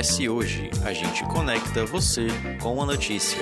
acontece 0.00 0.28
hoje. 0.28 0.70
A 0.82 0.92
gente 0.94 1.22
conecta 1.24 1.84
você 1.84 2.26
com 2.62 2.80
a 2.82 2.86
notícia. 2.86 3.38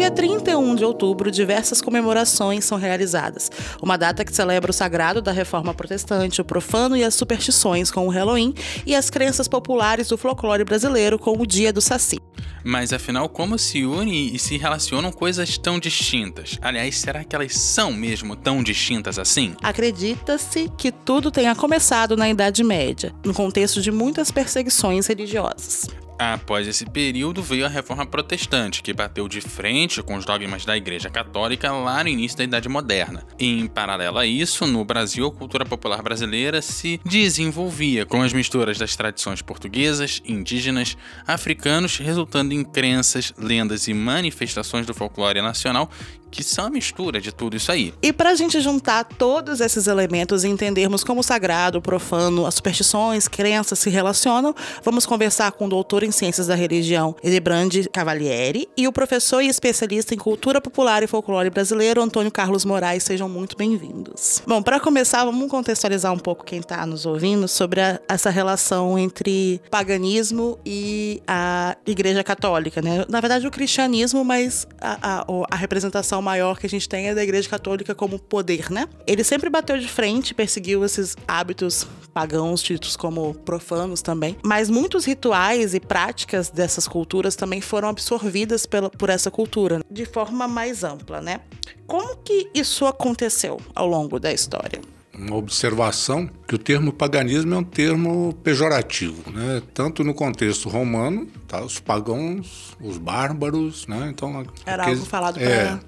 Dia 0.00 0.10
31 0.10 0.76
de 0.76 0.82
outubro, 0.82 1.30
diversas 1.30 1.82
comemorações 1.82 2.64
são 2.64 2.78
realizadas. 2.78 3.50
Uma 3.82 3.98
data 3.98 4.24
que 4.24 4.34
celebra 4.34 4.70
o 4.70 4.72
sagrado 4.72 5.20
da 5.20 5.30
reforma 5.30 5.74
protestante, 5.74 6.40
o 6.40 6.44
profano 6.44 6.96
e 6.96 7.04
as 7.04 7.14
superstições 7.14 7.90
com 7.90 8.06
o 8.06 8.10
Halloween 8.10 8.54
e 8.86 8.94
as 8.94 9.10
crenças 9.10 9.46
populares 9.46 10.08
do 10.08 10.16
folclore 10.16 10.64
brasileiro 10.64 11.18
com 11.18 11.32
o 11.32 11.46
Dia 11.46 11.70
do 11.70 11.82
Saci. 11.82 12.18
Mas 12.64 12.94
afinal, 12.94 13.28
como 13.28 13.58
se 13.58 13.84
unem 13.84 14.34
e 14.34 14.38
se 14.38 14.56
relacionam 14.56 15.12
coisas 15.12 15.58
tão 15.58 15.78
distintas? 15.78 16.58
Aliás, 16.62 16.98
será 16.98 17.22
que 17.22 17.36
elas 17.36 17.54
são 17.58 17.92
mesmo 17.92 18.34
tão 18.34 18.62
distintas 18.62 19.18
assim? 19.18 19.54
Acredita-se 19.62 20.70
que 20.78 20.90
tudo 20.90 21.30
tenha 21.30 21.54
começado 21.54 22.16
na 22.16 22.30
Idade 22.30 22.64
Média, 22.64 23.14
no 23.22 23.34
contexto 23.34 23.82
de 23.82 23.92
muitas 23.92 24.30
perseguições 24.30 25.06
religiosas. 25.06 25.88
Após 26.20 26.68
esse 26.68 26.84
período 26.84 27.42
veio 27.42 27.64
a 27.64 27.68
Reforma 27.70 28.04
Protestante, 28.04 28.82
que 28.82 28.92
bateu 28.92 29.26
de 29.26 29.40
frente 29.40 30.02
com 30.02 30.16
os 30.16 30.26
dogmas 30.26 30.66
da 30.66 30.76
Igreja 30.76 31.08
Católica 31.08 31.72
lá 31.72 32.04
no 32.04 32.10
início 32.10 32.36
da 32.36 32.44
Idade 32.44 32.68
Moderna. 32.68 33.24
Em 33.38 33.66
paralelo 33.66 34.18
a 34.18 34.26
isso, 34.26 34.66
no 34.66 34.84
Brasil, 34.84 35.26
a 35.26 35.32
cultura 35.32 35.64
popular 35.64 36.02
brasileira 36.02 36.60
se 36.60 37.00
desenvolvia 37.06 38.04
com 38.04 38.20
as 38.20 38.34
misturas 38.34 38.76
das 38.76 38.94
tradições 38.94 39.40
portuguesas, 39.40 40.20
indígenas, 40.26 40.94
africanos, 41.26 41.96
resultando 41.96 42.52
em 42.52 42.64
crenças, 42.64 43.32
lendas 43.38 43.88
e 43.88 43.94
manifestações 43.94 44.84
do 44.84 44.92
folclore 44.92 45.40
nacional 45.40 45.90
que 46.30 46.42
são 46.42 46.66
a 46.66 46.70
mistura 46.70 47.20
de 47.20 47.32
tudo 47.32 47.56
isso 47.56 47.72
aí. 47.72 47.92
E 48.02 48.12
para 48.12 48.30
a 48.30 48.34
gente 48.34 48.60
juntar 48.60 49.04
todos 49.04 49.60
esses 49.60 49.86
elementos 49.86 50.44
e 50.44 50.48
entendermos 50.48 51.02
como 51.02 51.20
o 51.20 51.24
sagrado, 51.24 51.78
o 51.78 51.82
profano, 51.82 52.46
as 52.46 52.54
superstições, 52.54 53.26
crenças 53.26 53.78
se 53.78 53.90
relacionam, 53.90 54.54
vamos 54.84 55.04
conversar 55.06 55.52
com 55.52 55.66
o 55.66 55.68
doutor 55.68 56.02
em 56.02 56.10
Ciências 56.10 56.46
da 56.46 56.54
Religião, 56.54 57.16
Edebrande 57.22 57.88
Cavalieri, 57.88 58.68
e 58.76 58.86
o 58.86 58.92
professor 58.92 59.42
e 59.42 59.48
especialista 59.48 60.14
em 60.14 60.18
cultura 60.18 60.60
popular 60.60 61.02
e 61.02 61.06
folclore 61.06 61.50
brasileiro, 61.50 62.02
Antônio 62.02 62.30
Carlos 62.30 62.64
Moraes. 62.64 63.02
Sejam 63.02 63.28
muito 63.28 63.56
bem-vindos. 63.56 64.42
Bom, 64.46 64.62
para 64.62 64.78
começar, 64.78 65.24
vamos 65.24 65.50
contextualizar 65.50 66.12
um 66.12 66.18
pouco 66.18 66.44
quem 66.44 66.60
está 66.60 66.86
nos 66.86 67.06
ouvindo 67.06 67.48
sobre 67.48 67.80
a, 67.80 68.00
essa 68.08 68.30
relação 68.30 68.98
entre 68.98 69.60
paganismo 69.70 70.58
e 70.64 71.22
a 71.26 71.76
Igreja 71.86 72.22
Católica, 72.22 72.80
né? 72.80 73.04
Na 73.08 73.20
verdade, 73.20 73.46
o 73.46 73.50
cristianismo, 73.50 74.24
mas 74.24 74.66
a, 74.80 75.20
a, 75.20 75.26
a 75.50 75.56
representação 75.56 76.19
maior 76.22 76.58
que 76.58 76.66
a 76.66 76.68
gente 76.68 76.88
tem 76.88 77.08
é 77.08 77.14
da 77.14 77.22
Igreja 77.22 77.48
Católica 77.48 77.94
como 77.94 78.18
poder, 78.18 78.70
né? 78.70 78.88
Ele 79.06 79.24
sempre 79.24 79.50
bateu 79.50 79.78
de 79.78 79.88
frente, 79.88 80.34
perseguiu 80.34 80.84
esses 80.84 81.16
hábitos 81.26 81.86
pagãos, 82.12 82.62
títulos 82.62 82.96
como 82.96 83.34
profanos 83.34 84.02
também. 84.02 84.36
Mas 84.42 84.68
muitos 84.68 85.04
rituais 85.04 85.74
e 85.74 85.80
práticas 85.80 86.50
dessas 86.50 86.86
culturas 86.86 87.36
também 87.36 87.60
foram 87.60 87.88
absorvidas 87.88 88.66
pela, 88.66 88.90
por 88.90 89.10
essa 89.10 89.30
cultura 89.30 89.80
de 89.90 90.04
forma 90.04 90.46
mais 90.46 90.84
ampla, 90.84 91.20
né? 91.20 91.40
Como 91.86 92.16
que 92.18 92.48
isso 92.54 92.86
aconteceu 92.86 93.60
ao 93.74 93.86
longo 93.86 94.20
da 94.20 94.32
história? 94.32 94.80
Uma 95.20 95.36
observação 95.36 96.28
que 96.46 96.54
o 96.54 96.58
termo 96.58 96.92
paganismo 96.92 97.54
é 97.54 97.58
um 97.58 97.64
termo 97.64 98.32
pejorativo, 98.42 99.30
né? 99.30 99.62
tanto 99.74 100.02
no 100.02 100.14
contexto 100.14 100.68
romano, 100.68 101.26
tá? 101.46 101.62
os 101.62 101.78
pagãos, 101.78 102.76
os 102.80 102.98
bárbaros, 102.98 103.86
né? 103.86 104.08
então 104.10 104.44
era 104.64 104.82
aqueles, 104.82 105.00
algo 105.00 105.10
falado 105.10 105.34
para 105.34 105.44
é. 105.44 105.78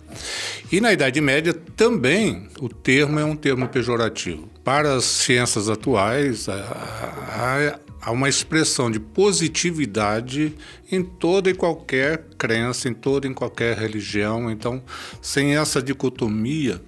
E 0.71 0.81
na 0.81 0.93
Idade 0.93 1.21
Média 1.21 1.53
também 1.53 2.49
o 2.61 2.69
termo 2.69 3.19
é 3.19 3.25
um 3.25 3.37
termo 3.37 3.69
pejorativo. 3.69 4.49
Para 4.63 4.95
as 4.95 5.05
ciências 5.05 5.69
atuais, 5.69 6.49
há, 6.49 7.79
há 8.01 8.11
uma 8.11 8.29
expressão 8.29 8.91
de 8.91 9.01
positividade 9.01 10.55
em 10.91 11.03
toda 11.03 11.51
e 11.51 11.55
qualquer 11.55 12.27
crença, 12.39 12.89
em 12.89 12.95
toda 12.95 13.27
e 13.27 13.35
qualquer 13.35 13.77
religião. 13.77 14.51
Então, 14.51 14.83
sem 15.21 15.57
essa 15.57 15.83
dicotomia 15.83 16.81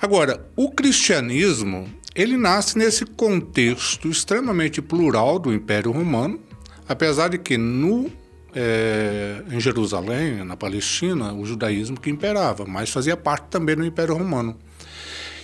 Agora, 0.00 0.48
o 0.56 0.70
cristianismo, 0.70 1.88
ele 2.14 2.36
nasce 2.36 2.78
nesse 2.78 3.04
contexto 3.04 4.08
extremamente 4.08 4.80
plural 4.80 5.38
do 5.38 5.52
Império 5.52 5.92
Romano, 5.92 6.40
apesar 6.88 7.28
de 7.28 7.38
que 7.38 7.58
no 7.58 8.10
é, 8.54 9.42
em 9.50 9.60
Jerusalém, 9.60 10.44
na 10.44 10.56
Palestina, 10.56 11.32
o 11.32 11.44
judaísmo 11.44 12.00
que 12.00 12.10
imperava, 12.10 12.64
mas 12.64 12.90
fazia 12.90 13.16
parte 13.16 13.48
também 13.48 13.76
do 13.76 13.84
Império 13.84 14.14
Romano. 14.16 14.56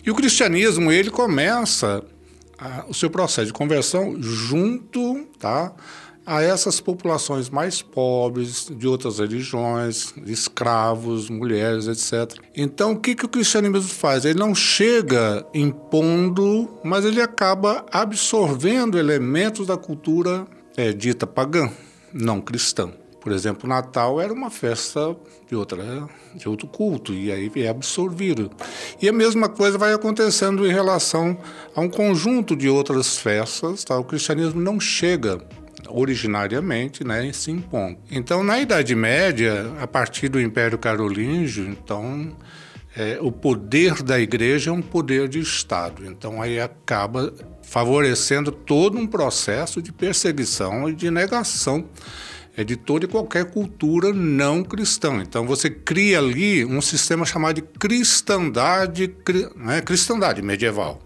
E 0.05 0.11
o 0.11 0.15
cristianismo, 0.15 0.91
ele 0.91 1.11
começa 1.11 2.03
a, 2.59 2.85
o 2.89 2.95
seu 2.95 3.11
processo 3.11 3.47
de 3.47 3.53
conversão 3.53 4.17
junto, 4.21 5.27
tá? 5.39 5.73
A 6.27 6.43
essas 6.43 6.81
populações 6.81 7.49
mais 7.49 7.81
pobres, 7.81 8.69
de 8.69 8.89
outras 8.89 9.21
religiões, 9.21 10.13
escravos, 10.27 11.31
mulheres, 11.31 11.87
etc. 11.87 12.39
Então, 12.55 12.93
o 12.93 12.99
que, 12.99 13.15
que 13.15 13.25
o 13.25 13.29
cristianismo 13.29 13.81
faz? 13.83 14.25
Ele 14.25 14.39
não 14.39 14.55
chega 14.55 15.47
impondo, 15.55 16.69
mas 16.83 17.05
ele 17.05 17.21
acaba 17.21 17.87
absorvendo 17.93 18.99
elementos 18.99 19.69
da 19.69 19.77
cultura 19.77 20.47
é, 20.77 20.93
dita 20.93 21.27
pagã, 21.27 21.71
não 22.13 22.41
cristã. 22.41 22.93
Por 23.27 23.33
exemplo, 23.33 23.69
Natal 23.69 24.21
era 24.21 24.33
uma 24.33 24.51
festa 24.51 25.17
de, 25.49 25.57
outra, 25.57 26.09
de 26.33 26.49
outro 26.49 26.69
culto, 26.69 27.13
e 27.13 27.33
aí 27.33 27.51
é 27.57 27.69
absorvido. 27.69 28.49
E 29.03 29.09
a 29.09 29.13
mesma 29.13 29.49
coisa 29.49 29.77
vai 29.77 29.93
acontecendo 29.93 30.65
em 30.65 30.73
relação 30.73 31.37
a 31.75 31.81
um 31.81 31.89
conjunto 31.89 32.55
de 32.55 32.69
outras 32.69 33.19
festas. 33.19 33.83
Tá? 33.83 33.99
O 33.99 34.05
cristianismo 34.05 34.61
não 34.61 34.79
chega 34.79 35.41
originariamente, 35.89 37.05
né, 37.05 37.31
se 37.33 37.51
impondo. 37.51 37.99
Então, 38.11 38.43
na 38.43 38.59
Idade 38.61 38.95
Média, 38.95 39.73
a 39.81 39.87
partir 39.87 40.29
do 40.29 40.41
Império 40.41 40.79
Carolíngio, 40.79 41.67
então 41.69 42.37
é, 42.97 43.19
o 43.21 43.31
poder 43.31 44.03
da 44.03 44.19
igreja 44.19 44.71
é 44.71 44.73
um 44.73 44.83
poder 44.83 45.29
de 45.29 45.39
Estado. 45.39 46.07
Então, 46.07 46.41
aí 46.41 46.61
acaba 46.61 47.33
favorecendo 47.63 48.53
todo 48.53 48.97
um 48.97 49.07
processo 49.07 49.83
de 49.83 49.93
perseguição 49.93 50.89
e 50.89 50.95
de 50.95 51.11
negação 51.11 51.89
é 52.57 52.65
de 52.65 52.75
toda 52.75 53.05
e 53.05 53.09
qualquer 53.09 53.45
cultura 53.51 54.13
não 54.13 54.65
cristã. 54.65 55.23
Então 55.23 55.47
você 55.47 55.69
cria 55.69 56.19
ali 56.19 56.65
um 56.65 56.81
sistema 56.81 57.27
chamado 57.27 57.57
de 57.57 57.63
cristandade, 57.63 59.15
né, 59.55 59.83
cristandade 59.83 60.41
medieval. 60.41 61.01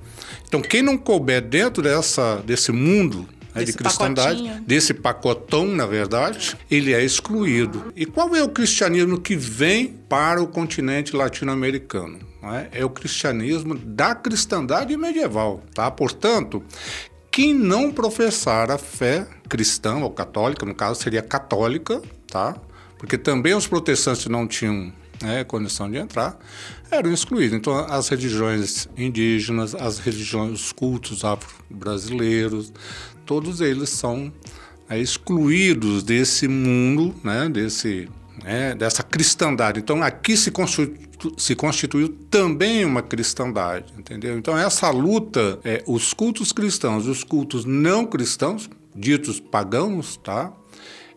Então 0.47 0.63
quem 0.63 0.81
não 0.81 0.97
couber 0.97 1.43
dentro 1.43 1.83
dessa, 1.83 2.37
desse 2.47 2.71
mundo 2.71 3.29
né, 3.55 3.65
de 3.65 3.73
cristandade, 3.73 4.43
pacotinho. 4.43 4.65
desse 4.67 4.95
pacotão, 4.95 5.67
na 5.67 5.87
verdade, 5.87 6.57
ele 6.71 6.93
é 6.93 7.05
excluído. 7.05 7.93
E 7.97 8.07
qual 8.07 8.35
é 8.35 8.43
o 8.43 8.49
cristianismo 8.49 9.21
que 9.21 9.37
vem 9.37 9.89
para 10.09 10.43
o 10.43 10.47
continente 10.47 11.15
latino-americano? 11.15 12.19
É? 12.43 12.81
é 12.81 12.85
o 12.85 12.91
cristianismo 12.91 13.75
da 13.75 14.15
cristandade 14.15 14.97
medieval. 14.97 15.63
Tá? 15.75 15.91
Portanto, 15.91 16.63
quem 17.31 17.53
não 17.55 17.93
professar 17.93 18.71
a 18.71 18.79
fé 18.79 19.27
cristã 19.49 19.97
ou 19.97 20.11
católica, 20.11 20.65
no 20.65 20.75
caso 20.75 21.03
seria 21.03 21.23
católica, 21.23 22.01
tá? 22.27 22.57
porque 22.99 23.17
também 23.17 23.55
os 23.55 23.67
protestantes 23.67 24.27
não 24.27 24.47
tinham 24.47 24.93
né, 25.23 25.45
condição 25.45 25.91
de 25.91 25.99
entrar, 25.99 26.39
eram 26.91 27.13
excluídos. 27.13 27.57
Então, 27.57 27.77
as 27.77 28.09
religiões 28.09 28.89
indígenas, 28.97 29.75
as 29.75 29.99
religiões, 29.99 30.53
os 30.53 30.73
cultos 30.73 31.25
afro-brasileiros, 31.25 32.73
todos 33.25 33.61
eles 33.61 33.91
são 33.91 34.33
é, 34.89 34.99
excluídos 34.99 36.03
desse 36.03 36.49
mundo, 36.49 37.15
né, 37.23 37.49
desse, 37.49 38.09
né, 38.43 38.75
dessa 38.75 39.03
cristandade. 39.03 39.81
Então, 39.81 40.03
aqui 40.03 40.37
se, 40.37 40.51
constitu, 40.51 41.33
se 41.37 41.55
constituiu 41.55 42.09
também 42.31 42.85
uma 42.85 43.03
cristandade, 43.03 43.93
entendeu? 43.99 44.39
Então, 44.39 44.57
essa 44.57 44.91
luta, 44.91 45.61
é, 45.65 45.85
os 45.87 46.13
cultos 46.13 46.53
cristãos 46.53 47.07
os 47.07 47.23
cultos 47.23 47.65
não 47.65 48.05
cristãos, 48.07 48.69
ditos 48.95 49.39
pagãos, 49.39 50.17
tá? 50.17 50.53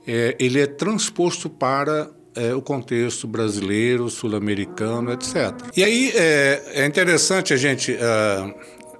É, 0.05 0.35
ele 0.37 0.59
é 0.59 0.67
transposto 0.67 1.49
para 1.49 2.11
é, 2.35 2.53
o 2.53 2.61
contexto 2.61 3.27
brasileiro, 3.27 4.09
sul-americano, 4.09 5.11
etc. 5.11 5.53
E 5.75 5.83
aí 5.83 6.11
é, 6.15 6.63
é 6.73 6.85
interessante 6.85 7.53
a 7.53 7.57
gente 7.57 7.91
uh, 7.91 8.53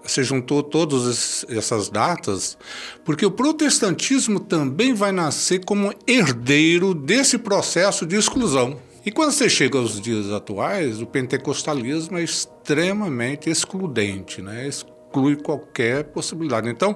se 0.06 0.24
juntou 0.24 0.62
todas 0.62 1.46
essas 1.50 1.90
datas, 1.90 2.58
porque 3.04 3.26
o 3.26 3.32
protestantismo 3.32 4.40
também 4.40 4.94
vai 4.94 5.12
nascer 5.12 5.64
como 5.66 5.94
herdeiro 6.08 6.94
desse 6.94 7.38
processo 7.38 8.06
de 8.06 8.16
exclusão. 8.16 8.78
E 9.06 9.12
quando 9.12 9.32
você 9.32 9.50
chega 9.50 9.78
aos 9.78 10.00
dias 10.00 10.32
atuais, 10.32 11.02
o 11.02 11.06
pentecostalismo 11.06 12.18
é 12.18 12.24
extremamente 12.24 13.50
excludente, 13.50 14.42
né? 14.42 14.70
Exclui 15.14 15.36
qualquer 15.36 16.06
possibilidade. 16.06 16.68
Então, 16.68 16.96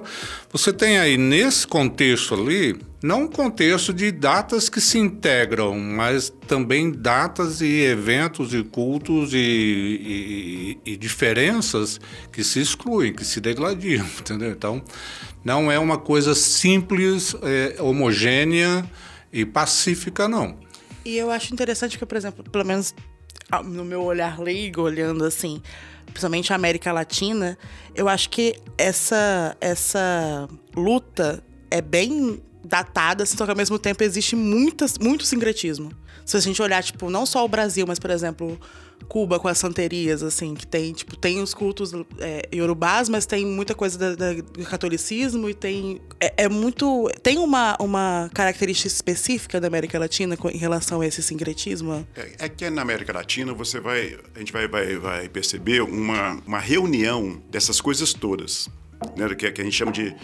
você 0.50 0.72
tem 0.72 0.98
aí 0.98 1.16
nesse 1.16 1.66
contexto 1.66 2.34
ali, 2.34 2.76
não 3.00 3.22
um 3.22 3.28
contexto 3.28 3.94
de 3.94 4.10
datas 4.10 4.68
que 4.68 4.80
se 4.80 4.98
integram, 4.98 5.78
mas 5.78 6.32
também 6.48 6.90
datas 6.90 7.60
e 7.60 7.82
eventos 7.82 8.52
e 8.52 8.64
cultos 8.64 9.32
e, 9.32 10.78
e, 10.84 10.92
e 10.92 10.96
diferenças 10.96 12.00
que 12.32 12.42
se 12.42 12.60
excluem, 12.60 13.12
que 13.12 13.24
se 13.24 13.40
degladiam, 13.40 14.04
entendeu? 14.18 14.50
Então, 14.50 14.82
não 15.44 15.70
é 15.70 15.78
uma 15.78 15.98
coisa 15.98 16.34
simples, 16.34 17.36
é, 17.42 17.80
homogênea 17.80 18.84
e 19.32 19.44
pacífica, 19.44 20.26
não. 20.26 20.58
E 21.04 21.16
eu 21.16 21.30
acho 21.30 21.54
interessante 21.54 21.96
que, 21.96 22.04
por 22.04 22.16
exemplo, 22.16 22.42
pelo 22.50 22.64
menos 22.64 22.94
no 23.64 23.84
meu 23.84 24.02
olhar 24.02 24.38
leigo, 24.38 24.82
olhando 24.82 25.24
assim, 25.24 25.62
principalmente 26.10 26.52
a 26.52 26.56
América 26.56 26.92
Latina, 26.92 27.58
eu 27.94 28.08
acho 28.08 28.30
que 28.30 28.56
essa, 28.76 29.56
essa 29.60 30.48
luta 30.74 31.42
é 31.70 31.80
bem 31.80 32.42
datada, 32.64 33.24
só 33.24 33.44
que 33.44 33.50
ao 33.50 33.56
mesmo 33.56 33.78
tempo 33.78 34.02
existe 34.02 34.36
muitas, 34.36 34.98
muito 34.98 35.24
sincretismo. 35.24 35.92
Se 36.24 36.36
a 36.36 36.40
gente 36.40 36.60
olhar, 36.60 36.82
tipo, 36.82 37.08
não 37.08 37.24
só 37.24 37.44
o 37.44 37.48
Brasil, 37.48 37.86
mas, 37.86 37.98
por 37.98 38.10
exemplo, 38.10 38.58
Cuba 39.06 39.38
com 39.38 39.48
as 39.48 39.56
santerias, 39.56 40.22
assim, 40.22 40.54
que 40.54 40.66
tem, 40.66 40.92
tipo, 40.92 41.16
tem 41.16 41.40
os 41.40 41.54
cultos 41.54 41.92
é, 42.18 42.46
iorubás, 42.52 43.08
mas 43.08 43.24
tem 43.24 43.46
muita 43.46 43.74
coisa 43.74 43.98
da, 43.98 44.14
da, 44.14 44.34
do 44.34 44.64
catolicismo 44.64 45.48
e 45.48 45.54
tem. 45.54 46.00
É, 46.20 46.44
é, 46.44 46.48
muito. 46.48 47.10
Tem 47.22 47.38
uma, 47.38 47.76
uma 47.80 48.28
característica 48.34 48.88
específica 48.88 49.60
da 49.60 49.66
América 49.68 49.98
Latina 49.98 50.36
em 50.52 50.58
relação 50.58 51.00
a 51.00 51.06
esse 51.06 51.22
sincretismo? 51.22 52.06
É, 52.14 52.32
é 52.40 52.48
que 52.48 52.68
na 52.68 52.82
América 52.82 53.12
Latina 53.12 53.54
você 53.54 53.80
vai. 53.80 54.18
A 54.34 54.38
gente 54.38 54.52
vai, 54.52 54.68
vai, 54.68 54.96
vai 54.96 55.28
perceber 55.28 55.80
uma, 55.80 56.42
uma 56.46 56.58
reunião 56.58 57.40
dessas 57.50 57.80
coisas 57.80 58.12
todas. 58.12 58.68
Né, 59.16 59.32
que, 59.34 59.50
que 59.50 59.60
a 59.60 59.64
gente 59.64 59.76
chama 59.76 59.92
de, 59.92 60.14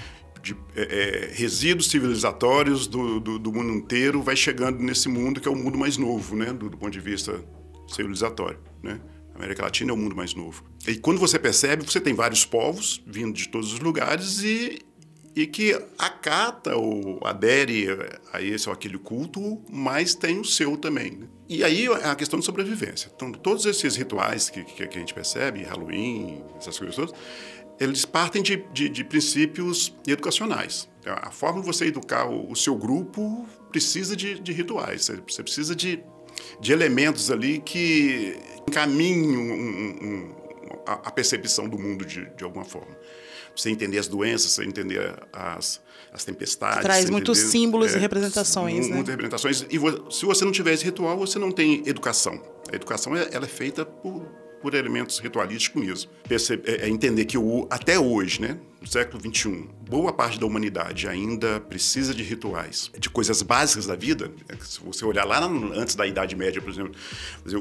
de 0.44 0.56
é, 0.76 0.82
é, 0.82 1.32
resíduos 1.32 1.88
civilizatórios 1.88 2.86
do, 2.86 3.18
do, 3.18 3.38
do, 3.38 3.52
mundo 3.52 3.72
inteiro 3.72 4.22
vai 4.22 4.36
chegando 4.36 4.78
nesse 4.78 5.08
mundo 5.08 5.40
que 5.40 5.48
é 5.48 5.50
o 5.50 5.56
mundo 5.56 5.78
mais 5.78 5.96
novo, 5.96 6.36
né, 6.36 6.52
do, 6.52 6.68
do 6.68 6.76
ponto 6.76 6.92
de 6.92 7.00
vista 7.00 7.42
civilizatório, 7.88 8.58
né? 8.82 9.00
A 9.34 9.38
América 9.38 9.62
Latina 9.64 9.90
é 9.90 9.94
o 9.94 9.96
mundo 9.96 10.14
mais 10.14 10.32
novo. 10.32 10.62
E 10.86 10.96
quando 10.96 11.18
você 11.18 11.40
percebe, 11.40 11.84
você 11.84 12.00
tem 12.00 12.14
vários 12.14 12.44
povos 12.44 13.02
vindo 13.04 13.32
de 13.32 13.48
todos 13.48 13.72
os 13.72 13.80
lugares 13.80 14.44
e, 14.44 14.78
e 15.34 15.44
que 15.44 15.74
acata 15.98 16.76
ou 16.76 17.18
adere 17.24 17.88
a 18.32 18.40
esse 18.40 18.68
ou 18.68 18.72
aquele 18.72 18.96
culto, 18.96 19.60
mas 19.68 20.14
tem 20.14 20.38
o 20.38 20.44
seu 20.44 20.76
também. 20.76 21.10
Né? 21.12 21.26
E 21.48 21.64
aí 21.64 21.86
é 21.86 22.06
a 22.06 22.14
questão 22.14 22.38
de 22.38 22.44
sobrevivência. 22.44 23.10
Então, 23.14 23.32
todos 23.32 23.66
esses 23.66 23.96
rituais 23.96 24.48
que, 24.48 24.62
que, 24.62 24.84
a 24.84 25.00
gente 25.00 25.12
percebe, 25.12 25.64
Halloween, 25.64 26.40
essas 26.56 26.78
coisas 26.78 26.94
todas, 26.94 27.12
eles 27.80 28.04
partem 28.04 28.42
de, 28.42 28.64
de, 28.72 28.88
de 28.88 29.04
princípios 29.04 29.94
educacionais. 30.06 30.88
Então, 31.00 31.14
a 31.20 31.30
forma 31.30 31.60
de 31.60 31.66
você 31.66 31.86
educar 31.86 32.26
o, 32.26 32.50
o 32.50 32.56
seu 32.56 32.76
grupo 32.76 33.46
precisa 33.70 34.16
de, 34.16 34.38
de 34.38 34.52
rituais, 34.52 35.10
você 35.26 35.42
precisa 35.42 35.74
de 35.74 36.02
de 36.60 36.72
elementos 36.72 37.30
ali 37.30 37.60
que 37.60 38.36
encaminham 38.68 39.40
um, 39.40 39.88
um, 40.02 40.34
a, 40.86 40.92
a, 40.92 41.10
percepção 41.10 41.68
do 41.68 41.78
mundo 41.78 42.04
de, 42.04 42.26
de 42.36 42.44
alguma 42.44 42.64
forma. 42.64 42.96
Você 43.56 43.70
entender 43.70 43.98
as 43.98 44.08
doenças, 44.08 44.52
você 44.52 44.64
entender 44.64 45.14
as, 45.32 45.80
as 46.12 46.24
tempestades. 46.24 46.82
Traz 46.82 47.08
muitos 47.08 47.38
entender, 47.38 47.52
símbolos 47.52 47.94
é, 47.94 47.98
e 47.98 48.00
representações. 48.00 48.88
Muitas 48.88 49.06
né? 49.06 49.10
representações. 49.12 49.66
E 49.70 49.78
se 50.12 50.26
você 50.26 50.44
não 50.44 50.50
tiver 50.50 50.72
esse 50.72 50.84
ritual, 50.84 51.16
você 51.16 51.38
não 51.38 51.52
tem 51.52 51.82
educação. 51.86 52.42
A 52.72 52.74
educação 52.74 53.14
ela 53.14 53.44
é 53.44 53.48
feita 53.48 53.84
por 53.84 54.26
por 54.64 54.72
elementos 54.72 55.18
ritualísticos 55.18 55.84
mesmo. 55.84 56.10
é, 56.64 56.86
é 56.86 56.88
entender 56.88 57.26
que 57.26 57.36
o, 57.36 57.66
até 57.68 58.00
hoje, 58.00 58.40
né, 58.40 58.58
no 58.80 58.86
século 58.86 59.20
XXI, 59.20 59.68
boa 59.86 60.10
parte 60.10 60.40
da 60.40 60.46
humanidade 60.46 61.06
ainda 61.06 61.60
precisa 61.60 62.14
de 62.14 62.22
rituais, 62.22 62.90
de 62.98 63.10
coisas 63.10 63.42
básicas 63.42 63.84
da 63.84 63.94
vida. 63.94 64.32
É, 64.48 64.56
se 64.64 64.80
você 64.80 65.04
olhar 65.04 65.26
lá 65.26 65.44
antes 65.44 65.94
da 65.94 66.06
Idade 66.06 66.34
Média, 66.34 66.62
por 66.62 66.70
exemplo, 66.70 66.92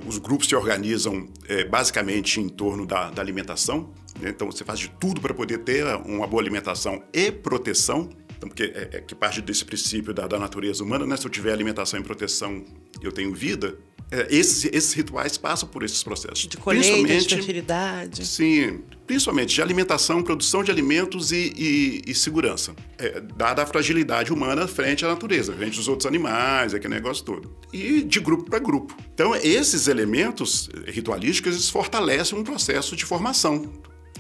os 0.07 0.17
grupos 0.17 0.47
se 0.47 0.55
organizam 0.55 1.27
é, 1.50 1.65
basicamente 1.65 2.39
em 2.39 2.47
torno 2.47 2.85
da, 2.85 3.11
da 3.11 3.21
alimentação. 3.21 3.94
Né? 4.21 4.29
Então 4.29 4.50
você 4.50 4.63
faz 4.63 4.79
de 4.79 4.89
tudo 4.91 5.19
para 5.19 5.33
poder 5.33 5.57
ter 5.57 5.83
uma 6.05 6.25
boa 6.25 6.41
alimentação 6.41 7.03
e 7.11 7.33
proteção. 7.33 8.11
Então, 8.38 8.47
porque 8.47 8.63
é, 8.63 8.89
é, 8.94 9.01
que 9.01 9.13
parte 9.13 9.41
desse 9.41 9.65
princípio 9.65 10.13
da, 10.13 10.25
da 10.25 10.39
natureza 10.39 10.81
humana, 10.81 11.05
né? 11.05 11.17
Se 11.17 11.25
eu 11.25 11.31
tiver 11.31 11.51
alimentação 11.51 12.00
e 12.00 12.03
proteção, 12.03 12.63
eu 13.01 13.11
tenho 13.11 13.33
vida 13.33 13.77
é, 14.13 14.27
esses, 14.30 14.65
esses, 14.65 14.94
rituais 14.94 15.39
passam 15.39 15.68
por 15.68 15.81
esses 15.81 16.04
processos. 16.04 16.48
De 16.48 16.56
colheita, 16.56 17.18
de 17.18 17.36
fertilidade. 17.36 18.27
Sim, 18.27 18.81
principalmente 19.07 19.56
de 19.56 19.60
alimentação, 19.60 20.21
produção 20.21 20.63
de 20.63 20.69
alimentos 20.69 21.31
e, 21.31 21.51
e, 21.57 22.01
e 22.06 22.13
segurança. 22.13 22.75
É, 23.00 23.19
dada 23.19 23.63
a 23.63 23.65
fragilidade 23.65 24.31
humana 24.31 24.68
frente 24.68 25.04
à 25.04 25.07
natureza, 25.07 25.51
frente 25.54 25.80
aos 25.80 25.88
outros 25.88 26.06
animais, 26.06 26.75
aquele 26.75 26.94
negócio 26.94 27.25
todo. 27.25 27.57
E 27.74 28.04
de 28.04 28.19
grupo 28.19 28.44
para 28.44 28.60
grupo. 28.60 28.95
Então, 29.12 29.36
esses 29.36 29.88
elementos 29.88 30.69
ritualísticos 30.86 31.56
eles 31.56 31.69
fortalecem 31.71 32.38
um 32.38 32.44
processo 32.44 32.95
de 32.95 33.06
formação 33.06 33.68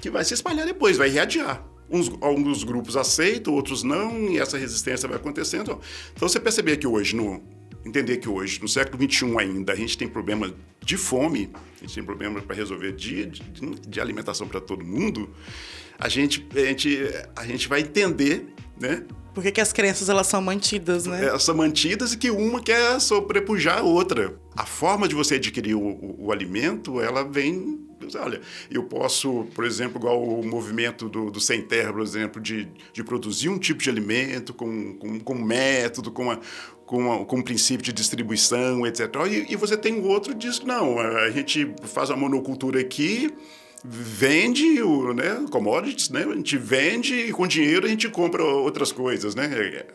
que 0.01 0.09
vai 0.09 0.25
se 0.25 0.33
espalhar 0.33 0.65
depois, 0.65 0.97
vai 0.97 1.09
irradiar. 1.09 1.63
Uns, 1.87 2.11
alguns 2.19 2.63
grupos 2.63 2.97
aceitam, 2.97 3.53
outros 3.53 3.83
não, 3.83 4.27
e 4.27 4.39
essa 4.39 4.57
resistência 4.57 5.07
vai 5.07 5.17
acontecendo. 5.17 5.79
Então, 6.15 6.27
você 6.27 6.39
perceber 6.39 6.77
que 6.77 6.87
hoje, 6.87 7.15
no, 7.15 7.43
entender 7.85 8.17
que 8.17 8.29
hoje, 8.29 8.61
no 8.61 8.67
século 8.67 9.09
XXI 9.09 9.37
ainda, 9.37 9.73
a 9.73 9.75
gente 9.75 9.97
tem 9.97 10.07
problema 10.07 10.53
de 10.81 10.97
fome, 10.97 11.49
a 11.77 11.81
gente 11.81 11.95
tem 11.95 12.03
problema 12.03 12.41
para 12.41 12.55
resolver 12.55 12.93
de, 12.93 13.25
de, 13.25 13.41
de 13.87 14.01
alimentação 14.01 14.47
para 14.47 14.61
todo 14.61 14.83
mundo, 14.83 15.29
a 15.99 16.09
gente, 16.09 16.45
a, 16.55 16.59
gente, 16.59 16.99
a 17.35 17.45
gente 17.45 17.67
vai 17.67 17.81
entender, 17.81 18.52
né? 18.79 19.03
Por 19.33 19.43
que, 19.43 19.59
as 19.59 19.73
crenças 19.73 20.09
elas 20.09 20.27
são 20.27 20.41
mantidas, 20.41 21.07
né? 21.07 21.25
Elas 21.25 21.43
são 21.43 21.55
mantidas 21.55 22.13
e 22.13 22.17
que 22.17 22.29
uma 22.29 22.61
quer 22.61 22.99
sobrepujar 22.99 23.79
a 23.79 23.81
outra. 23.81 24.35
A 24.55 24.65
forma 24.65 25.07
de 25.07 25.15
você 25.15 25.35
adquirir 25.35 25.73
o, 25.75 25.81
o, 25.81 26.25
o 26.25 26.31
alimento, 26.31 27.01
ela 27.01 27.23
vem 27.23 27.81
Olha, 28.17 28.41
eu 28.69 28.83
posso, 28.83 29.45
por 29.55 29.63
exemplo, 29.65 29.97
igual 29.97 30.21
o 30.21 30.45
movimento 30.45 31.07
do, 31.07 31.31
do 31.31 31.39
Sem 31.39 31.61
Terra, 31.61 31.93
por 31.93 32.01
exemplo, 32.01 32.41
de, 32.41 32.67
de 32.91 33.03
produzir 33.03 33.49
um 33.49 33.57
tipo 33.57 33.81
de 33.81 33.89
alimento 33.89 34.53
com, 34.53 34.95
com, 34.95 35.19
com 35.19 35.35
método, 35.35 36.11
com 36.11 36.23
uma, 36.23 36.39
com, 36.85 37.25
com 37.25 37.37
um 37.37 37.41
princípio 37.41 37.83
de 37.83 37.93
distribuição, 37.93 38.85
etc. 38.85 39.09
E, 39.29 39.53
e 39.53 39.55
você 39.55 39.77
tem 39.77 39.99
o 39.99 40.07
outro 40.07 40.33
diz 40.33 40.59
não, 40.61 40.99
a 40.99 41.29
gente 41.31 41.73
faz 41.83 42.11
a 42.11 42.15
monocultura 42.15 42.79
aqui, 42.79 43.33
vende 43.83 44.81
o, 44.81 45.13
né, 45.13 45.45
commodities, 45.51 46.09
né? 46.09 46.23
A 46.23 46.33
gente 46.33 46.57
vende 46.57 47.13
e 47.13 47.31
com 47.33 47.45
dinheiro 47.45 47.85
a 47.85 47.89
gente 47.89 48.07
compra 48.09 48.43
outras 48.43 48.91
coisas, 48.91 49.35
né? 49.35 49.45
É, 49.45 49.85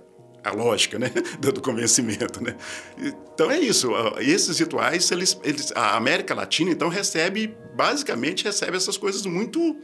a 0.44 0.52
lógica, 0.52 0.98
né, 0.98 1.10
do 1.40 1.60
convencimento, 1.60 2.42
né? 2.42 2.54
Então 2.98 3.50
é 3.50 3.58
isso. 3.58 3.90
Esses 4.18 4.58
rituais, 4.58 5.10
eles, 5.10 5.38
eles, 5.42 5.72
a 5.74 5.96
América 5.96 6.34
Latina 6.34 6.70
então 6.70 6.88
recebe, 6.88 7.56
basicamente 7.74 8.44
recebe 8.44 8.76
essas 8.76 8.96
coisas 8.96 9.24
muito 9.24 9.76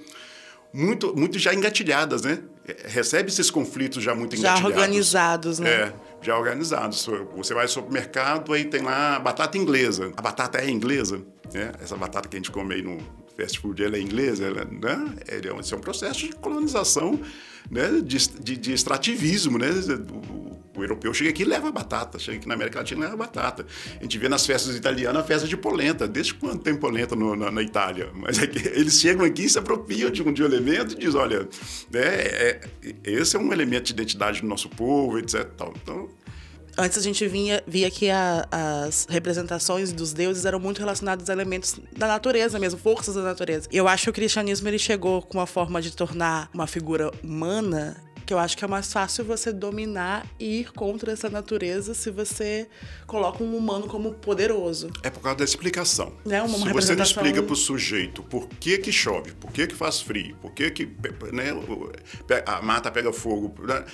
muito, 0.72 1.16
muito 1.16 1.38
já 1.38 1.54
engatilhadas, 1.54 2.22
né? 2.22 2.40
Recebe 2.86 3.28
esses 3.28 3.48
conflitos 3.48 4.02
já 4.02 4.12
muito 4.12 4.34
engatilhados. 4.34 4.60
Já 4.60 4.66
organizados, 4.66 5.58
né? 5.60 5.70
É, 5.70 5.92
já 6.20 6.36
organizados. 6.36 7.08
Você 7.36 7.54
vai 7.54 7.62
ao 7.62 7.68
supermercado, 7.68 8.52
aí 8.52 8.64
tem 8.64 8.82
lá 8.82 9.20
batata 9.20 9.56
inglesa. 9.56 10.12
A 10.16 10.20
batata 10.20 10.58
é 10.58 10.68
inglesa, 10.68 11.22
né? 11.52 11.70
Essa 11.80 11.96
batata 11.96 12.28
que 12.28 12.36
a 12.36 12.38
gente 12.40 12.50
come 12.50 12.74
aí 12.74 12.82
no 12.82 12.98
fast 13.36 13.58
food, 13.58 13.82
ela 13.82 13.96
é 13.96 14.00
inglesa, 14.00 14.44
ela, 14.44 14.64
né? 14.64 15.14
É, 15.28 15.40
esse 15.60 15.74
é 15.74 15.76
um 15.76 15.80
processo 15.80 16.20
de 16.20 16.32
colonização, 16.36 17.20
né? 17.70 18.00
De, 18.02 18.28
de, 18.28 18.56
de 18.56 18.72
extrativismo, 18.72 19.58
né? 19.58 19.68
O 20.76 20.82
europeu 20.82 21.14
chega 21.14 21.30
aqui 21.30 21.42
e 21.42 21.44
leva 21.44 21.70
batata, 21.70 22.18
chega 22.18 22.38
aqui 22.38 22.48
na 22.48 22.54
América 22.54 22.80
Latina 22.80 23.00
e 23.00 23.04
leva 23.04 23.16
batata. 23.16 23.64
A 23.98 24.02
gente 24.02 24.18
vê 24.18 24.28
nas 24.28 24.44
festas 24.44 24.74
italianas 24.74 25.22
a 25.22 25.24
festa 25.24 25.46
de 25.46 25.56
polenta. 25.56 26.08
Desde 26.08 26.34
quando 26.34 26.58
tem 26.58 26.74
polenta 26.74 27.14
no, 27.14 27.36
na, 27.36 27.50
na, 27.50 27.62
Itália? 27.62 28.10
Mas 28.12 28.38
é 28.38 28.44
eles 28.74 29.00
chegam 29.00 29.24
aqui 29.24 29.44
e 29.44 29.48
se 29.48 29.58
apropriam 29.58 30.10
de 30.10 30.22
um, 30.22 30.32
de 30.32 30.42
um 30.42 30.46
elemento 30.46 30.94
e 30.94 30.98
dizem, 30.98 31.20
olha, 31.20 31.48
né, 31.90 32.00
é, 32.02 32.60
esse 33.04 33.36
é 33.36 33.38
um 33.38 33.52
elemento 33.52 33.84
de 33.84 33.92
identidade 33.92 34.40
do 34.40 34.48
nosso 34.48 34.68
povo, 34.68 35.16
etc. 35.18 35.48
Então, 35.80 36.08
Antes 36.76 36.98
a 36.98 37.00
gente 37.00 37.26
vinha, 37.28 37.62
via 37.66 37.90
que 37.90 38.10
a, 38.10 38.46
as 38.50 39.06
representações 39.08 39.92
dos 39.92 40.12
deuses 40.12 40.44
eram 40.44 40.58
muito 40.58 40.78
relacionadas 40.78 41.30
a 41.30 41.32
elementos 41.32 41.78
da 41.96 42.08
natureza 42.08 42.58
mesmo, 42.58 42.78
forças 42.78 43.14
da 43.14 43.22
natureza. 43.22 43.68
Eu 43.72 43.86
acho 43.86 44.04
que 44.04 44.10
o 44.10 44.12
cristianismo 44.12 44.68
ele 44.68 44.78
chegou 44.78 45.22
com 45.22 45.38
uma 45.38 45.46
forma 45.46 45.80
de 45.80 45.92
tornar 45.92 46.50
uma 46.52 46.66
figura 46.66 47.10
humana 47.22 47.96
que 48.24 48.32
eu 48.32 48.38
acho 48.38 48.56
que 48.56 48.64
é 48.64 48.68
mais 48.68 48.92
fácil 48.92 49.24
você 49.24 49.52
dominar 49.52 50.26
e 50.38 50.60
ir 50.60 50.72
contra 50.72 51.12
essa 51.12 51.28
natureza 51.28 51.94
se 51.94 52.10
você 52.10 52.66
coloca 53.06 53.42
um 53.44 53.56
humano 53.56 53.86
como 53.86 54.14
poderoso. 54.14 54.90
É 55.02 55.10
por 55.10 55.20
causa 55.20 55.38
da 55.38 55.44
explicação. 55.44 56.14
Né? 56.24 56.40
Uma 56.42 56.58
se 56.58 56.72
você 56.72 56.96
não 56.96 57.04
explica 57.04 57.42
para 57.42 57.52
o 57.52 57.56
sujeito 57.56 58.22
por 58.22 58.48
que 58.48 58.78
que 58.78 58.90
chove, 58.90 59.32
por 59.32 59.52
que 59.52 59.66
que 59.66 59.74
faz 59.74 60.00
frio, 60.00 60.36
por 60.40 60.52
que 60.52 60.70
que 60.70 60.86
né, 61.32 61.52
a 62.46 62.62
mata 62.62 62.90
pega 62.90 63.12
fogo... 63.12 63.54
Né? 63.62 63.84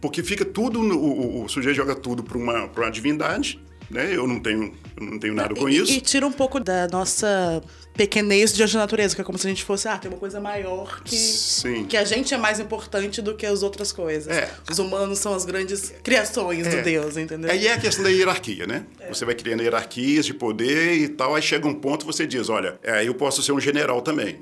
Porque 0.00 0.22
fica 0.22 0.44
tudo, 0.44 0.80
o, 0.80 1.44
o, 1.44 1.48
sujeito 1.48 1.76
joga 1.76 1.94
tudo 1.94 2.22
para 2.22 2.38
uma, 2.38 2.64
uma 2.64 2.90
divindade, 2.90 3.60
né? 3.90 4.14
Eu 4.14 4.26
não 4.26 4.40
tenho, 4.40 4.72
eu 4.96 5.06
não 5.06 5.18
tenho 5.18 5.34
nada 5.34 5.54
com 5.54 5.68
e, 5.68 5.76
isso. 5.76 5.92
E 5.92 6.00
tira 6.00 6.26
um 6.26 6.32
pouco 6.32 6.58
da 6.58 6.88
nossa 6.88 7.60
pequenez 7.94 8.54
diante 8.54 8.72
da 8.72 8.80
natureza, 8.80 9.14
que 9.14 9.20
é 9.20 9.24
como 9.24 9.36
se 9.36 9.46
a 9.46 9.50
gente 9.50 9.62
fosse, 9.62 9.88
ah, 9.88 9.98
tem 9.98 10.10
uma 10.10 10.18
coisa 10.18 10.40
maior 10.40 11.02
que, 11.02 11.16
Sim. 11.16 11.84
que 11.84 11.96
a 11.96 12.04
gente 12.04 12.32
é 12.32 12.38
mais 12.38 12.58
importante 12.60 13.20
do 13.20 13.36
que 13.36 13.44
as 13.44 13.62
outras 13.62 13.92
coisas. 13.92 14.34
É. 14.34 14.50
Os 14.70 14.78
humanos 14.78 15.18
são 15.18 15.34
as 15.34 15.44
grandes 15.44 15.92
criações 16.02 16.66
do 16.66 16.76
É. 16.76 16.82
Deus, 16.82 17.16
entendeu? 17.18 17.50
Aí 17.50 17.66
é 17.66 17.74
a 17.74 17.78
questão 17.78 18.04
da 18.04 18.10
hierarquia, 18.10 18.66
né? 18.66 18.86
É. 19.00 19.08
Você 19.08 19.26
vai 19.26 19.34
criando 19.34 19.62
hierarquias 19.62 20.24
de 20.24 20.32
poder 20.32 20.94
e 20.94 21.08
tal, 21.08 21.34
aí 21.34 21.42
chega 21.42 21.66
um 21.68 21.74
ponto 21.74 22.06
você 22.06 22.26
diz, 22.26 22.48
olha, 22.48 22.78
é, 22.82 23.06
eu 23.06 23.14
posso 23.14 23.42
ser 23.42 23.52
um 23.52 23.60
general 23.60 24.00
também. 24.00 24.40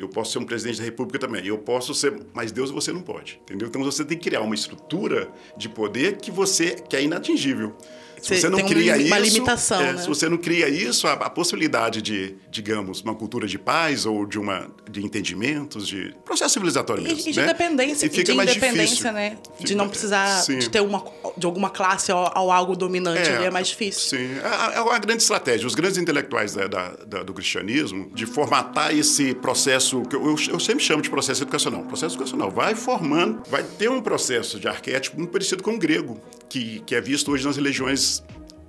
Eu 0.00 0.08
posso 0.08 0.32
ser 0.32 0.38
um 0.38 0.44
presidente 0.44 0.78
da 0.78 0.84
república 0.84 1.18
também. 1.18 1.46
Eu 1.46 1.58
posso 1.58 1.94
ser, 1.94 2.20
mas 2.32 2.50
Deus 2.50 2.70
você 2.70 2.92
não 2.92 3.02
pode, 3.02 3.40
entendeu? 3.42 3.68
Então 3.68 3.82
você 3.84 4.04
tem 4.04 4.16
que 4.16 4.30
criar 4.30 4.40
uma 4.40 4.54
estrutura 4.54 5.30
de 5.56 5.68
poder 5.68 6.16
que 6.16 6.30
você 6.30 6.70
que 6.70 6.96
é 6.96 7.02
inatingível. 7.02 7.76
Se 8.22 8.40
Você 8.40 8.48
não 8.48 8.58
um 8.58 8.66
cria 8.66 8.96
lim- 8.96 9.02
isso, 9.04 9.12
uma 9.14 9.18
limitação, 9.18 9.80
é, 9.80 9.92
né? 9.94 10.02
se 10.02 10.08
você 10.08 10.28
não 10.28 10.36
cria 10.36 10.68
isso, 10.68 11.06
a, 11.06 11.12
a 11.12 11.30
possibilidade 11.30 12.02
de, 12.02 12.36
digamos, 12.50 13.00
uma 13.00 13.14
cultura 13.14 13.46
de 13.46 13.58
paz 13.58 14.04
ou 14.06 14.26
de 14.26 14.38
uma 14.38 14.68
de 14.90 15.04
entendimentos, 15.04 15.86
de 15.86 16.14
processo 16.24 16.54
civilizatório 16.54 17.02
mesmo, 17.02 17.18
E, 17.28 17.32
de 17.32 17.40
né? 17.40 17.46
dependência, 17.46 18.06
E 18.06 18.10
fica 18.10 18.24
de 18.24 18.34
mais 18.34 18.50
independência, 18.50 18.86
difícil. 18.88 19.12
né? 19.12 19.36
De 19.58 19.66
Fica- 19.68 19.74
não 19.74 19.88
precisar 19.88 20.42
Sim. 20.42 20.58
de 20.58 20.68
ter 20.68 20.80
uma 20.80 21.04
de 21.36 21.46
alguma 21.46 21.70
classe 21.70 22.12
ou, 22.12 22.30
ou 22.36 22.50
algo 22.52 22.76
dominante 22.76 23.28
ali, 23.30 23.44
é 23.44 23.50
mais 23.50 23.68
difícil. 23.68 24.18
Sim, 24.18 24.30
é 24.72 24.76
é 24.76 24.80
uma 24.80 24.98
grande 24.98 25.22
estratégia. 25.22 25.66
Os 25.66 25.74
grandes 25.74 25.96
intelectuais 25.98 26.54
da- 26.54 26.66
da- 26.66 26.90
da- 27.06 27.22
do 27.22 27.32
cristianismo, 27.32 28.10
de 28.14 28.26
formatar 28.26 28.94
esse 28.94 29.34
processo, 29.34 30.02
que 30.02 30.14
eu, 30.16 30.24
eu- 30.26 30.36
eu 30.54 30.60
sempre 30.60 30.82
chamo 30.84 31.00
de 31.02 31.08
processo 31.10 31.42
educacional. 31.42 31.82
Processo 31.84 32.14
educacional 32.16 32.50
vai 32.50 32.74
formando, 32.74 33.42
vai 33.48 33.62
ter 33.62 33.88
um 33.88 34.00
processo 34.02 34.58
de 34.58 34.66
arquétipo 34.68 35.16
muito 35.16 35.30
parecido 35.30 35.62
com 35.62 35.74
o 35.74 35.78
grego, 35.78 36.20
que, 36.48 36.80
que 36.84 36.94
é 36.94 37.00
visto 37.00 37.30
hoje 37.32 37.44
nas 37.46 37.56
religiões 37.56 38.09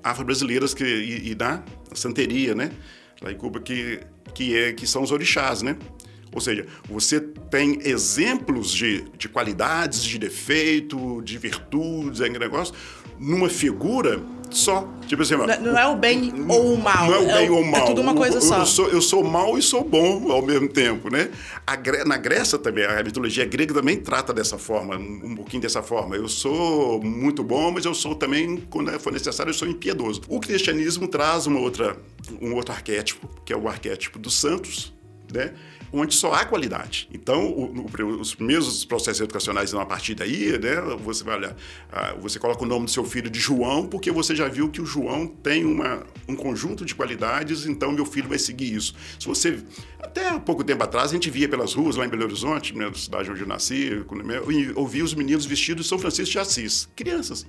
afro-brasileiras 0.04 0.74
que, 0.74 0.84
e, 0.84 1.32
e 1.32 1.36
na 1.36 1.64
santeria, 1.94 2.56
né? 2.56 2.72
Lá 3.22 3.32
em 3.32 3.38
Cuba, 3.38 3.60
que, 3.60 4.00
que, 4.34 4.58
é, 4.58 4.74
que 4.74 4.88
são 4.88 5.04
os 5.04 5.12
orixás, 5.12 5.62
né? 5.62 5.78
Ou 6.34 6.40
seja, 6.40 6.66
você 6.88 7.20
tem 7.20 7.80
exemplos 7.84 8.72
de, 8.72 9.04
de 9.18 9.28
qualidades, 9.28 10.04
de 10.04 10.18
defeito, 10.18 11.22
de 11.22 11.38
virtudes, 11.38 12.22
é 12.22 12.30
negócio, 12.40 12.74
numa 13.20 13.50
figura 13.50 14.22
só. 14.58 14.88
Tipo 15.08 15.22
assim, 15.24 15.36
Não 15.36 15.46
é- 15.50 15.60
não 15.60 15.78
é 15.78 15.88
o 15.88 15.96
bem 15.96 16.32
ou 16.48 16.74
o 16.74 16.78
mal, 16.78 17.08
Não 17.08 17.16
é 17.16 17.20
o 17.20 17.30
é 17.30 17.34
bem 17.40 17.50
o- 17.50 17.56
ou 17.56 17.62
o 17.62 17.66
mal. 17.72 17.82
é 17.84 17.86
tudo 17.86 18.02
uma 18.02 18.14
coisa 18.16 18.38
eu, 18.38 18.42
só. 18.42 18.60
Eu 18.60 18.66
sou, 18.66 18.88
eu 18.90 19.02
sou 19.02 19.24
mal 19.24 19.58
e 19.58 19.62
sou 19.62 19.84
bom 19.84 20.32
ao 20.32 20.42
mesmo 20.42 20.68
tempo, 20.70 21.10
né? 21.10 21.30
A 21.68 21.78
na 22.06 22.18
Grécia 22.18 22.58
também, 22.58 22.86
a 22.86 23.04
mitologia 23.04 23.46
grega 23.46 23.74
também 23.74 23.98
trata 23.98 24.34
dessa 24.34 24.58
forma, 24.58 24.98
um, 24.98 25.22
um 25.32 25.36
pouquinho 25.36 25.62
dessa 25.62 25.82
forma. 25.82 26.16
Eu 26.16 26.28
sou 26.28 27.02
muito 27.04 27.44
bom, 27.44 27.72
mas 27.72 27.86
eu 27.86 27.94
sou 27.94 28.16
também, 28.16 28.58
quando 28.70 28.92
for 29.00 29.12
necessário, 29.12 29.50
eu 29.50 29.54
sou 29.54 29.68
impiedoso. 29.68 30.22
O 30.28 30.40
cristianismo 30.40 31.08
traz 31.08 31.46
uma 31.48 31.60
outra, 31.60 31.98
um 32.42 32.54
outro 32.56 32.74
arquétipo, 32.74 33.28
que 33.46 33.52
é 33.54 33.58
o 33.58 33.68
arquétipo 33.68 34.18
dos 34.20 34.36
santos, 34.40 34.94
né? 35.34 35.54
Onde 35.94 36.16
só 36.16 36.34
há 36.34 36.46
qualidade. 36.46 37.08
Então, 37.14 37.48
o- 37.50 37.86
o- 38.02 38.20
os 38.20 38.36
mesmos 38.38 38.86
processos 38.86 39.22
educacionais 39.22 39.74
a 39.74 39.86
partir 39.86 40.16
daí, 40.16 40.58
né? 40.60 40.76
Você 41.04 41.24
vai 41.24 41.38
olhar, 41.38 41.56
ah, 41.92 42.16
você 42.20 42.40
coloca 42.40 42.64
o 42.64 42.68
nome 42.68 42.86
do 42.86 42.92
seu 42.92 43.04
filho 43.04 43.30
de 43.30 43.40
João, 43.40 43.86
porque 43.86 44.12
você 44.12 44.36
já 44.36 44.48
viu 44.48 44.70
que 44.70 44.82
o 44.82 44.86
João 44.86 45.28
tem 45.28 45.66
uma, 45.66 46.04
um 46.28 46.36
conjunto 46.36 46.86
de 46.86 46.96
qualidades, 46.96 47.66
então 47.66 47.92
meu 47.92 48.06
filho 48.06 48.30
vai 48.30 48.40
seguir 48.40 48.74
isso. 48.74 48.94
Se 49.20 49.28
você 49.28 49.60
até 50.00 50.30
há 50.30 50.40
pouco 50.40 50.64
tempo 50.64 50.84
atrás 50.84 51.10
a 51.12 51.14
gente 51.14 51.30
via 51.30 51.48
pelas 51.50 51.74
ruas 51.74 51.96
lá 51.96 52.06
em 52.06 52.10
Belo 52.10 52.24
Horizonte, 52.24 52.76
né, 52.76 52.86
na 52.88 52.94
cidade 52.94 53.30
onde 53.30 53.42
eu 53.42 53.48
nasci, 53.48 54.04
ouvia 54.76 55.04
os 55.04 55.14
meninos 55.14 55.46
vestidos 55.46 55.84
de 55.86 55.90
São 55.90 56.00
Francisco 56.00 56.32
de 56.32 56.40
Assis, 56.40 56.88
crianças 56.96 57.46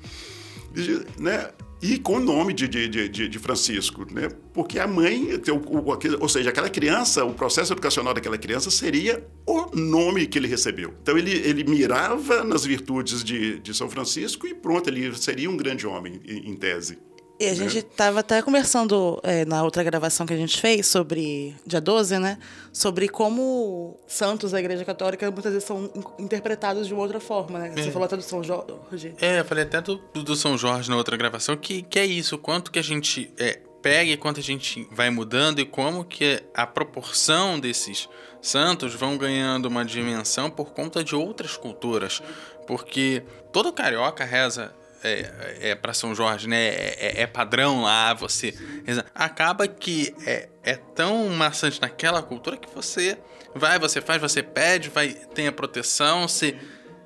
né? 1.18 1.50
E 1.80 1.98
com 1.98 2.18
o 2.18 2.20
nome 2.20 2.52
de, 2.52 2.68
de, 2.68 2.88
de- 2.88 3.28
de, 3.28 3.38
Francisco, 3.40 4.06
né? 4.12 4.28
Porque 4.54 4.78
a 4.78 4.86
mãe, 4.86 5.30
o- 5.50 6.22
ou 6.22 6.28
seja, 6.28 6.50
aquela 6.50 6.70
criança, 6.70 7.24
o 7.24 7.34
processo 7.34 7.72
educacional 7.72 8.14
daquela 8.14 8.38
criança 8.38 8.70
seria 8.70 9.26
o 9.44 9.74
nome 9.74 10.28
que 10.28 10.38
ele 10.38 10.46
recebeu. 10.46 10.94
Então 11.02 11.18
ele, 11.18 11.32
ele 11.32 11.64
mirava 11.64 12.44
nas 12.44 12.64
virtudes 12.64 13.24
de, 13.24 13.58
de 13.58 13.74
São 13.74 13.90
Francisco 13.90 14.46
e 14.46 14.54
pronto, 14.54 14.88
ele 14.88 15.12
seria 15.16 15.50
um 15.50 15.56
grande 15.56 15.84
homem, 15.84 16.20
em, 16.24 16.50
em 16.50 16.54
tese. 16.56 16.98
E 17.40 17.46
a 17.48 17.54
gente 17.54 17.78
estava 17.78 18.20
até 18.20 18.40
conversando 18.40 19.18
é, 19.24 19.44
na 19.44 19.64
outra 19.64 19.82
gravação 19.82 20.24
que 20.24 20.32
a 20.32 20.36
gente 20.36 20.60
fez 20.60 20.86
sobre 20.86 21.56
dia 21.66 21.80
12, 21.80 22.18
né? 22.18 22.38
Sobre 22.72 23.08
como 23.08 23.98
santos 24.06 24.52
da 24.52 24.60
Igreja 24.60 24.84
Católica 24.84 25.28
muitas 25.30 25.52
vezes 25.52 25.66
são 25.66 25.90
in- 25.94 26.24
interpretados 26.24 26.86
de 26.86 26.94
uma 26.94 27.02
outra 27.02 27.18
forma, 27.18 27.58
né? 27.58 27.72
Você 27.76 27.90
falou 27.90 28.06
até 28.06 28.16
do 28.16 28.22
São 28.22 28.44
Jorge. 28.44 29.14
É, 29.20 29.40
eu 29.40 29.44
falei 29.44 29.64
até 29.64 29.80
do, 29.80 29.96
do 30.14 30.36
São 30.36 30.56
Jorge 30.56 30.88
na 30.88 30.96
outra 30.96 31.16
gravação, 31.16 31.56
que, 31.56 31.82
que 31.82 31.98
é 31.98 32.06
isso, 32.06 32.38
quanto 32.38 32.70
que 32.70 32.78
a 32.78 32.82
gente 32.82 33.32
é, 33.36 33.58
pega 33.82 34.12
e 34.12 34.16
quanto 34.16 34.38
a 34.38 34.42
gente 34.42 34.86
vai 34.92 35.10
mudando 35.10 35.58
e 35.58 35.64
como 35.64 36.04
que 36.04 36.40
a 36.54 36.64
proporção 36.64 37.58
desses 37.58 38.08
santos 38.40 38.94
vão 38.94 39.16
ganhando 39.16 39.66
uma 39.66 39.84
dimensão 39.84 40.48
por 40.48 40.72
conta 40.72 41.02
de 41.02 41.16
outras 41.16 41.56
culturas. 41.56 42.22
Porque 42.68 43.24
todo 43.52 43.72
carioca 43.72 44.24
reza 44.24 44.72
é, 45.04 45.70
é 45.70 45.74
para 45.74 45.92
São 45.92 46.14
Jorge, 46.14 46.48
né? 46.48 46.68
É, 46.68 46.96
é- 47.00 47.22
é 47.22 47.26
padrão 47.26 47.82
lá, 47.82 48.14
você. 48.14 48.54
reza. 48.86 49.04
Acaba 49.14 49.66
que 49.68 50.14
é, 50.26 50.48
é 50.62 50.74
tão 50.76 51.28
maçante 51.30 51.80
naquela 51.80 52.22
cultura 52.22 52.56
que 52.56 52.68
você 52.74 53.16
vai, 53.54 53.78
você 53.78 54.00
faz, 54.00 54.20
você 54.20 54.42
pede, 54.42 54.88
vai, 54.88 55.10
tem 55.34 55.46
a 55.46 55.52
proteção, 55.52 56.26
você. 56.28 56.54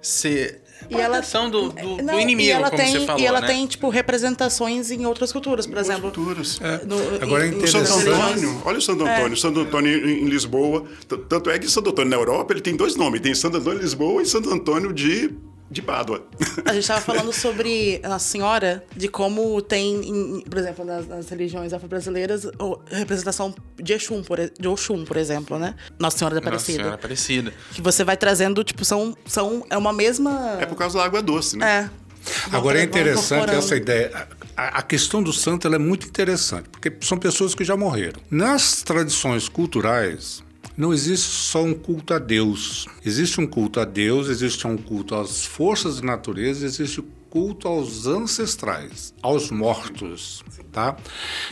você 0.01 0.61
E 0.91 0.95
ela- 0.95 1.15
proteção 1.17 1.51
do, 1.51 1.71
do, 1.71 1.97
do 1.97 2.03
Não, 2.03 2.21
inimigo, 2.21 2.49
e 2.49 2.53
ela 2.53 2.71
como 2.71 2.83
tem, 2.83 2.93
você 2.93 3.07
falou, 3.07 3.21
E 3.21 3.27
ela 3.27 3.41
né? 3.41 3.47
tem, 3.47 3.67
tipo, 3.67 3.89
representações 3.89 4.91
em 4.91 5.07
outras 5.07 5.33
culturas, 5.33 5.67
por 5.67 5.79
exemplo. 5.79 6.13
Culturas. 6.13 6.61
no- 6.87 7.23
Agora 7.23 7.47
é 7.47 7.49
em- 7.49 7.57
O 7.63 7.67
Santo 7.67 7.89
Interessante. 7.89 8.09
Antônio, 8.11 8.63
olha 8.65 8.79
o 8.79 8.83
Santo 8.83 9.05
Antônio. 9.07 9.37
Santo 9.37 9.61
Antônio 9.61 10.09
em 10.09 10.27
Lisboa. 10.27 10.85
Tanto 11.29 11.51
é 11.51 11.59
que 11.59 11.67
Santo 11.69 11.91
Antônio 11.91 12.11
na 12.11 12.17
Europa 12.17 12.53
ele 12.53 12.61
tem 12.61 12.77
dois 12.77 12.95
nomes: 12.95 13.21
tem 13.23 13.35
Santo 13.35 13.57
Antônio 13.57 13.79
de 13.79 13.85
Lisboa 13.85 14.23
e 14.23 14.27
Santo 14.27 14.51
Antônio 14.53 14.93
de, 14.93 15.35
de 15.71 15.83
Pádua. 15.83 16.27
A 16.65 16.73
gente 16.73 16.83
estava 16.83 17.01
falando 17.01 17.33
sobre 17.33 18.01
Nossa 18.03 18.27
Senhora, 18.29 18.85
de 18.97 19.09
como 19.09 19.61
tem, 19.61 20.09
em- 20.09 20.41
por 20.43 20.59
exemplo, 20.59 20.85
nas, 20.85 21.07
nas 21.07 21.29
religiões 21.29 21.73
afro-brasileiras, 21.73 22.47
representação 22.91 23.55
de 23.77 23.93
Exum, 23.93 24.23
por, 24.23 24.39
de 24.39 24.69
Oxum, 24.69 25.05
por 25.05 25.17
exemplo, 25.17 25.59
né? 25.59 25.75
Nossa 25.99 26.19
Senhora 26.19 26.37
da 26.37 26.41
Nossa 26.41 26.49
Aparecida. 26.51 26.79
Senhora 26.79 26.95
Aparecida. 26.95 27.53
Que 27.73 27.83
você 27.83 28.05
vai 28.05 28.17
trazendo, 28.17 28.63
tipo, 28.63 28.85
são, 28.85 29.17
são 29.27 29.67
é 29.69 29.77
uma 29.77 29.93
mesma... 29.93 30.59
É 30.61 30.67
por 30.67 30.77
causa 30.77 30.99
da 30.99 31.05
água 31.05 31.21
doce, 31.21 31.57
né? 31.57 31.91
É. 31.93 32.07
Agora 32.57 32.81
é 32.81 32.83
interessante 32.83 33.55
essa 33.55 33.77
ideia. 33.77 34.27
A, 34.57 34.79
a 34.79 34.83
questão 34.83 35.23
do 35.23 35.33
santo 35.33 35.67
ela 35.67 35.77
é 35.77 35.79
muito 35.79 36.07
interessante, 36.09 36.69
porque 36.71 36.93
são 37.03 37.17
pessoas 37.19 37.55
que 37.55 37.63
já 37.65 37.77
morreram. 37.77 38.21
Nas 38.31 38.83
tradições 38.83 39.49
culturais, 39.49 40.43
não 40.77 40.93
existe 40.93 41.29
só 41.29 41.63
um 41.63 41.75
culto 41.75 42.13
a 42.15 42.19
Deus. 42.19 42.87
Existe 43.05 43.41
um 43.41 43.47
culto 43.47 43.81
a 43.81 43.85
Deus, 43.85 44.29
existe 44.29 44.67
um 44.67 44.77
culto 44.77 45.15
às 45.15 45.45
forças 45.45 46.01
da 46.01 46.07
natureza, 46.07 46.67
existe 46.67 47.03
culto 47.31 47.69
aos 47.69 48.07
ancestrais, 48.07 49.13
aos 49.23 49.51
mortos, 49.51 50.43
tá? 50.73 50.97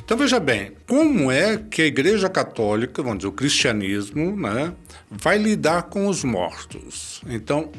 Então 0.02 0.16
veja 0.16 0.40
bem, 0.40 0.73
como 0.88 1.31
é 1.31 1.59
que 1.59 1.83
a 1.83 1.87
Igreja 1.87 2.28
Católica, 2.28 3.02
vamos 3.02 3.19
dizer, 3.19 3.28
o 3.28 3.33
cristianismo, 3.33 4.35
né, 4.37 4.73
vai 5.11 5.37
lidar 5.37 5.85
com 5.85 6.07
os 6.07 6.25
mortos? 6.25 7.21
Então, 7.28 7.71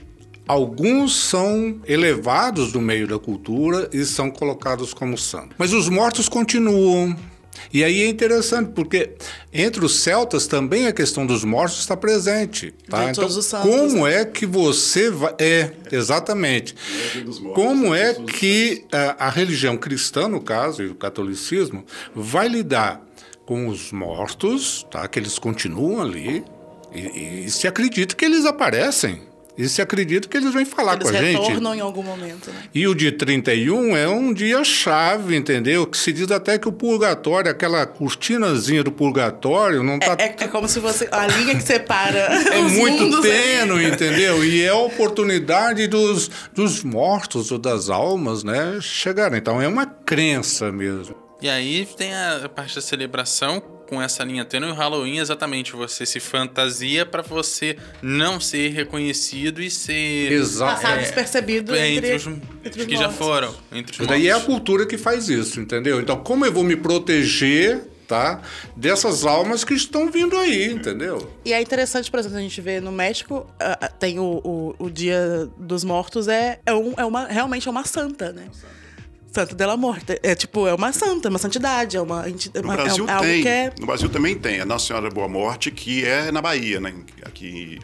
Alguns 0.48 1.16
são 1.16 1.82
elevados 1.88 2.72
do 2.72 2.80
meio 2.80 3.08
da 3.08 3.18
cultura 3.18 3.90
e 3.92 4.06
são 4.06 4.30
colocados 4.30 4.94
como 4.94 5.18
santos. 5.18 5.56
Mas 5.58 5.74
os 5.74 5.90
mortos 5.90 6.30
continuam. 6.30 7.16
E 7.74 7.84
aí 7.84 8.02
é 8.04 8.08
interessante, 8.08 8.72
porque 8.74 9.12
entre 9.54 9.84
os 9.84 10.00
celtas 10.00 10.48
também 10.48 10.88
a 10.88 10.94
questão 10.94 11.26
dos 11.26 11.44
mortos 11.44 11.80
está 11.80 11.96
presente. 11.96 12.74
Tá? 12.90 13.06
De 13.06 13.12
Então, 13.12 13.24
todos 13.24 13.38
os 13.38 13.46
santos, 13.46 13.70
como 13.70 14.08
é 14.08 14.26
que 14.26 14.46
você 14.46 15.10
vai. 15.10 15.34
É, 15.40 15.72
exatamente. 15.92 16.76
Como 17.54 17.94
é 17.94 18.14
que 18.14 18.86
a, 18.92 19.28
a 19.28 19.30
religião 19.30 19.78
cristã, 19.78 20.28
no 20.28 20.42
caso, 20.42 20.84
e 20.84 20.88
o 20.88 20.96
catolicismo, 20.96 21.86
vai 22.14 22.48
lidar 22.48 23.02
com 23.46 23.68
os 23.68 23.92
mortos, 23.92 24.86
tá? 24.90 25.08
que 25.08 25.20
eles 25.20 25.38
continuam 25.38 26.02
ali, 26.02 26.44
e, 26.94 27.46
e 27.46 27.52
se 27.52 27.68
acredita 27.68 28.16
que 28.16 28.26
eles 28.26 28.46
aparecem. 28.46 29.22
E 29.58 29.70
se 29.70 29.82
acredita 29.82 30.28
que 30.28 30.36
eles 30.36 30.54
vêm 30.54 30.66
falar 30.66 30.96
Eles 30.96 31.10
com 31.10 31.18
a 31.18 31.22
gente. 31.22 31.40
retornam 31.40 31.74
em 31.74 31.80
algum 31.80 32.04
momento, 32.04 32.52
né? 32.52 32.64
E 32.74 32.88
o 32.88 32.94
dia 32.94 33.12
31 33.12 33.96
é 33.96 34.08
um 34.08 34.34
dia 34.34 34.64
chave, 34.64 35.36
entendeu? 35.36 35.88
Que 35.88 35.98
se 35.98 36.12
diz 36.12 36.30
até 36.30 36.58
que 36.58 36.68
o 36.68 36.72
purgatório, 36.74 37.50
aquela 37.50 37.86
cortinazinha 37.86 38.84
do 38.84 38.92
purgatório, 38.92 39.82
não 39.82 39.96
está 39.96 40.18
É, 40.20 40.36
é 40.38 40.48
como 40.48 40.68
se 40.68 40.82
fosse 40.82 41.08
a 41.12 41.26
linha 41.28 41.56
que 41.56 41.64
separa 41.64 42.20
é 42.52 42.60
os 42.60 42.74
muito 42.74 43.22
tênue, 43.22 43.86
entendeu? 43.88 44.44
E 44.44 44.62
é 44.62 44.70
a 44.70 44.76
oportunidade 44.76 45.88
dos, 45.88 46.30
dos 46.54 46.84
mortos 46.84 47.52
ou 47.52 47.58
das 47.58 47.90
almas, 47.90 48.44
né, 48.44 48.78
chegarem. 48.82 49.38
Então 49.38 49.62
é 49.62 49.68
uma 49.68 49.86
crença 49.86 50.72
mesmo. 50.72 51.16
E 51.42 51.50
aí 51.50 51.88
tem 51.98 52.14
a 52.14 52.50
parte 52.54 52.76
da 52.76 52.82
celebração 52.82 53.62
com 53.88 54.02
essa 54.02 54.24
linha 54.24 54.44
tênue, 54.44 54.70
o 54.70 54.74
Halloween 54.74 55.20
é 55.20 55.22
exatamente 55.22 55.74
você 55.74 56.06
se 56.06 56.20
fantasia 56.20 57.06
para 57.06 57.22
você 57.22 57.78
não 58.02 58.40
ser 58.40 58.70
reconhecido 58.70 59.62
e 59.62 59.70
ser 59.70 60.32
Exato. 60.32 60.82
Passar 60.82 60.98
despercebido 60.98 61.76
é, 61.76 61.90
entre, 61.90 62.16
entre, 62.16 62.30
os, 62.30 62.38
entre 62.66 62.82
os 62.82 62.88
que 62.88 62.98
já 62.98 63.10
foram, 63.10 63.54
entre 63.72 64.02
os 64.02 64.08
daí 64.08 64.28
é 64.28 64.34
a 64.34 64.40
cultura 64.40 64.86
que 64.86 64.98
faz 64.98 65.30
isso, 65.30 65.60
entendeu? 65.60 66.00
Então, 66.00 66.18
como 66.18 66.46
eu 66.46 66.52
vou 66.52 66.64
me 66.64 66.76
proteger, 66.76 67.82
tá? 68.08 68.42
Dessas 68.76 69.26
almas 69.26 69.64
que 69.64 69.74
estão 69.74 70.12
vindo 70.12 70.38
aí, 70.38 70.72
entendeu? 70.72 71.32
E 71.44 71.54
é 71.54 71.62
interessante, 71.62 72.10
por 72.10 72.20
exemplo, 72.20 72.38
a 72.38 72.42
gente 72.42 72.60
vê 72.62 72.80
no 72.80 72.92
México, 72.92 73.48
ah, 73.60 73.78
ah, 73.82 73.88
tem 73.90 74.20
o, 74.20 74.42
o, 74.44 74.76
o 74.80 74.90
Dia 74.90 75.50
dos 75.58 75.84
Mortos, 75.84 76.28
é, 76.28 76.60
é, 76.66 76.74
um, 76.74 76.94
é 76.98 77.06
uma, 77.06 77.26
realmente 77.26 77.68
é 77.68 77.72
uma 77.72 77.84
santa, 77.84 78.32
né? 78.32 78.48
Santa 79.36 79.54
dela 79.56 79.76
Morte. 79.78 80.20
É 80.24 80.34
tipo, 80.34 80.66
é 80.68 80.74
uma 80.74 80.92
santa, 80.94 81.30
uma 81.30 81.38
santidade, 81.40 81.98
é 81.98 82.02
uma. 82.02 82.26
é 82.28 82.32
No 82.32 82.62
uma- 82.64 82.74
é 82.74 82.78
Brasil 82.78 83.06
algo 83.10 83.24
tem. 83.24 83.42
que 83.42 83.48
é. 83.48 83.74
No 83.80 83.86
Brasil 83.86 84.10
também 84.10 84.36
tem. 84.36 84.62
A 84.62 84.66
Nossa 84.66 84.88
Senhora 84.88 85.10
da 85.10 85.14
Boa 85.14 85.28
Morte, 85.28 85.70
que 85.72 86.04
é 86.06 86.32
na 86.32 86.42
Bahia, 86.42 86.80
né? 86.80 86.94
Aqui 87.24 87.80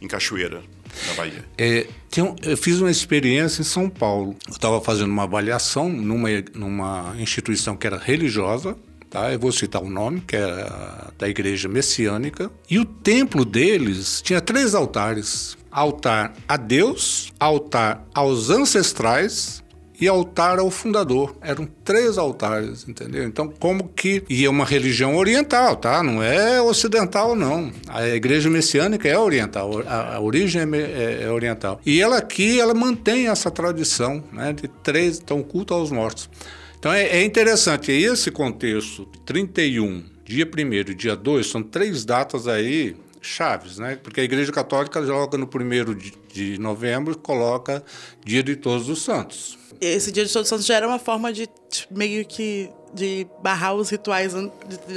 em 0.00 0.08
Cachoeira, 0.08 0.62
na 1.08 1.14
Bahia. 1.14 1.44
É, 1.58 1.86
tem 2.10 2.24
um- 2.24 2.34
eu 2.42 2.56
fiz 2.56 2.80
uma 2.80 2.90
experiência 2.90 3.60
em 3.60 3.64
São 3.64 3.88
Paulo. 3.90 4.34
Eu 4.46 4.52
estava 4.52 4.80
fazendo 4.80 5.10
uma 5.10 5.24
avaliação 5.24 5.88
numa, 5.88 6.28
numa 6.54 7.14
instituição 7.18 7.76
que 7.76 7.86
era 7.86 7.98
religiosa, 7.98 8.76
tá? 9.10 9.32
Eu 9.32 9.38
vou 9.38 9.52
citar 9.52 9.82
o 9.82 9.90
nome, 9.90 10.20
que 10.20 10.36
era 10.36 11.12
da 11.18 11.28
Igreja 11.28 11.68
Messiânica. 11.68 12.50
E 12.70 12.78
o 12.78 12.84
templo 12.84 13.44
deles 13.44 14.22
tinha 14.22 14.40
três 14.40 14.74
altares: 14.74 15.56
altar 15.70 16.32
a 16.48 16.56
Deus, 16.56 17.32
altar 17.38 18.06
aos 18.14 18.48
ancestrais 18.50 19.62
e 20.00 20.06
altar 20.06 20.58
ao 20.58 20.70
fundador. 20.70 21.36
Eram 21.40 21.68
três 21.84 22.16
altares, 22.18 22.86
entendeu? 22.88 23.24
Então, 23.24 23.48
como 23.48 23.88
que. 23.88 24.22
E 24.28 24.44
é 24.44 24.50
uma 24.50 24.64
religião 24.64 25.16
oriental, 25.16 25.76
tá? 25.76 26.02
Não 26.02 26.22
é 26.22 26.60
ocidental, 26.62 27.34
não. 27.34 27.72
A 27.88 28.06
igreja 28.08 28.48
messiânica 28.48 29.08
é 29.08 29.18
oriental, 29.18 29.82
a, 29.86 30.16
a 30.16 30.20
origem 30.20 30.62
é, 30.62 30.76
é- 30.78 31.22
é 31.24 31.30
oriental. 31.30 31.80
E 31.84 32.00
ela 32.00 32.18
aqui, 32.18 32.60
ela 32.60 32.74
mantém 32.74 33.28
essa 33.28 33.50
tradição, 33.50 34.22
né? 34.32 34.52
De 34.52 34.68
três, 34.68 35.18
então, 35.18 35.42
culto 35.42 35.74
aos 35.74 35.90
mortos. 35.90 36.30
Então, 36.78 36.92
é, 36.92 37.02
é 37.04 37.24
interessante. 37.24 37.90
E 37.90 38.04
esse 38.04 38.30
contexto, 38.30 39.04
31, 39.26 40.04
dia 40.24 40.46
1 40.46 40.90
e 40.90 40.94
dia 40.94 41.16
2, 41.16 41.46
são 41.46 41.62
três 41.62 42.04
datas 42.04 42.46
aí 42.46 42.94
chaves, 43.20 43.78
né? 43.78 43.98
Porque 44.02 44.20
a 44.20 44.24
Igreja 44.24 44.52
Católica 44.52 45.04
joga 45.04 45.36
no 45.36 45.46
primeiro 45.46 45.94
de, 45.94 46.58
novembro 46.58 47.16
coloca 47.18 47.82
Dia 48.24 48.42
de 48.42 48.56
Todos 48.56 48.88
os 48.88 49.02
Santos. 49.02 49.58
Esse 49.80 50.10
Dia 50.12 50.24
de 50.24 50.32
Todos 50.32 50.46
os 50.46 50.48
Santos 50.48 50.66
já 50.66 50.74
era 50.76 50.86
uma 50.88 50.98
forma 50.98 51.32
de 51.32 51.48
meio 51.90 52.24
que. 52.24 52.68
de 52.94 53.26
barrar 53.42 53.74
os 53.74 53.90
rituais 53.90 54.32
de, 54.32 54.38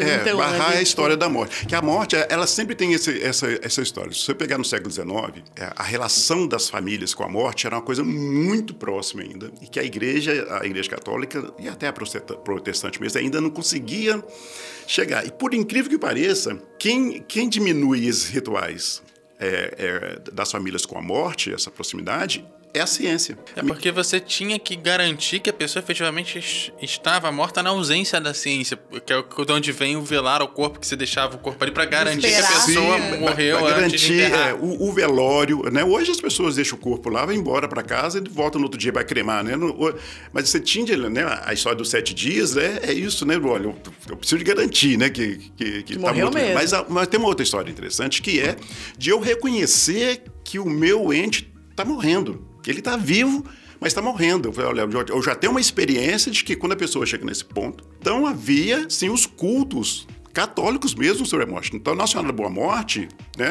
É, 0.01 0.15
antemão, 0.15 0.39
né? 0.49 0.57
barrar 0.57 0.71
De, 0.71 0.77
a 0.77 0.81
história 0.81 1.17
da 1.17 1.27
morte. 1.27 1.65
Que 1.65 1.75
a 1.75 1.81
morte, 1.81 2.15
ela 2.29 2.47
sempre 2.47 2.73
tem 2.73 2.93
esse- 2.93 3.21
essa, 3.21 3.47
essa 3.61 3.81
história. 3.81 4.11
Se 4.13 4.19
você 4.19 4.33
pegar 4.33 4.57
no 4.57 4.63
século 4.63 4.89
XIX, 4.89 5.43
é, 5.57 5.71
a 5.75 5.83
relação 5.83 6.47
das 6.47 6.69
famílias 6.69 7.13
com 7.13 7.23
a 7.23 7.29
morte 7.29 7.67
era 7.67 7.75
uma 7.75 7.81
coisa 7.81 8.01
muito 8.03 8.73
próxima 8.73 9.21
ainda. 9.23 9.51
E 9.61 9.67
que 9.67 9.77
a 9.79 9.83
igreja, 9.83 10.47
a 10.61 10.65
igreja 10.65 10.89
católica 10.89 11.53
e 11.59 11.67
até 11.67 11.87
a 11.87 11.93
protesta- 11.93 12.35
protestante 12.37 12.99
mesmo, 13.01 13.19
ainda 13.19 13.41
não 13.41 13.49
conseguia 13.49 14.23
chegar. 14.87 15.25
E 15.27 15.31
por 15.31 15.53
incrível 15.53 15.91
que 15.91 15.97
pareça, 15.99 16.57
quem, 16.79 17.21
quem 17.27 17.49
diminui 17.49 18.07
esses 18.07 18.29
rituais 18.29 19.03
é, 19.37 19.75
é, 20.25 20.31
das 20.31 20.49
famílias 20.51 20.85
com 20.85 20.97
a 20.97 21.01
morte, 21.01 21.53
essa 21.53 21.69
proximidade, 21.69 22.45
é 22.73 22.79
a 22.81 22.87
ciência. 22.87 23.37
É 23.55 23.61
porque 23.61 23.91
você 23.91 24.19
tinha 24.19 24.57
que 24.57 24.75
garantir 24.75 25.39
que 25.39 25.49
a 25.49 25.53
pessoa 25.53 25.81
efetivamente 25.83 26.39
es- 26.39 26.71
estava 26.81 27.31
morta 27.31 27.61
na 27.61 27.69
ausência 27.71 28.19
da 28.21 28.33
ciência, 28.33 28.79
que 29.05 29.11
é 29.13 29.21
de 29.45 29.51
onde 29.51 29.71
vem 29.71 29.95
o 29.97 30.01
velar 30.01 30.41
o 30.41 30.47
corpo, 30.47 30.79
que 30.79 30.87
você 30.87 30.95
deixava 30.95 31.35
o 31.35 31.39
corpo 31.39 31.63
ali 31.63 31.71
pra 31.71 31.85
garantir 31.85 32.21
que 32.21 32.27
a 32.27 32.39
Esperar. 32.39 32.65
pessoa 32.65 32.97
Sim, 32.99 33.17
morreu 33.19 33.57
pra 33.59 33.77
antes 33.77 33.99
de 34.01 34.17
garantir 34.17 34.33
é, 34.49 34.53
o, 34.53 34.83
o 34.89 34.93
velório, 34.93 35.63
né? 35.71 35.83
Hoje 35.83 36.11
as 36.11 36.21
pessoas 36.21 36.55
deixam 36.55 36.77
o 36.77 36.81
corpo 36.81 37.09
lá, 37.09 37.25
vão 37.25 37.35
embora 37.35 37.67
para 37.67 37.83
casa 37.83 38.19
e 38.25 38.29
voltam 38.29 38.59
no 38.59 38.65
outro 38.67 38.79
dia 38.79 38.93
para 38.93 39.03
cremar, 39.03 39.43
né? 39.43 39.55
No- 39.55 39.71
o- 39.71 39.93
mas 40.31 40.47
você 40.49 40.59
tinha, 40.59 40.95
né? 41.09 41.23
A 41.43 41.53
história 41.53 41.77
dos 41.77 41.89
sete 41.89 42.13
dias, 42.13 42.55
né? 42.55 42.79
É 42.83 42.93
isso, 42.93 43.25
né? 43.25 43.37
Olha, 43.37 43.63
eu, 43.65 43.75
eu 44.09 44.17
preciso 44.17 44.37
de 44.37 44.43
garantir, 44.45 44.97
né? 44.97 45.09
Que, 45.09 45.37
que, 45.57 45.83
que 45.83 45.93
tá 45.95 45.99
morreu 46.01 46.25
morto 46.25 46.35
mesmo. 46.35 46.53
Mas, 46.53 46.73
a- 46.73 46.85
mas 46.87 47.07
tem 47.07 47.19
uma 47.19 47.27
outra 47.29 47.43
história 47.43 47.69
interessante 47.69 48.21
que 48.21 48.39
é 48.39 48.55
de 48.97 49.09
eu 49.09 49.19
reconhecer 49.19 50.23
que 50.43 50.57
o 50.59 50.65
meu 50.65 51.13
ente 51.13 51.51
está 51.69 51.83
morrendo, 51.85 52.33
que 52.33 52.50
ele 52.69 52.79
está 52.79 52.95
vivo. 52.97 53.43
Mas 53.79 53.93
está 53.93 54.01
morrendo. 54.01 54.49
Eu, 54.49 54.53
falei, 54.53 54.83
olha, 54.83 55.03
eu 55.09 55.23
já- 55.23 55.33
tenho 55.33 55.49
uma 55.49 55.59
experiência 55.59 56.31
de 56.31 56.43
que 56.43 56.55
quando 56.55 56.73
a 56.73 56.75
pessoa 56.75 57.03
chega 57.03 57.25
nesse 57.25 57.43
ponto, 57.43 57.83
então 57.99 58.27
havia 58.27 58.87
sim 58.91 59.09
os 59.09 59.25
cultos 59.25 60.07
católicos 60.31 60.93
mesmo 60.93 61.25
sobre 61.25 61.45
a 61.45 61.49
morte. 61.49 61.75
Então, 61.75 61.95
Nossa 61.95 62.11
Senhora 62.11 62.27
da 62.27 62.33
Boa 62.33 62.49
Morte, 62.49 63.09
né, 63.35 63.49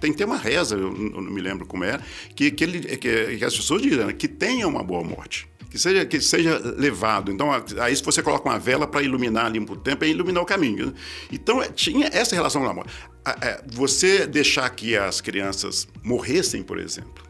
tem, 0.00 0.12
tem 0.12 0.24
uma 0.26 0.36
reza, 0.36 0.76
eu 0.76 0.92
não 0.92 1.20
me 1.32 1.40
lembro 1.40 1.66
como 1.66 1.82
é, 1.84 1.98
que, 2.36 2.50
que, 2.52 2.62
ele, 2.64 2.78
que, 2.96 3.36
que 3.38 3.44
as 3.44 3.54
pessoas 3.56 3.82
dizem 3.82 4.06
né, 4.06 4.12
que 4.12 4.28
tenha 4.28 4.68
uma 4.68 4.82
boa 4.84 5.02
morte. 5.02 5.48
Que 5.68 5.78
seja, 5.78 6.04
que 6.06 6.20
seja 6.20 6.56
levado. 6.76 7.30
Então, 7.32 7.48
aí 7.80 7.94
se 7.94 8.02
você 8.04 8.22
coloca 8.22 8.48
uma 8.48 8.58
vela 8.58 8.86
para 8.86 9.02
iluminar 9.02 9.46
ali 9.46 9.60
por 9.60 9.76
tempo, 9.78 10.04
é 10.04 10.08
iluminar 10.08 10.42
o 10.42 10.46
caminho. 10.46 10.86
né? 10.86 10.92
Então, 11.30 11.60
é, 11.62 11.68
tinha 11.68 12.08
essa 12.12 12.34
relação 12.36 12.62
com 12.62 12.68
a 12.68 12.74
morte. 12.74 12.92
É, 13.40 13.62
Você 13.68 14.26
deixar 14.26 14.68
que 14.70 14.96
as 14.96 15.20
crianças 15.20 15.86
morressem, 16.04 16.62
por 16.62 16.78
exemplo, 16.78 17.22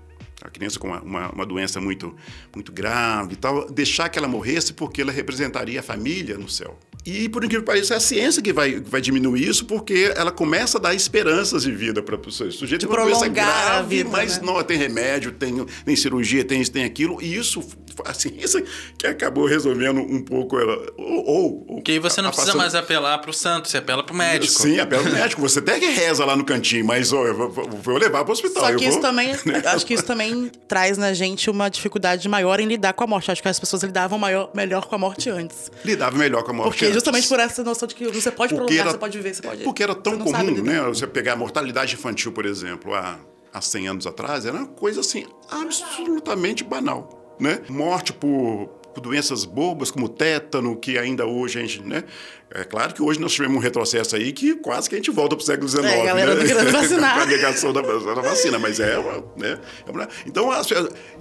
a 0.48 0.50
criança 0.50 0.78
com 0.78 0.88
uma, 0.88 1.00
uma, 1.00 1.30
uma 1.30 1.46
doença 1.46 1.80
muito, 1.80 2.14
muito 2.54 2.72
grave 2.72 3.34
e 3.34 3.36
tal, 3.36 3.70
deixar 3.70 4.08
que 4.08 4.18
ela 4.18 4.28
morresse 4.28 4.72
porque 4.72 5.02
ela 5.02 5.12
representaria 5.12 5.80
a 5.80 5.82
família 5.82 6.36
no 6.36 6.48
céu. 6.48 6.78
E, 7.06 7.28
por 7.30 7.42
incrível 7.42 7.62
que 7.62 7.66
pareça, 7.66 7.94
é 7.94 7.96
a 7.96 8.00
ciência 8.00 8.42
que 8.42 8.52
vai, 8.52 8.78
vai 8.78 9.00
diminuir 9.00 9.48
isso, 9.48 9.64
porque 9.64 10.12
ela 10.14 10.30
começa 10.30 10.76
a 10.76 10.80
dar 10.80 10.94
esperanças 10.94 11.62
de 11.62 11.72
vida 11.72 12.02
para 12.02 12.14
o 12.16 12.30
sujeito. 12.30 12.66
De 12.66 12.78
tem 12.78 12.88
uma 12.88 13.04
doença 13.04 13.24
a 13.24 13.28
grave, 13.28 13.96
vida, 13.96 14.10
mas 14.10 14.36
né? 14.38 14.42
não, 14.44 14.62
tem 14.62 14.76
remédio, 14.76 15.32
tem, 15.32 15.64
tem 15.84 15.96
cirurgia, 15.96 16.44
tem 16.44 16.60
isso, 16.60 16.70
tem 16.70 16.84
aquilo, 16.84 17.16
e 17.22 17.34
isso, 17.34 17.62
a 18.04 18.12
ciência 18.12 18.62
que 18.98 19.06
acabou 19.06 19.46
resolvendo 19.46 19.98
um 20.00 20.22
pouco 20.22 20.58
ela. 20.58 20.76
Ou. 20.98 21.66
ou- 21.68 21.82
Que 21.82 21.92
aí 21.92 21.98
você 21.98 22.20
não 22.20 22.28
precisa 22.28 22.50
afastando- 22.52 22.58
mais 22.58 22.74
apelar 22.74 23.18
pro 23.18 23.32
santo, 23.32 23.68
você 23.68 23.78
apela 23.78 24.04
pro 24.04 24.14
médico. 24.14 24.60
Sim, 24.62 24.78
apela 24.78 25.02
pro 25.02 25.12
médico. 25.12 25.40
Você 25.40 25.58
até 25.60 25.80
que 25.80 25.86
reza 25.86 26.24
lá 26.26 26.36
no 26.36 26.44
cantinho, 26.44 26.84
mas 26.84 27.12
ó, 27.14 27.24
eu 27.26 27.34
vou, 27.34 27.50
vou- 27.50 27.96
levar 27.96 28.24
para 28.24 28.30
o 28.30 28.32
hospital. 28.32 28.62
Só 28.62 28.74
que 28.76 28.84
isso 28.84 28.92
vou- 28.92 29.00
também, 29.00 29.32
acho 29.64 29.86
que 29.86 29.94
isso 29.94 30.04
também 30.04 30.50
traz 30.68 30.98
na 30.98 31.14
gente 31.14 31.48
uma 31.48 31.68
dificuldade 31.70 32.28
maior 32.28 32.60
em 32.60 32.66
lidar 32.66 32.92
com 32.92 33.04
a 33.04 33.06
morte. 33.06 33.30
Acho 33.30 33.40
que 33.42 33.48
as 33.48 33.58
pessoas 33.58 33.82
lidavam 33.82 34.18
maior, 34.18 34.50
melhor 34.54 34.84
com 34.86 34.94
a 34.94 34.98
morte 34.98 35.30
antes. 35.30 35.70
Lidava 35.82 36.16
melhor 36.18 36.42
com 36.42 36.50
a 36.50 36.54
morte. 36.54 36.68
Porque 36.70 36.84
antes. 36.84 36.99
Justamente 37.00 37.28
por 37.28 37.40
essa 37.40 37.64
noção 37.64 37.88
de 37.88 37.94
que 37.94 38.06
você 38.08 38.30
pode 38.30 38.54
Porque 38.54 38.54
prolongar, 38.54 38.78
era- 38.80 38.90
você 38.92 38.98
pode 38.98 39.16
viver, 39.18 39.34
você 39.34 39.42
pode. 39.42 39.62
Porque 39.64 39.82
era 39.82 39.94
tão 39.94 40.18
comum, 40.18 40.62
né? 40.62 40.80
Você 40.82 41.06
pegar 41.06 41.32
a 41.32 41.36
mortalidade 41.36 41.94
infantil, 41.94 42.32
por 42.32 42.46
exemplo, 42.46 42.94
há, 42.94 43.18
há 43.52 43.60
100 43.60 43.88
anos 43.88 44.06
atrás, 44.06 44.46
era 44.46 44.56
uma 44.56 44.66
coisa 44.66 45.00
assim 45.00 45.26
absolutamente 45.50 46.64
banal, 46.64 47.36
né? 47.40 47.60
Morte 47.68 48.12
por, 48.12 48.68
por 48.94 49.00
doenças 49.00 49.44
bobas 49.44 49.90
como 49.90 50.08
tétano, 50.08 50.76
que 50.76 50.98
ainda 50.98 51.26
hoje 51.26 51.58
a 51.58 51.62
gente, 51.62 51.82
né? 51.82 52.04
É 52.52 52.64
claro 52.64 52.92
que 52.92 53.00
hoje 53.00 53.20
nós 53.20 53.32
tivemos 53.32 53.56
um 53.56 53.60
retrocesso 53.60 54.16
aí 54.16 54.32
que 54.32 54.56
quase 54.56 54.88
que 54.88 54.96
a 54.96 54.98
gente 54.98 55.10
volta 55.12 55.36
para 55.36 55.42
o 55.42 55.46
século 55.46 55.68
XIX. 55.68 55.84
É, 55.84 56.00
a 56.00 56.04
galera 56.04 56.34
né? 56.34 56.44
querendo 56.44 56.72
vacinar. 56.72 57.14
Com 57.14 57.20
a 57.20 57.26
negação 57.26 57.72
da, 57.72 57.80
da 57.80 58.20
vacina, 58.22 58.58
mas 58.58 58.80
é, 58.80 58.98
uma, 58.98 59.24
né? 59.36 59.60
É 59.86 59.90
uma- 59.90 60.08
então, 60.26 60.50
as 60.50 60.66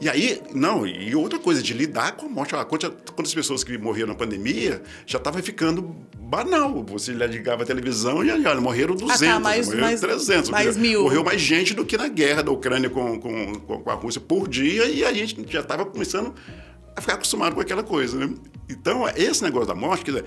e 0.02 0.10
aí, 0.10 0.42
não, 0.56 0.88
e 0.88 1.16
outra 1.16 1.38
coisa, 1.38 1.62
de 1.62 1.72
lidar 1.74 2.14
com 2.14 2.26
a 2.26 2.30
morte. 2.30 2.56
Ah, 2.56 2.66
Quantas, 2.66 2.92
quantas 3.16 3.34
pessoas 3.34 3.64
que 3.64 3.78
morreram 3.78 4.08
na 4.08 4.16
pandemia 4.16 4.82
já 5.06 5.20
estava 5.20 5.40
ficando 5.44 5.96
banal. 6.18 6.84
Você 6.90 7.12
ligava 7.12 7.62
a 7.62 7.66
televisão 7.66 8.24
e 8.26 8.32
olha, 8.32 8.60
morreram 8.60 8.96
200, 8.96 9.22
Ah, 9.22 9.34
tá, 9.34 9.40
mais- 9.40 9.68
morreram 9.68 9.86
mais- 9.86 10.00
300. 10.02 10.50
mais 10.50 10.76
mil. 10.78 11.04
Morreu 11.04 11.24
mais 11.24 11.40
gente 11.40 11.76
do 11.76 11.86
que 11.86 11.96
na 11.96 12.08
guerra 12.08 12.42
da 12.42 12.52
Ucrânia 12.52 12.90
com, 12.90 13.20
com, 13.20 13.54
com, 13.60 13.82
com 13.84 13.90
a 13.92 13.94
Rússia 13.94 14.20
por 14.22 14.48
dia 14.48 14.86
e 14.86 15.06
a 15.06 15.14
gente 15.14 15.38
já 15.48 15.60
estava 15.60 15.86
começando 15.86 16.34
a 17.00 17.02
ficar 17.02 17.14
acostumado 17.16 17.56
com 17.56 17.62
aquela 17.62 17.84
coisa, 17.84 18.18
né? 18.18 18.34
Então, 18.70 19.08
esse 19.16 19.44
negócio 19.44 19.68
da 19.68 19.76
morte, 19.76 20.06
quer 20.06 20.12
dizer, 20.12 20.26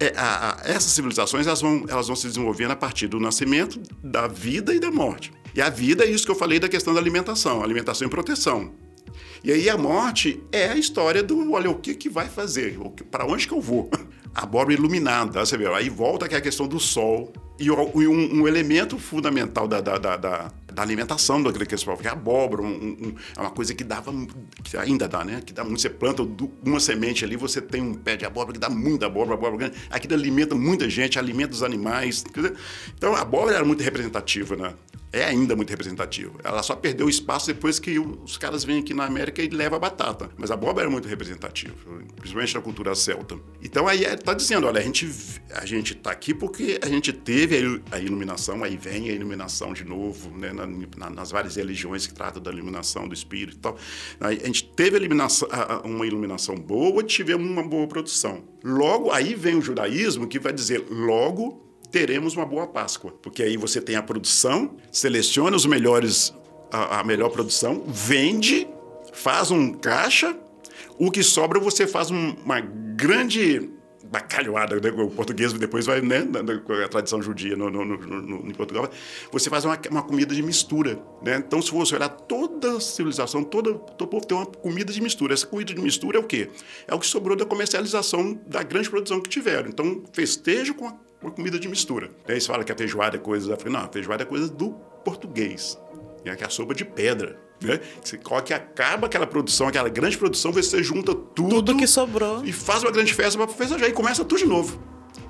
é, 0.00 0.12
a- 0.16 0.50
a- 0.50 0.60
essas 0.64 0.90
civilizações 0.92 1.46
elas 1.46 1.60
vão, 1.60 1.84
elas 1.88 2.06
vão 2.06 2.16
se 2.16 2.26
desenvolvendo 2.26 2.70
a 2.72 2.76
partir 2.76 3.06
do 3.06 3.20
nascimento, 3.20 3.80
da 4.02 4.26
vida 4.26 4.74
e 4.74 4.80
da 4.80 4.90
morte. 4.90 5.32
E 5.54 5.60
a 5.62 5.68
vida 5.70 6.04
é 6.04 6.10
isso 6.10 6.24
que 6.24 6.30
eu 6.30 6.34
falei 6.36 6.58
da 6.58 6.68
questão 6.68 6.92
da 6.94 7.00
alimentação, 7.00 7.62
alimentação 7.62 8.06
e 8.06 8.10
proteção. 8.10 8.72
E 9.44 9.52
aí 9.52 9.68
a 9.68 9.76
morte 9.76 10.42
é 10.50 10.70
a 10.70 10.76
história 10.76 11.22
do, 11.22 11.52
olha, 11.52 11.70
o 11.70 11.76
que, 11.78 11.94
que 11.94 12.08
vai 12.08 12.26
fazer? 12.28 12.78
Para 13.10 13.26
onde 13.26 13.46
que 13.46 13.54
eu 13.54 13.60
vou? 13.60 13.88
A 14.36 14.42
abóbora 14.42 14.72
iluminada, 14.74 15.46
você 15.46 15.56
vê, 15.56 15.64
aí 15.72 15.88
volta 15.88 16.26
que 16.26 16.34
é 16.34 16.38
a 16.38 16.40
questão 16.40 16.66
do 16.66 16.80
sol. 16.80 17.32
E, 17.56 17.70
um, 17.70 18.40
um 18.40 18.48
elemento 18.48 18.98
fundamental 18.98 19.68
da, 19.68 19.80
da, 19.80 19.96
da, 19.96 20.16
da- 20.16 20.52
da 20.74 20.82
alimentação 20.82 21.42
daquele 21.42 21.64
que 21.66 21.74
eles 21.74 21.82
falam, 21.84 22.00
que 22.00 22.08
é 22.08 22.10
abóbora, 22.10 22.62
um- 22.62 22.66
um- 22.66 23.14
é 23.36 23.40
uma 23.40 23.50
coisa 23.50 23.74
que 23.74 23.84
dava, 23.84 24.12
que 24.62 24.76
ainda 24.76 25.06
dá, 25.08 25.24
né? 25.24 25.40
Que 25.44 25.52
dá 25.52 25.62
muito, 25.64 25.80
você 25.80 25.88
planta 25.88 26.26
uma 26.64 26.80
semente 26.80 27.24
ali, 27.24 27.36
você 27.36 27.60
tem 27.62 27.80
um 27.80 27.94
pé 27.94 28.16
de 28.16 28.24
abóbora 28.26 28.52
que 28.54 28.58
dá 28.58 28.68
muita 28.68 29.06
abóbora, 29.06 29.34
abóbora 29.34 29.56
grande. 29.68 29.76
Aquilo 29.88 30.14
alimenta 30.14 30.54
muita 30.54 30.90
gente, 30.90 31.18
alimenta 31.18 31.52
os 31.54 31.62
animais. 31.62 32.24
Então 32.98 33.14
a 33.14 33.20
abóbora 33.20 33.56
era 33.56 33.64
muito 33.64 33.82
representativa, 33.82 34.56
né? 34.56 34.74
É 35.14 35.24
ainda 35.24 35.54
muito 35.54 35.70
representativo. 35.70 36.38
Ela 36.42 36.62
só 36.62 36.74
perdeu 36.74 37.08
espaço 37.08 37.46
depois 37.46 37.78
que 37.78 37.98
os 37.98 38.36
caras 38.36 38.64
vêm 38.64 38.80
aqui 38.80 38.92
na 38.92 39.04
América 39.04 39.40
e 39.42 39.48
levam 39.48 39.76
a 39.76 39.80
batata. 39.80 40.28
Mas 40.36 40.50
a 40.50 40.54
abóbora 40.54 40.86
é 40.86 40.90
muito 40.90 41.06
representativa, 41.06 41.74
principalmente 42.16 42.54
na 42.54 42.60
cultura 42.60 42.94
celta. 42.94 43.38
Então 43.62 43.86
aí 43.86 44.04
está 44.04 44.34
dizendo, 44.34 44.66
olha, 44.66 44.80
a 44.80 44.82
gente 44.82 45.08
a 45.52 45.64
gente 45.64 45.92
está 45.92 46.10
aqui 46.10 46.34
porque 46.34 46.80
a 46.82 46.88
gente 46.88 47.12
teve 47.12 47.80
a 47.92 47.98
iluminação, 48.00 48.64
aí 48.64 48.76
vem 48.76 49.08
a 49.10 49.12
iluminação 49.12 49.72
de 49.72 49.84
novo, 49.84 50.36
né, 50.36 50.52
na, 50.52 50.66
na, 50.66 51.10
nas 51.10 51.30
várias 51.30 51.56
religiões 51.56 52.06
que 52.06 52.14
tratam 52.14 52.42
da 52.42 52.50
iluminação 52.50 53.06
do 53.06 53.14
espírito 53.14 53.56
e 53.56 53.60
tal. 53.60 53.76
A 54.20 54.32
gente 54.32 54.64
teve 54.64 54.98
uma 55.84 56.06
iluminação 56.06 56.56
boa, 56.56 57.02
tivemos 57.04 57.48
uma 57.48 57.62
boa 57.62 57.86
produção. 57.86 58.42
Logo, 58.64 59.12
aí 59.12 59.34
vem 59.34 59.56
o 59.56 59.62
judaísmo 59.62 60.26
que 60.26 60.38
vai 60.38 60.52
dizer, 60.52 60.84
logo 60.90 61.64
teremos 61.94 62.34
uma 62.34 62.44
boa 62.44 62.66
Páscoa. 62.66 63.14
Porque 63.22 63.40
aí 63.40 63.56
você 63.56 63.80
tem 63.80 63.94
a 63.94 64.02
produção, 64.02 64.74
seleciona 64.90 65.56
os 65.56 65.64
melhores, 65.64 66.34
a, 66.72 66.98
a 66.98 67.04
melhor 67.04 67.30
produção, 67.30 67.84
vende, 67.86 68.66
faz 69.12 69.52
um 69.52 69.72
caixa, 69.72 70.36
o 70.98 71.08
que 71.08 71.22
sobra 71.22 71.60
você 71.60 71.86
faz 71.86 72.10
um, 72.10 72.34
uma 72.44 72.58
grande 72.60 73.70
bacalhoada, 74.02 74.80
né? 74.80 74.90
o 75.02 75.08
português 75.08 75.52
depois 75.52 75.86
vai, 75.86 76.00
né, 76.00 76.24
a 76.84 76.88
tradição 76.88 77.22
judia 77.22 77.56
no, 77.56 77.70
no, 77.70 77.84
no, 77.84 78.48
em 78.48 78.54
Portugal, 78.54 78.88
você 79.30 79.48
faz 79.48 79.64
uma, 79.64 79.78
uma, 79.90 80.02
comida 80.02 80.34
de 80.34 80.42
mistura, 80.42 81.00
né? 81.22 81.36
Então, 81.36 81.60
se 81.62 81.70
você 81.70 81.94
olhar 81.94 82.08
toda 82.08 82.76
a 82.76 82.80
civilização, 82.80 83.42
todo, 83.42 83.74
todo 83.96 84.08
povo 84.08 84.26
tem 84.26 84.36
uma 84.36 84.46
comida 84.46 84.92
de 84.92 85.00
mistura. 85.00 85.34
Essa 85.34 85.46
comida 85.46 85.74
de 85.74 85.80
mistura 85.80 86.18
é 86.18 86.20
o 86.20 86.24
quê? 86.24 86.48
É 86.86 86.94
o 86.94 86.98
que 86.98 87.06
sobrou 87.06 87.36
da 87.36 87.44
comercialização 87.44 88.38
da 88.46 88.62
grande 88.62 88.90
produção 88.90 89.20
que 89.20 89.28
tiveram. 89.28 89.68
Então, 89.68 90.04
festejo 90.12 90.74
com 90.74 90.86
a, 90.86 90.94
com 91.24 91.28
a 91.28 91.32
comida 91.32 91.58
de 91.58 91.68
mistura. 91.68 92.10
Aí 92.28 92.40
você 92.40 92.46
fala 92.46 92.62
que 92.62 92.70
a 92.70 92.76
feijoada 92.76 93.16
é 93.16 93.18
coisa 93.18 93.56
da 93.56 93.70
Não, 93.70 93.80
a 93.80 93.88
feijoada 93.88 94.22
é 94.22 94.26
coisa 94.26 94.48
do 94.48 94.70
português, 95.04 95.78
né? 96.24 96.36
que 96.36 96.44
é 96.44 96.46
a 96.46 96.50
sopa 96.50 96.74
de 96.74 96.84
pedra. 96.84 97.40
Né? 97.62 97.80
Você 98.02 98.18
coloca 98.18 98.46
que 98.46 98.54
acaba 98.54 99.06
aquela 99.06 99.26
produção, 99.26 99.66
aquela 99.66 99.88
grande 99.88 100.18
produção, 100.18 100.52
você 100.52 100.82
junta 100.82 101.14
tudo. 101.14 101.50
Tudo 101.50 101.76
que 101.76 101.86
sobrou. 101.86 102.44
E 102.44 102.52
faz 102.52 102.82
uma 102.82 102.90
grande 102.90 103.14
festa 103.14 103.38
para 103.38 103.48
festejar. 103.48 103.88
E 103.88 103.92
começa 103.92 104.24
tudo 104.24 104.38
de 104.38 104.46
novo. 104.46 104.78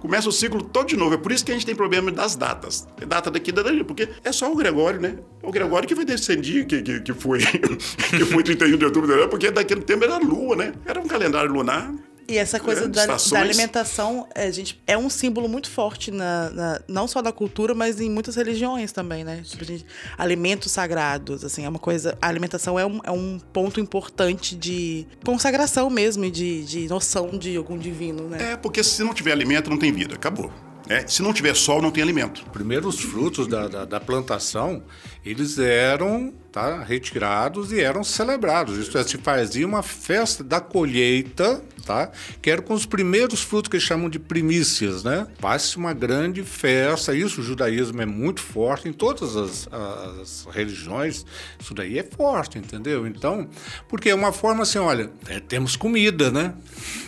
Começa 0.00 0.28
o 0.28 0.32
ciclo 0.32 0.62
todo 0.62 0.86
de 0.86 0.96
novo. 0.96 1.14
É 1.14 1.16
por 1.16 1.32
isso 1.32 1.44
que 1.44 1.50
a 1.50 1.54
gente 1.54 1.64
tem 1.64 1.74
problema 1.74 2.10
das 2.10 2.34
datas. 2.34 2.86
É 3.00 3.06
data 3.06 3.30
daqui, 3.30 3.52
data 3.52 3.70
dali, 3.70 3.84
porque 3.84 4.08
é 4.22 4.32
só 4.32 4.52
o 4.52 4.56
Gregório, 4.56 5.00
né? 5.00 5.18
É 5.42 5.46
o 5.46 5.50
Gregório 5.50 5.88
que 5.88 5.94
vai 5.94 6.04
descendir, 6.04 6.66
que, 6.66 6.82
que, 6.82 7.00
que 7.00 7.14
foi 7.14 7.38
que 8.10 8.24
foi 8.24 8.42
31 8.42 8.76
de 8.76 8.84
outubro, 8.84 9.16
né? 9.16 9.26
porque 9.26 9.50
daquele 9.50 9.82
tempo 9.82 10.04
era 10.04 10.18
lua, 10.18 10.56
né? 10.56 10.74
Era 10.84 11.00
um 11.00 11.06
calendário 11.06 11.50
lunar. 11.50 11.92
E 12.26 12.38
essa 12.38 12.58
coisa 12.58 12.88
da, 12.88 13.06
da, 13.06 13.40
alimentação 13.40 14.26
é, 14.34 14.50
gente, 14.50 14.80
é 14.86 14.96
um 14.96 15.10
símbolo 15.10 15.48
muito 15.48 15.70
forte, 15.70 16.10
na, 16.10 16.50
na, 16.50 16.80
não 16.88 17.06
só 17.06 17.20
da 17.20 17.30
cultura, 17.30 17.74
mas 17.74 18.00
em 18.00 18.10
muitas 18.10 18.36
religiões 18.36 18.92
também, 18.92 19.24
né? 19.24 19.42
Tipo, 19.44 19.64
gente, 19.64 19.84
alimentos 20.16 20.72
sagrados, 20.72 21.44
assim, 21.44 21.64
é 21.64 21.68
uma 21.68 21.78
coisa. 21.78 22.16
A 22.20 22.28
alimentação 22.28 22.78
é 22.78 22.86
um, 22.86 23.00
é 23.04 23.10
um 23.10 23.38
ponto 23.52 23.78
importante 23.78 24.56
de 24.56 25.06
consagração 25.24 25.90
mesmo, 25.90 26.30
de, 26.30 26.64
de 26.64 26.88
noção 26.88 27.30
de 27.36 27.56
algum 27.56 27.76
divino, 27.76 28.28
né? 28.28 28.52
É, 28.52 28.56
porque 28.56 28.82
se 28.82 29.02
não 29.04 29.12
tiver 29.12 29.32
alimento, 29.32 29.68
não 29.68 29.78
tem 29.78 29.92
vida. 29.92 30.14
Acabou. 30.14 30.50
É, 30.88 31.06
se 31.06 31.22
não 31.22 31.32
tiver 31.32 31.54
sol, 31.54 31.80
não 31.80 31.90
tem 31.90 32.02
alimento. 32.02 32.44
Primeiro, 32.52 32.88
os 32.88 33.00
frutos 33.00 33.46
da, 33.46 33.68
da, 33.68 33.84
da 33.86 34.00
plantação, 34.00 34.82
eles 35.24 35.58
eram 35.58 36.32
tá, 36.52 36.82
retirados 36.82 37.72
e 37.72 37.80
eram 37.80 38.04
celebrados. 38.04 38.76
Isso 38.76 38.96
é, 38.98 39.02
se 39.02 39.16
fazia 39.16 39.66
uma 39.66 39.82
festa 39.82 40.44
da 40.44 40.60
colheita, 40.60 41.62
tá, 41.86 42.12
que 42.42 42.50
era 42.50 42.60
com 42.60 42.74
os 42.74 42.84
primeiros 42.84 43.40
frutos 43.40 43.70
que 43.70 43.76
eles 43.76 43.86
chamam 43.86 44.10
de 44.10 44.18
primícias. 44.18 45.02
Né? 45.02 45.26
Faz-se 45.38 45.78
uma 45.78 45.94
grande 45.94 46.42
festa. 46.42 47.14
Isso, 47.14 47.40
o 47.40 47.44
judaísmo 47.44 48.02
é 48.02 48.06
muito 48.06 48.42
forte 48.42 48.86
em 48.86 48.92
todas 48.92 49.36
as, 49.36 49.68
as 49.72 50.46
religiões. 50.50 51.24
Isso 51.58 51.72
daí 51.72 51.98
é 51.98 52.02
forte, 52.02 52.58
entendeu? 52.58 53.06
Então, 53.06 53.48
porque 53.88 54.10
é 54.10 54.14
uma 54.14 54.32
forma 54.32 54.64
assim, 54.64 54.78
olha, 54.78 55.10
é, 55.28 55.40
temos 55.40 55.76
comida, 55.76 56.30
né? 56.30 56.54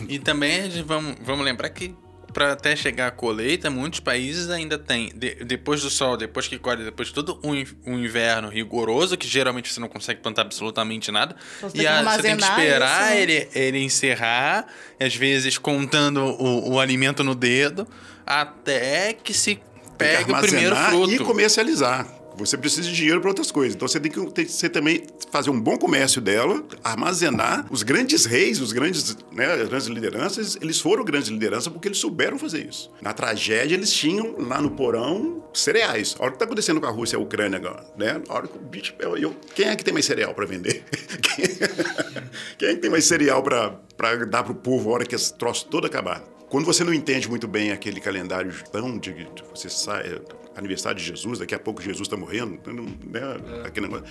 E 0.09 0.17
também 0.17 0.81
vamos, 0.83 1.15
vamos 1.23 1.45
lembrar 1.45 1.69
que 1.69 1.93
para 2.37 2.51
até 2.51 2.75
chegar 2.75 3.07
a 3.07 3.11
colheita, 3.11 3.67
muitos 3.67 3.99
países 3.99 4.51
ainda 4.51 4.77
têm, 4.77 5.09
de, 5.15 5.43
depois 5.43 5.81
do 5.81 5.89
sol, 5.89 6.15
depois 6.15 6.47
que 6.47 6.59
colhe, 6.59 6.83
depois 6.83 7.07
de 7.07 7.13
todo 7.15 7.39
um, 7.43 7.51
um, 7.83 7.97
inverno 7.97 8.47
rigoroso, 8.47 9.17
que 9.17 9.27
geralmente 9.27 9.73
você 9.73 9.79
não 9.79 9.87
consegue 9.87 10.21
plantar 10.21 10.43
absolutamente 10.43 11.11
nada. 11.11 11.35
Então, 11.57 11.71
e 11.73 11.87
a, 11.87 12.03
você 12.03 12.21
tem 12.21 12.37
que 12.37 12.43
esperar 12.43 13.17
ele, 13.17 13.49
ele 13.55 13.79
encerrar, 13.79 14.67
às 14.99 15.15
vezes 15.15 15.57
contando 15.57 16.19
o, 16.19 16.73
o 16.73 16.79
alimento 16.79 17.23
no 17.23 17.33
dedo, 17.33 17.87
até 18.23 19.13
que 19.13 19.33
se 19.33 19.59
pegue 19.97 20.31
o 20.31 20.39
primeiro 20.39 20.75
fruto. 20.75 21.11
E 21.11 21.17
comercializar. 21.17 22.16
Você 22.37 22.57
precisa 22.57 22.87
de 22.87 22.95
dinheiro 22.95 23.19
para 23.19 23.29
outras 23.29 23.51
coisas. 23.51 23.75
Então 23.75 23.87
você 23.87 23.99
tem 23.99 24.11
que 24.11 24.19
você 24.45 24.69
também 24.69 25.03
fazer 25.31 25.49
um 25.49 25.59
bom 25.59 25.77
comércio 25.77 26.21
dela, 26.21 26.63
armazenar. 26.83 27.65
Os 27.69 27.83
grandes 27.83 28.25
reis, 28.25 28.61
os 28.61 28.71
grandes, 28.71 29.17
né, 29.31 29.53
as 29.53 29.67
grandes 29.67 29.87
lideranças, 29.87 30.57
eles 30.61 30.79
foram 30.79 31.03
grandes 31.03 31.29
lideranças 31.29 31.67
porque 31.71 31.87
eles 31.87 31.97
souberam 31.97 32.37
fazer 32.37 32.67
isso. 32.67 32.91
Na 33.01 33.13
tragédia, 33.13 33.75
eles 33.75 33.91
tinham 33.91 34.35
lá 34.37 34.61
no 34.61 34.71
porão 34.71 35.43
cereais. 35.53 36.15
Olha 36.19 36.27
o 36.27 36.31
que 36.31 36.35
está 36.35 36.45
acontecendo 36.45 36.79
com 36.79 36.87
a 36.87 36.91
Rússia 36.91 37.15
e 37.15 37.19
a 37.19 37.21
Ucrânia 37.21 37.57
agora, 37.57 37.83
né? 37.97 38.21
A 38.27 38.33
hora 38.33 38.47
que 38.47 38.57
o 38.57 38.61
bicho. 38.61 38.93
Eu, 38.99 39.17
eu, 39.17 39.35
quem 39.55 39.67
é 39.67 39.75
que 39.75 39.83
tem 39.83 39.93
mais 39.93 40.05
cereal 40.05 40.33
para 40.33 40.45
vender? 40.45 40.83
quem 42.57 42.69
é 42.69 42.75
que 42.75 42.81
tem 42.81 42.89
mais 42.89 43.05
cereal 43.05 43.41
para 43.41 43.79
dar 44.25 44.43
para 44.43 44.51
o 44.51 44.55
povo 44.55 44.89
a 44.89 44.93
hora 44.93 45.05
que 45.05 45.15
esse 45.15 45.33
troço 45.33 45.65
todo 45.67 45.87
acabar? 45.87 46.23
Quando 46.49 46.65
você 46.65 46.83
não 46.83 46.93
entende 46.93 47.27
muito 47.27 47.47
bem 47.47 47.71
aquele 47.71 47.99
calendário 47.99 48.53
tão 48.71 48.97
de, 48.97 49.13
de 49.13 49.43
você 49.53 49.69
sai 49.69 50.21
aniversário 50.57 50.99
de 50.99 51.05
Jesus, 51.05 51.39
daqui 51.39 51.53
a 51.53 51.59
pouco 51.59 51.81
Jesus 51.81 52.07
está 52.07 52.17
morrendo, 52.17 52.59
né? 53.05 53.21
É. 53.63 53.67
Aquele 53.67 53.87
negócio. 53.87 54.05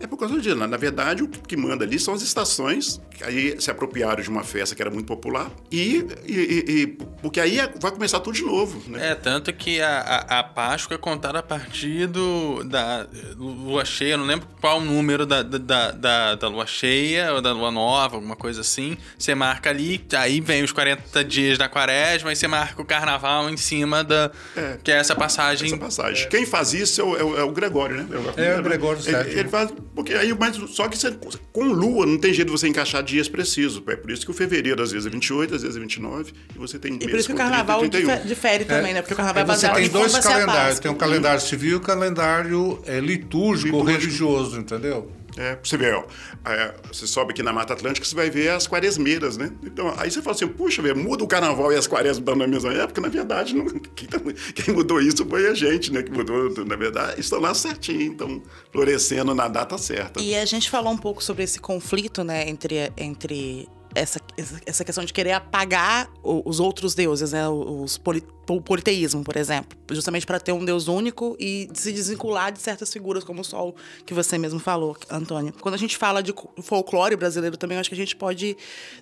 é 0.00 0.06
por 0.06 0.16
causa 0.16 0.40
disso. 0.40 0.56
Na 0.56 0.76
verdade, 0.76 1.22
o 1.22 1.28
que 1.28 1.56
manda 1.56 1.84
ali 1.84 1.98
são 1.98 2.14
as 2.14 2.22
estações, 2.22 3.00
que 3.10 3.22
aí 3.22 3.60
se 3.60 3.70
apropriaram 3.70 4.22
de 4.22 4.28
uma 4.28 4.42
festa 4.42 4.74
que 4.74 4.82
era 4.82 4.90
muito 4.90 5.06
popular, 5.06 5.50
e, 5.70 6.04
e, 6.26 6.64
e 6.68 6.86
porque 7.20 7.40
aí 7.40 7.58
é, 7.58 7.72
vai 7.80 7.90
começar 7.92 8.20
tudo 8.20 8.34
de 8.34 8.42
novo. 8.42 8.82
Né? 8.90 9.10
É, 9.10 9.14
tanto 9.14 9.52
que 9.52 9.80
a, 9.80 10.00
a, 10.00 10.38
a, 10.40 10.42
Páscoa 10.42 10.94
é 10.94 10.98
contada 10.98 11.38
a 11.38 11.42
partir 11.42 12.06
do, 12.06 12.64
da 12.64 13.06
lua 13.36 13.84
cheia, 13.84 14.16
não 14.16 14.24
lembro 14.24 14.46
qual 14.60 14.78
o 14.78 14.84
número 14.84 15.26
da, 15.26 15.42
da, 15.42 15.90
da, 15.92 16.34
da 16.34 16.48
lua 16.48 16.66
cheia 16.66 17.32
ou 17.34 17.42
da 17.42 17.52
lua 17.52 17.70
nova, 17.70 18.16
alguma 18.16 18.36
coisa 18.36 18.60
assim. 18.60 18.96
Você 19.18 19.34
marca 19.34 19.70
ali, 19.70 20.04
aí 20.16 20.40
vem 20.40 20.62
os 20.62 20.72
40 20.72 21.24
dias 21.24 21.58
da 21.58 21.68
quaresma, 21.68 22.32
e 22.32 22.36
você 22.36 22.48
marca 22.48 22.80
o 22.80 22.84
carnaval 22.84 23.50
em 23.50 23.56
cima 23.56 24.02
da. 24.02 24.30
É, 24.56 24.78
que 24.82 24.90
é 24.90 24.96
essa 24.96 25.14
passagem. 25.14 25.68
Essa 25.68 25.76
passagem. 25.82 26.24
É. 26.24 26.28
Quem 26.28 26.46
faz 26.46 26.72
isso 26.72 27.00
é 27.00 27.04
o, 27.04 27.16
é 27.16 27.24
o, 27.24 27.38
é 27.38 27.44
o 27.44 27.52
Gregório, 27.52 27.96
né? 27.96 28.06
É 28.36 28.58
o 28.58 28.62
Gregório, 28.62 29.00
certo. 29.02 29.28
Ele, 29.28 29.40
ele, 29.40 29.48
faz. 29.48 29.72
Porque 29.94 30.14
aí, 30.14 30.34
mas 30.38 30.56
só 30.70 30.88
que 30.88 30.96
você, 30.96 31.14
com 31.52 31.64
lua 31.64 32.06
não 32.06 32.18
tem 32.18 32.32
jeito 32.32 32.46
de 32.46 32.52
você 32.52 32.68
encaixar 32.68 33.02
dias 33.02 33.28
precisos. 33.28 33.82
É 33.86 33.96
por 33.96 34.10
isso 34.10 34.24
que 34.24 34.30
o 34.30 34.34
fevereiro 34.34 34.82
às 34.82 34.92
vezes 34.92 35.06
é 35.06 35.10
28, 35.10 35.54
às 35.54 35.62
vezes 35.62 35.76
é 35.76 35.80
29, 35.80 36.32
e 36.54 36.58
você 36.58 36.78
tem. 36.78 36.94
E 36.94 36.98
por 36.98 37.18
isso 37.18 37.28
que 37.28 37.34
o 37.34 37.36
carnaval 37.36 37.88
30, 37.88 38.16
difere 38.18 38.64
também, 38.64 38.94
né? 38.94 39.02
Porque 39.02 39.14
o 39.14 39.16
carnaval 39.16 39.42
é 39.42 39.46
baseado 39.46 39.74
Você 39.74 39.80
tem 39.80 39.90
dois 39.90 40.18
calendários: 40.18 40.78
tem 40.78 40.90
um 40.90 40.96
calendário 40.96 41.40
civil 41.40 41.72
e 41.72 41.76
um 41.76 41.80
calendário 41.80 42.82
é, 42.86 43.00
litúrgico, 43.00 43.76
litúrgico, 43.76 43.84
religioso, 43.84 44.58
entendeu? 44.58 45.10
É, 45.36 45.58
você 45.62 45.76
vê, 45.76 45.92
ó, 45.92 46.04
é, 46.44 46.74
você 46.92 47.06
sobe 47.06 47.32
aqui 47.32 47.42
na 47.42 47.52
Mata 47.52 47.72
Atlântica, 47.72 48.04
você 48.04 48.14
vai 48.14 48.28
ver 48.28 48.50
as 48.50 48.66
quaresmeiras, 48.66 49.36
né? 49.36 49.50
Então, 49.62 49.94
aí 49.96 50.10
você 50.10 50.20
fala 50.20 50.36
assim, 50.36 50.46
puxa, 50.46 50.82
velho, 50.82 50.96
muda 50.96 51.24
o 51.24 51.26
carnaval 51.26 51.72
e 51.72 51.76
as 51.76 51.86
quaresmas 51.86 52.36
na 52.36 52.46
mesma 52.46 52.72
época, 52.72 53.00
na 53.00 53.08
verdade, 53.08 53.54
não, 53.54 53.66
quem, 53.94 54.08
quem, 54.54 54.74
mudou 54.74 55.00
isso 55.00 55.24
foi 55.24 55.48
a 55.48 55.54
gente, 55.54 55.92
né? 55.92 56.02
Que 56.02 56.10
mudou, 56.10 56.64
na 56.64 56.76
verdade, 56.76 57.20
estão 57.20 57.40
lá 57.40 57.54
certinho, 57.54 58.12
estão 58.12 58.42
florescendo 58.70 59.34
na 59.34 59.48
data 59.48 59.78
certa. 59.78 60.20
E 60.20 60.34
a 60.34 60.44
gente 60.44 60.68
falou 60.68 60.92
um 60.92 60.98
pouco 60.98 61.22
sobre 61.22 61.44
esse 61.44 61.58
conflito, 61.58 62.22
né, 62.22 62.48
entre, 62.48 62.92
entre 62.96 63.68
essa, 63.94 64.20
essa 64.66 64.84
questão 64.84 65.04
de 65.04 65.12
querer 65.12 65.32
apagar 65.32 66.10
os 66.22 66.60
outros 66.60 66.94
deuses, 66.94 67.32
né? 67.32 67.48
Os 67.48 67.98
poli, 67.98 68.22
o 68.48 68.60
politeísmo, 68.60 69.22
por 69.22 69.36
exemplo, 69.36 69.78
justamente 69.90 70.26
para 70.26 70.40
ter 70.40 70.52
um 70.52 70.64
deus 70.64 70.88
único 70.88 71.36
e 71.38 71.68
se 71.74 71.92
desvincular 71.92 72.52
de 72.52 72.60
certas 72.60 72.92
figuras 72.92 73.24
como 73.24 73.40
o 73.40 73.44
sol, 73.44 73.74
que 74.06 74.14
você 74.14 74.38
mesmo 74.38 74.58
falou, 74.58 74.96
Antônio. 75.10 75.52
Quando 75.60 75.74
a 75.74 75.78
gente 75.78 75.96
fala 75.96 76.22
de 76.22 76.34
folclore 76.62 77.16
brasileiro 77.16 77.56
também, 77.56 77.78
acho 77.78 77.88
que 77.88 77.94
a 77.94 77.98
gente 77.98 78.16
pode 78.16 78.56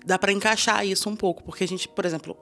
dar 0.05 0.19
para 0.19 0.31
encaixar 0.31 0.85
isso 0.85 1.09
um 1.09 1.15
pouco, 1.15 1.43
porque 1.43 1.63
a 1.63 1.67
gente, 1.67 1.87
por 1.87 2.05
exemplo, 2.05 2.37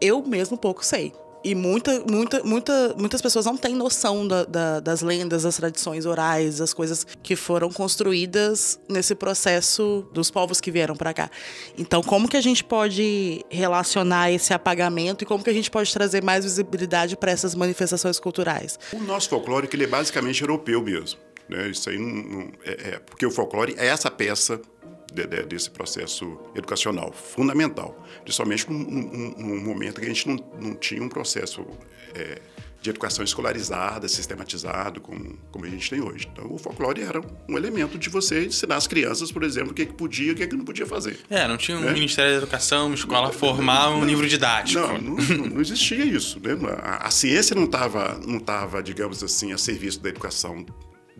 eu 0.00 0.22
mesmo 0.22 0.56
pouco 0.56 0.84
sei. 0.84 1.12
E 1.42 1.54
muita, 1.54 2.00
muita, 2.00 2.42
muita, 2.42 2.94
muitas 2.98 3.22
pessoas 3.22 3.46
não 3.46 3.56
têm 3.56 3.74
noção 3.74 4.28
da, 4.28 4.44
da, 4.44 4.80
das 4.80 5.00
lendas, 5.00 5.44
das 5.44 5.56
tradições 5.56 6.04
orais, 6.04 6.58
das 6.58 6.74
coisas 6.74 7.06
que 7.22 7.34
foram 7.34 7.70
construídas 7.70 8.78
nesse 8.88 9.14
processo 9.14 10.06
dos 10.12 10.30
povos 10.30 10.60
que 10.60 10.70
vieram 10.70 10.94
para 10.94 11.14
cá. 11.14 11.30
Então, 11.78 12.02
como 12.02 12.28
que 12.28 12.36
a 12.36 12.40
gente 12.40 12.62
pode 12.62 13.44
relacionar 13.48 14.30
esse 14.30 14.52
apagamento 14.52 15.24
e 15.24 15.26
como 15.26 15.42
que 15.42 15.50
a 15.50 15.54
gente 15.54 15.70
pode 15.70 15.92
trazer 15.92 16.22
mais 16.22 16.44
visibilidade 16.44 17.16
para 17.16 17.30
essas 17.30 17.54
manifestações 17.54 18.20
culturais? 18.20 18.78
O 18.92 19.00
nosso 19.00 19.28
folclore 19.28 19.68
ele 19.72 19.84
é 19.84 19.86
basicamente 19.86 20.42
europeu 20.42 20.82
mesmo. 20.82 21.18
Né? 21.48 21.68
Isso 21.68 21.90
aí 21.90 21.98
não, 21.98 22.06
não 22.06 22.52
é, 22.64 22.70
é, 22.70 22.98
porque 22.98 23.26
o 23.26 23.30
folclore 23.30 23.74
é 23.76 23.86
essa 23.86 24.10
peça 24.10 24.60
de, 25.12 25.26
de, 25.26 25.42
desse 25.44 25.70
processo 25.70 26.38
educacional, 26.54 27.12
fundamental. 27.12 28.06
Principalmente 28.22 28.70
num, 28.70 28.78
num, 28.78 29.34
num, 29.36 29.60
momento 29.60 30.00
que 30.00 30.06
a 30.06 30.08
gente 30.08 30.28
não, 30.28 30.36
não 30.60 30.74
tinha 30.74 31.02
um 31.02 31.08
processo 31.08 31.64
é, 32.14 32.40
de 32.82 32.88
educação 32.88 33.22
escolarizada, 33.22 34.08
sistematizado, 34.08 35.00
como, 35.00 35.38
como 35.52 35.66
a 35.66 35.68
gente 35.68 35.90
tem 35.90 36.00
hoje. 36.00 36.28
Então, 36.32 36.50
o 36.50 36.56
folclore 36.56 37.02
era 37.02 37.20
um 37.48 37.56
elemento 37.56 37.98
de 37.98 38.08
você 38.08 38.46
ensinar 38.46 38.76
as 38.76 38.86
crianças, 38.86 39.30
por 39.30 39.42
exemplo, 39.42 39.72
o 39.72 39.74
que, 39.74 39.84
que 39.84 39.92
podia 39.92 40.28
e 40.28 40.32
o 40.32 40.34
que, 40.34 40.46
que 40.46 40.56
não 40.56 40.64
podia 40.64 40.86
fazer. 40.86 41.18
É, 41.28 41.46
não 41.46 41.58
tinha 41.58 41.76
um 41.76 41.88
é? 41.88 41.92
Ministério 41.92 42.32
da 42.32 42.38
Educação, 42.38 42.86
uma 42.86 42.94
escola 42.94 43.32
formar 43.32 43.90
um 43.90 44.04
livro 44.04 44.26
didático. 44.26 44.80
Não, 44.80 44.98
não, 44.98 45.46
não 45.46 45.60
existia 45.60 46.04
isso. 46.04 46.40
Né? 46.40 46.56
A, 46.82 47.08
a 47.08 47.10
ciência 47.10 47.54
não 47.54 47.64
estava, 47.64 48.18
não 48.26 48.40
tava, 48.40 48.82
digamos 48.82 49.22
assim, 49.22 49.52
a 49.52 49.58
serviço 49.58 50.00
da 50.00 50.08
educação. 50.08 50.64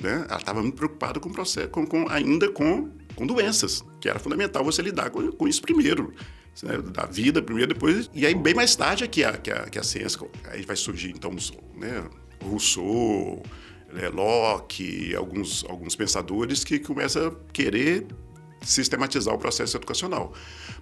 Né? 0.00 0.24
Ela 0.29 0.38
estava 0.38 0.62
muito 0.62 0.76
preocupada 0.76 1.20
com 1.20 1.29
o 1.29 1.33
processo, 1.33 1.68
com, 1.68 1.87
com, 1.87 2.09
ainda 2.09 2.50
com, 2.50 2.88
com 3.21 3.27
doenças, 3.27 3.85
que 4.01 4.09
era 4.09 4.19
fundamental 4.19 4.65
você 4.65 4.81
lidar 4.81 5.11
com, 5.11 5.31
com 5.31 5.47
isso 5.47 5.61
primeiro 5.61 6.15
né, 6.63 6.79
da 6.79 7.05
vida 7.05 7.43
primeiro, 7.43 7.75
depois. 7.75 8.11
E 8.15 8.25
aí, 8.25 8.35
bem 8.35 8.55
mais 8.55 8.75
tarde, 8.75 9.05
é 9.05 9.07
que 9.07 9.23
a, 9.23 9.33
que 9.37 9.51
a, 9.51 9.65
que 9.65 9.79
a 9.79 9.83
ciência. 9.83 10.19
Aí 10.45 10.63
vai 10.63 10.75
surgir, 10.75 11.11
então, 11.11 11.31
né, 11.77 12.03
Rousseau, 12.43 13.43
né, 13.93 14.09
Locke, 14.09 15.15
alguns, 15.15 15.67
alguns 15.69 15.95
pensadores 15.95 16.65
que 16.65 16.79
começam 16.79 17.29
a 17.29 17.53
querer 17.53 18.07
sistematizar 18.63 19.35
o 19.35 19.39
processo 19.39 19.77
educacional. 19.77 20.33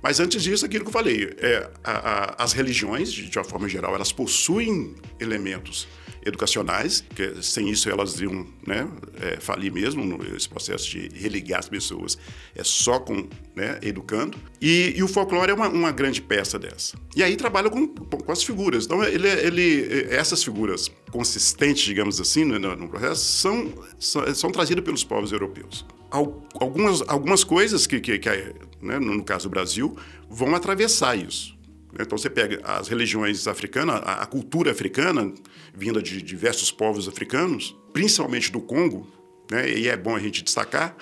Mas 0.01 0.20
antes 0.20 0.40
disso, 0.40 0.64
aquilo 0.64 0.85
que 0.85 0.90
eu 0.90 0.92
falei, 0.92 1.35
é, 1.38 1.68
a, 1.83 1.92
a, 1.92 2.44
as 2.44 2.53
religiões, 2.53 3.12
de, 3.12 3.29
de 3.29 3.37
uma 3.37 3.44
forma 3.44 3.68
geral, 3.68 3.96
elas 3.96 4.12
possuem 4.12 4.94
elementos 5.18 5.88
educacionais, 6.24 7.04
que 7.14 7.42
sem 7.42 7.68
isso 7.68 7.88
elas 7.90 8.20
iam 8.20 8.46
né, 8.66 8.88
é, 9.20 9.40
falir 9.40 9.72
mesmo, 9.72 10.20
esse 10.37 10.48
processo 10.48 10.88
de 10.90 11.09
religar 11.14 11.61
as 11.61 11.68
pessoas 11.68 12.18
é 12.54 12.64
só 12.64 12.98
com 12.98 13.28
né, 13.54 13.78
educando. 13.83 14.38
E, 14.61 14.94
e, 14.96 15.02
o 15.02 15.09
folclore 15.09 15.50
é 15.50 15.54
uma, 15.54 15.68
uma, 15.68 15.92
grande 15.92 16.20
peça 16.20 16.59
dessa. 16.59 16.96
E 17.14 17.22
aí 17.22 17.37
trabalha 17.37 17.70
com, 17.70 17.87
com 17.88 18.33
as 18.33 18.42
figuras. 18.42 18.85
Então, 18.85 19.02
ele, 19.04 19.28
ele, 19.28 20.07
essas 20.11 20.42
figuras 20.42 20.90
consistentes, 21.11 21.85
digamos 21.85 22.20
assim, 22.20 22.44
no, 22.44 22.59
no 22.59 22.88
processo, 22.88 23.24
são, 23.24 23.72
são, 23.98 24.35
são, 24.35 24.50
trazidas 24.50 24.85
pelos 24.85 25.04
povos 25.04 25.33
europeus. 25.33 25.85
Algumas, 26.11 27.02
algumas 27.07 27.44
coisas 27.44 27.87
que, 27.87 28.00
que, 28.00 28.18
que 28.18 28.54
né, 28.81 28.98
no 28.98 29.22
caso 29.24 29.48
do 29.48 29.50
Brasil, 29.50 29.96
vão 30.28 30.54
atravessar 30.54 31.16
isso. 31.16 31.57
Então 31.94 32.18
você 32.18 32.29
pega 32.29 32.61
as 32.64 32.88
religiões 32.88 33.46
africanas, 33.46 34.01
a, 34.05 34.27
cultura 34.27 34.70
africana, 34.70 35.33
vinda 35.74 36.03
de 36.03 36.20
diversos 36.22 36.70
povos 36.70 37.09
africanos, 37.09 37.74
principalmente 37.92 38.53
do 38.53 38.61
Congo, 38.61 39.09
né? 39.51 39.68
e 39.70 39.88
é 39.88 39.96
bom 39.96 40.14
a 40.14 40.20
gente 40.20 40.42
destacar, 40.42 40.96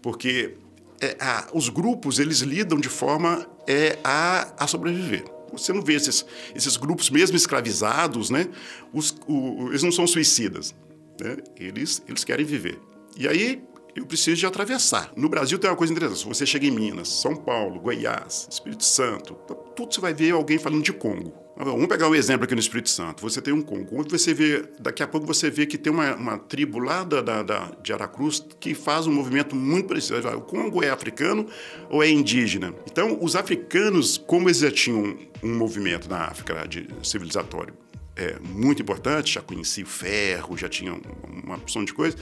porque 0.00 0.54
é, 1.00 1.16
a, 1.20 1.48
os 1.52 1.68
grupos 1.68 2.18
eles 2.18 2.40
lidam 2.40 2.78
de 2.78 2.88
forma 2.88 3.46
é, 3.66 3.98
a, 4.02 4.64
a 4.64 4.66
sobreviver. 4.66 5.24
Você 5.52 5.72
não 5.72 5.82
vê 5.82 5.94
esses, 5.94 6.24
esses 6.54 6.76
grupos, 6.76 7.10
mesmo 7.10 7.36
escravizados, 7.36 8.30
né? 8.30 8.48
Os, 8.92 9.16
o, 9.26 9.68
eles 9.68 9.82
não 9.82 9.90
são 9.90 10.06
suicidas. 10.06 10.74
Né? 11.20 11.38
Eles, 11.58 12.02
eles 12.08 12.22
querem 12.22 12.46
viver. 12.46 12.78
E 13.16 13.26
aí 13.26 13.62
eu 13.94 14.06
preciso 14.06 14.36
de 14.36 14.46
atravessar. 14.46 15.12
No 15.16 15.28
Brasil 15.28 15.58
tem 15.58 15.70
uma 15.70 15.76
coisa 15.76 15.92
interessante. 15.92 16.28
Você 16.28 16.46
chega 16.46 16.66
em 16.66 16.70
Minas, 16.70 17.08
São 17.08 17.34
Paulo, 17.34 17.80
Goiás, 17.80 18.48
Espírito 18.50 18.84
Santo, 18.84 19.34
tudo 19.76 19.94
você 19.94 20.00
vai 20.00 20.14
ver 20.14 20.32
alguém 20.32 20.58
falando 20.58 20.82
de 20.82 20.92
Congo. 20.92 21.32
Vamos 21.62 21.88
pegar 21.88 22.08
um 22.08 22.14
exemplo 22.14 22.44
aqui 22.44 22.54
no 22.54 22.60
Espírito 22.60 22.88
Santo. 22.88 23.20
Você 23.20 23.42
tem 23.42 23.52
um 23.52 23.60
Congo. 23.60 24.00
Onde 24.00 24.10
você 24.10 24.32
vê, 24.32 24.64
daqui 24.78 25.02
a 25.02 25.06
pouco 25.06 25.26
você 25.26 25.50
vê 25.50 25.66
que 25.66 25.76
tem 25.76 25.92
uma, 25.92 26.14
uma 26.14 26.38
tribo 26.38 26.78
lá 26.78 27.04
da, 27.04 27.20
da, 27.20 27.42
da, 27.42 27.72
de 27.82 27.92
Aracruz 27.92 28.42
que 28.58 28.74
faz 28.74 29.06
um 29.06 29.12
movimento 29.12 29.54
muito 29.54 29.88
parecido. 29.88 30.26
O 30.30 30.40
Congo 30.40 30.82
é 30.82 30.88
africano 30.88 31.46
ou 31.90 32.02
é 32.02 32.08
indígena? 32.08 32.74
Então, 32.90 33.18
os 33.20 33.36
africanos, 33.36 34.16
como 34.16 34.48
eles 34.48 34.60
já 34.60 34.70
tinham 34.70 35.18
um 35.42 35.54
movimento 35.54 36.08
na 36.08 36.24
África 36.24 36.66
de 36.66 36.88
civilizatório 37.02 37.74
é, 38.16 38.38
muito 38.40 38.80
importante, 38.80 39.34
já 39.34 39.42
conheciam 39.42 39.86
ferro, 39.86 40.56
já 40.56 40.68
tinham 40.68 41.00
uma 41.44 41.56
opção 41.56 41.84
de 41.84 41.92
coisas, 41.92 42.18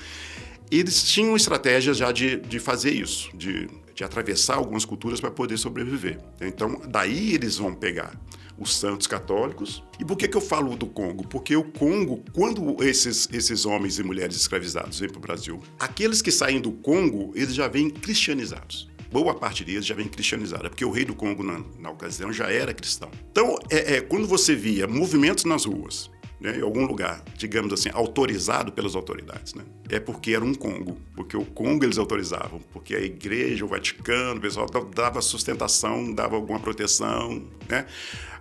eles 0.77 1.03
tinham 1.03 1.35
estratégias 1.37 1.97
já 1.97 2.13
de, 2.13 2.37
de 2.41 2.59
fazer 2.59 2.93
isso, 2.93 3.31
de, 3.35 3.69
de 3.95 4.05
atravessar 4.05 4.57
algumas 4.57 4.85
culturas 4.85 5.21
para 5.21 5.31
poder 5.31 5.57
sobreviver. 5.57 6.21
Então, 6.41 6.83
daí 6.89 7.35
eles 7.35 7.57
vão 7.57 7.75
pegar 7.75 8.19
os 8.59 8.75
santos 8.77 9.07
católicos. 9.07 9.83
E 9.99 10.05
por 10.05 10.17
que, 10.17 10.29
que 10.29 10.37
eu 10.37 10.41
falo 10.41 10.77
do 10.77 10.87
Congo? 10.87 11.27
Porque 11.27 11.57
o 11.57 11.65
Congo, 11.65 12.23
quando 12.33 12.83
esses, 12.83 13.29
esses 13.33 13.65
homens 13.65 13.99
e 13.99 14.03
mulheres 14.03 14.37
escravizados 14.37 14.99
vêm 14.99 15.09
para 15.09 15.19
o 15.19 15.23
Brasil, 15.23 15.63
aqueles 15.79 16.21
que 16.21 16.33
saem 16.33 16.61
do 16.61 16.73
Congo, 16.73 17.33
eles 17.35 17.55
já 17.55 17.69
vêm 17.69 17.89
cristianizados. 17.89 18.89
Boa 19.11 19.35
parte 19.35 19.65
deles 19.65 19.87
já 19.87 19.95
vem 19.95 20.07
cristianizada, 20.07 20.69
porque 20.69 20.85
o 20.85 20.91
rei 20.91 21.05
do 21.05 21.15
Congo, 21.15 21.43
na, 21.43 21.65
na 21.79 21.91
ocasião, 21.91 22.31
já 22.31 22.51
era 22.51 22.75
cristão. 22.75 23.11
Então, 23.31 23.57
é, 23.71 23.97
é, 23.97 24.01
quando 24.03 24.27
você 24.27 24.55
via 24.55 24.87
movimentos 24.87 25.45
nas 25.45 25.65
ruas, 25.65 26.11
né, 26.41 26.59
em 26.59 26.63
algum 26.63 26.87
lugar, 26.87 27.23
digamos 27.37 27.73
assim, 27.73 27.91
autorizado 27.93 28.73
pelas 28.73 28.95
autoridades, 28.95 29.55
né? 29.55 29.65
É 29.89 29.99
porque 29.99 30.33
era 30.33 30.45
um 30.45 30.55
Congo, 30.55 30.97
porque 31.15 31.37
o 31.37 31.45
Congo 31.45 31.85
eles 31.85 31.99
autorizavam, 31.99 32.61
porque 32.73 32.95
a 32.95 33.01
igreja, 33.01 33.65
o 33.65 33.69
Vaticano, 33.69 34.39
o 34.39 34.41
pessoal 34.41 34.67
dava 34.95 35.21
sustentação, 35.21 36.13
dava 36.13 36.37
alguma 36.37 36.61
proteção, 36.61 37.43
né? 37.69 37.87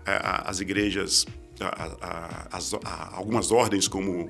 As 0.06 0.60
igrejas 0.60 1.26
a, 1.60 2.50
a, 2.52 2.60
a, 2.86 3.16
algumas 3.18 3.52
ordens, 3.52 3.88
como 3.88 4.30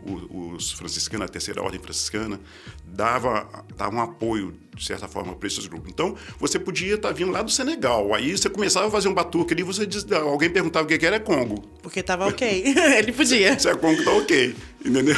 os 0.56 0.72
franciscanos, 0.72 1.26
a 1.26 1.28
terceira 1.30 1.62
ordem 1.62 1.80
franciscana, 1.80 2.40
dava, 2.86 3.48
dava 3.76 3.96
um 3.96 4.02
apoio, 4.02 4.54
de 4.76 4.86
certa 4.86 5.08
forma, 5.08 5.36
para 5.36 5.48
esses 5.48 5.66
grupos. 5.68 5.90
Então, 5.92 6.16
você 6.40 6.60
podia 6.60 6.96
estar 6.96 7.10
tá 7.10 7.13
vindo 7.13 7.32
lá 7.32 7.42
do 7.42 7.52
Senegal, 7.52 8.13
aí 8.13 8.38
você 8.38 8.50
começava 8.50 8.88
a 8.88 8.92
fazer 8.92 9.08
um 9.10 9.13
batuque 9.13 9.54
ali, 9.54 9.63
você 9.63 9.86
diz, 9.86 10.10
alguém 10.12 10.50
perguntava 10.50 10.86
o 10.86 10.88
que 10.88 11.06
era, 11.06 11.18
é 11.18 11.20
Congo. 11.20 11.62
Porque 11.82 12.00
estava 12.00 12.28
ok, 12.28 12.63
ele 12.98 13.12
podia. 13.12 13.58
Se 13.60 13.70
é 13.70 13.76
Congo, 13.76 14.00
está 14.00 14.12
ok, 14.12 14.56
entendeu? 14.86 15.16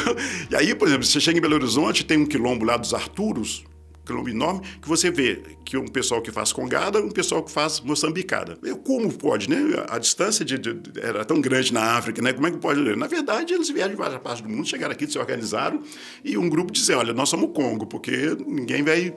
E 0.50 0.56
aí, 0.56 0.74
por 0.74 0.88
exemplo, 0.88 1.04
você 1.04 1.20
chega 1.20 1.38
em 1.38 1.42
Belo 1.42 1.54
Horizonte, 1.54 2.04
tem 2.04 2.18
um 2.18 2.26
quilombo 2.26 2.64
lá 2.64 2.76
dos 2.76 2.94
Arturos, 2.94 3.64
quilombo 4.10 4.28
enorme, 4.28 4.62
que 4.80 4.88
você 4.88 5.10
vê 5.10 5.42
que 5.64 5.76
um 5.76 5.86
pessoal 5.86 6.20
que 6.20 6.30
faz 6.30 6.52
congada, 6.52 7.00
um 7.00 7.10
pessoal 7.10 7.42
que 7.42 7.50
faz 7.50 7.80
moçambicada. 7.80 8.58
Como 8.84 9.12
pode, 9.12 9.48
né? 9.48 9.84
A 9.88 9.98
distância 9.98 10.44
de, 10.44 10.58
de, 10.58 10.80
era 11.00 11.24
tão 11.24 11.40
grande 11.40 11.72
na 11.72 11.96
África, 11.96 12.20
né? 12.20 12.32
Como 12.32 12.46
é 12.46 12.50
que 12.50 12.58
pode? 12.58 12.80
Na 12.96 13.06
verdade, 13.06 13.54
eles 13.54 13.70
vieram 13.70 13.90
de 13.90 13.96
várias 13.96 14.20
partes 14.20 14.42
do 14.42 14.48
mundo, 14.48 14.66
chegaram 14.66 14.92
aqui, 14.92 15.06
se 15.06 15.18
organizaram 15.18 15.82
e 16.24 16.36
um 16.36 16.48
grupo 16.48 16.72
disse, 16.72 16.92
olha, 16.92 17.12
nós 17.12 17.28
somos 17.28 17.50
Congo, 17.54 17.86
porque 17.86 18.36
ninguém 18.46 18.82
vai 18.82 19.14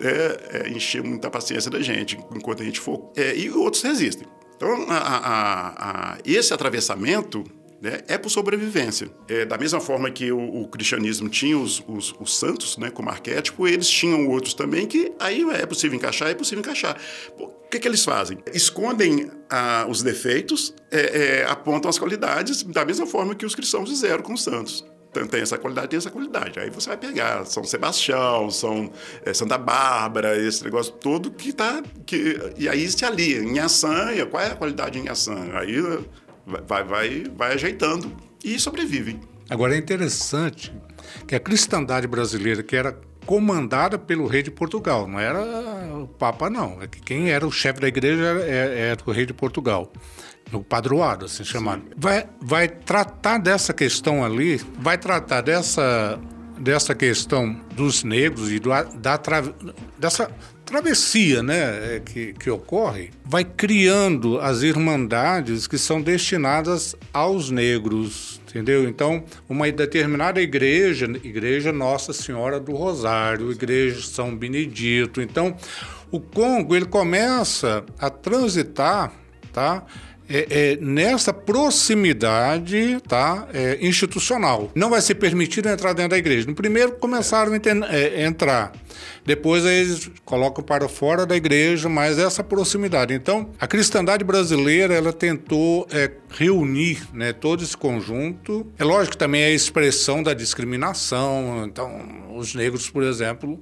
é, 0.00 0.64
é, 0.64 0.70
encher 0.70 1.02
muita 1.02 1.30
paciência 1.30 1.70
da 1.70 1.80
gente 1.80 2.18
enquanto 2.34 2.62
a 2.62 2.64
gente 2.64 2.80
for. 2.80 3.12
É, 3.16 3.36
e 3.36 3.50
outros 3.50 3.82
resistem. 3.82 4.26
Então, 4.56 4.86
a, 4.88 4.96
a, 4.96 6.12
a, 6.12 6.18
esse 6.24 6.54
atravessamento 6.54 7.44
né, 7.82 8.00
é 8.06 8.16
por 8.16 8.30
sobrevivência. 8.30 9.10
É, 9.28 9.44
da 9.44 9.58
mesma 9.58 9.80
forma 9.80 10.08
que 10.08 10.30
o, 10.30 10.62
o 10.62 10.68
cristianismo 10.68 11.28
tinha 11.28 11.58
os, 11.58 11.82
os, 11.88 12.14
os, 12.20 12.38
santos 12.38 12.78
né, 12.78 12.90
como 12.90 13.10
arquétipo, 13.10 13.66
eles 13.66 13.88
tinham 13.88 14.28
outros 14.28 14.54
também 14.54 14.86
que 14.86 15.12
aí 15.18 15.42
é 15.50 15.66
possível 15.66 15.96
encaixar, 15.96 16.28
é 16.28 16.34
possível 16.34 16.60
encaixar. 16.60 16.96
O 17.36 17.48
que, 17.68 17.80
que 17.80 17.88
eles 17.88 18.04
fazem? 18.04 18.38
Escondem 18.54 19.28
ah, 19.50 19.84
os 19.88 20.00
defeitos, 20.00 20.72
é, 20.92 21.40
é, 21.40 21.44
apontam 21.44 21.88
as 21.90 21.98
qualidades, 21.98 22.62
da 22.62 22.84
mesma 22.84 23.06
forma 23.06 23.34
que 23.34 23.44
os 23.44 23.54
cristãos 23.54 23.90
fizeram 23.90 24.22
com 24.22 24.34
os 24.34 24.44
santos 24.44 24.84
tem 25.28 25.42
essa 25.42 25.58
qualidade, 25.58 25.88
tem 25.88 25.98
essa 25.98 26.10
qualidade. 26.10 26.58
Aí 26.58 26.70
você 26.70 26.88
vai 26.88 26.96
pegar 26.96 27.44
São 27.44 27.62
Sebastião, 27.64 28.50
São 28.50 28.90
é, 29.24 29.34
Santa 29.34 29.58
Bárbara, 29.58 30.38
esse 30.38 30.64
negócio 30.64 30.92
todo 30.94 31.30
que 31.30 31.52
tá. 31.52 31.82
Que, 32.06 32.38
e 32.56 32.68
aí 32.68 32.88
se 32.88 33.04
alia. 33.04 33.42
Assanha, 33.62 34.24
qual 34.26 34.42
é 34.42 34.50
a 34.50 34.54
qualidade 34.54 34.98
em 34.98 35.08
Assanha? 35.08 35.58
Aí 35.58 35.76
vai, 36.46 36.84
vai, 36.84 37.24
vai 37.36 37.54
ajeitando 37.54 38.12
e 38.44 38.58
sobrevivem. 38.58 39.20
Agora 39.48 39.74
é 39.74 39.78
interessante 39.78 40.72
que 41.26 41.34
a 41.34 41.40
cristandade 41.40 42.06
brasileira, 42.06 42.62
que 42.62 42.74
era 42.74 42.98
comandada 43.26 43.98
pelo 43.98 44.26
rei 44.26 44.42
de 44.42 44.50
Portugal, 44.50 45.06
não 45.06 45.20
era 45.20 45.40
o 45.40 46.06
Papa, 46.06 46.50
não. 46.50 46.82
É 46.82 46.86
que 46.86 47.00
quem 47.00 47.30
era 47.30 47.46
o 47.46 47.52
chefe 47.52 47.80
da 47.80 47.88
igreja 47.88 48.22
era, 48.22 48.74
era 48.74 49.00
o 49.04 49.10
rei 49.10 49.26
de 49.26 49.32
Portugal. 49.32 49.92
O 50.52 50.62
padroado, 50.62 51.24
assim 51.26 51.44
chamado. 51.44 51.82
Vai, 51.96 52.26
vai 52.40 52.68
tratar 52.68 53.38
dessa 53.38 53.72
questão 53.72 54.24
ali, 54.24 54.60
vai 54.78 54.98
tratar 54.98 55.40
dessa, 55.40 56.20
dessa 56.62 56.94
questão 56.94 57.60
dos 57.74 58.04
negros 58.04 58.52
e 58.52 58.60
do, 58.60 58.70
da, 58.70 59.20
dessa 59.98 60.30
travessia 60.64 61.42
né, 61.42 61.96
é, 61.96 62.00
que, 62.00 62.32
que 62.34 62.48
ocorre 62.48 63.10
vai 63.24 63.44
criando 63.44 64.38
as 64.40 64.62
irmandades 64.62 65.66
que 65.66 65.76
são 65.76 66.00
destinadas 66.00 66.94
aos 67.12 67.50
negros, 67.50 68.40
entendeu? 68.48 68.88
Então, 68.88 69.24
uma 69.48 69.70
determinada 69.72 70.40
igreja, 70.40 71.06
igreja 71.24 71.72
Nossa 71.72 72.12
Senhora 72.12 72.60
do 72.60 72.72
Rosário, 72.72 73.50
igreja 73.50 74.00
São 74.00 74.34
Benedito. 74.34 75.20
Então, 75.20 75.56
o 76.12 76.20
Congo 76.20 76.76
ele 76.76 76.86
começa 76.86 77.84
a 77.98 78.08
transitar, 78.08 79.12
tá? 79.52 79.84
É, 80.32 80.46
é, 80.48 80.76
nessa 80.80 81.30
proximidade 81.30 82.98
tá, 83.06 83.46
é, 83.52 83.76
institucional. 83.82 84.70
Não 84.74 84.88
vai 84.88 85.02
ser 85.02 85.16
permitido 85.16 85.68
entrar 85.68 85.92
dentro 85.92 86.12
da 86.12 86.18
igreja. 86.18 86.46
No 86.46 86.54
primeiro 86.54 86.92
começaram 86.92 87.52
a 87.52 87.94
é, 87.94 88.24
entrar 88.24 88.72
Depois 89.26 89.64
eles 89.64 90.10
colocam 90.24 90.64
para 90.64 90.88
fora 90.88 91.26
da 91.26 91.36
igreja, 91.36 91.86
mas 91.88 92.18
essa 92.18 92.42
proximidade. 92.42 93.12
Então, 93.12 93.50
a 93.60 93.66
cristandade 93.66 94.24
brasileira 94.24 94.94
ela 94.94 95.12
tentou 95.12 95.86
é, 95.92 96.10
reunir 96.30 97.06
né, 97.12 97.34
todo 97.34 97.62
esse 97.62 97.76
conjunto. 97.76 98.66
É 98.78 98.84
lógico 98.84 99.12
que 99.12 99.18
também 99.18 99.42
é 99.42 99.46
a 99.46 99.50
expressão 99.50 100.22
da 100.22 100.32
discriminação. 100.32 101.64
Então, 101.66 102.00
os 102.34 102.54
negros, 102.54 102.88
por 102.88 103.02
exemplo, 103.02 103.60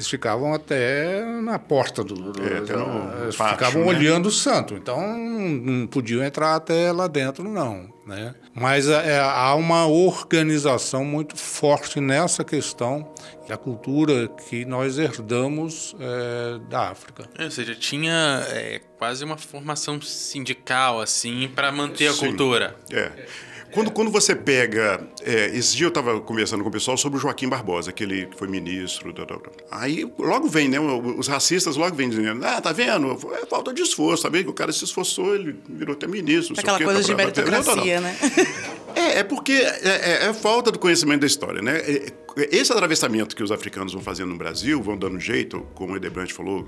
eles 0.00 0.08
ficavam 0.08 0.54
até 0.54 1.22
na 1.42 1.58
porta 1.58 2.02
do. 2.02 2.32
É, 2.42 2.58
até 2.58 2.74
no 2.74 3.22
eles 3.22 3.36
pátio, 3.36 3.58
ficavam 3.58 3.82
né? 3.82 3.88
olhando 3.88 4.26
o 4.26 4.30
santo. 4.30 4.72
Então 4.74 4.98
não 4.98 5.86
podiam 5.86 6.24
entrar 6.24 6.54
até 6.54 6.90
lá 6.90 7.06
dentro, 7.06 7.44
não. 7.44 7.92
Né? 8.06 8.34
Mas 8.54 8.88
é, 8.88 9.20
há 9.20 9.54
uma 9.54 9.86
organização 9.86 11.04
muito 11.04 11.36
forte 11.36 12.00
nessa 12.00 12.42
questão 12.42 13.12
da 13.46 13.58
cultura 13.58 14.26
que 14.26 14.64
nós 14.64 14.98
herdamos 14.98 15.94
é, 16.00 16.58
da 16.70 16.88
África. 16.88 17.28
É, 17.38 17.44
Ou 17.44 17.50
seja, 17.50 17.74
tinha 17.74 18.42
é, 18.48 18.80
quase 18.98 19.22
uma 19.22 19.36
formação 19.36 20.00
sindical, 20.00 21.00
assim, 21.00 21.48
para 21.54 21.70
manter 21.70 22.08
a 22.08 22.12
Sim. 22.12 22.28
cultura. 22.28 22.74
É. 22.90 23.12
Quando, 23.72 23.90
quando 23.90 24.10
você 24.10 24.34
pega. 24.34 25.00
É, 25.22 25.46
esse 25.56 25.76
dia 25.76 25.86
eu 25.86 25.90
estava 25.90 26.20
conversando 26.20 26.62
com 26.62 26.68
o 26.68 26.72
pessoal 26.72 26.96
sobre 26.96 27.18
o 27.18 27.20
Joaquim 27.20 27.48
Barbosa, 27.48 27.90
aquele 27.90 28.26
que 28.26 28.36
foi 28.36 28.48
ministro. 28.48 29.12
tal, 29.12 29.26
tal, 29.26 29.38
tal. 29.38 29.52
Aí 29.70 30.10
logo 30.18 30.48
vem, 30.48 30.68
né? 30.68 30.78
Os 30.80 31.28
racistas 31.28 31.76
logo 31.76 31.94
vêm 31.94 32.08
dizendo: 32.08 32.44
ah, 32.44 32.60
tá 32.60 32.72
vendo? 32.72 33.18
É 33.34 33.46
falta 33.46 33.72
de 33.72 33.82
esforço, 33.82 34.22
tá 34.22 34.28
vendo? 34.28 34.44
Que 34.44 34.50
o 34.50 34.54
cara 34.54 34.72
se 34.72 34.84
esforçou, 34.84 35.34
ele 35.34 35.56
virou 35.68 35.94
até 35.94 36.06
ministro. 36.06 36.54
Aquela 36.58 36.78
quê, 36.78 36.84
coisa 36.84 37.00
tá, 37.00 37.06
de 37.06 37.10
tá, 37.10 37.16
tá. 37.16 37.24
meritocracia, 37.24 38.00
né? 38.00 38.16
É, 38.94 39.18
é 39.20 39.24
porque 39.24 39.52
é, 39.52 40.24
é- 40.24 40.26
é 40.28 40.34
falta 40.34 40.70
do 40.70 40.78
conhecimento 40.78 41.20
da 41.20 41.26
história, 41.26 41.60
né? 41.62 41.78
É- 41.78 42.12
Esse 42.52 42.72
atravessamento 42.72 43.34
que 43.34 43.42
os 43.42 43.50
africanos 43.50 43.92
vão 43.92 44.00
fazendo 44.00 44.28
no 44.30 44.36
Brasil, 44.38 44.80
vão 44.80 44.96
dando 44.96 45.18
jeito, 45.18 45.66
como 45.74 45.94
o 45.94 45.96
Edebrandt 45.96 46.32
falou, 46.32 46.64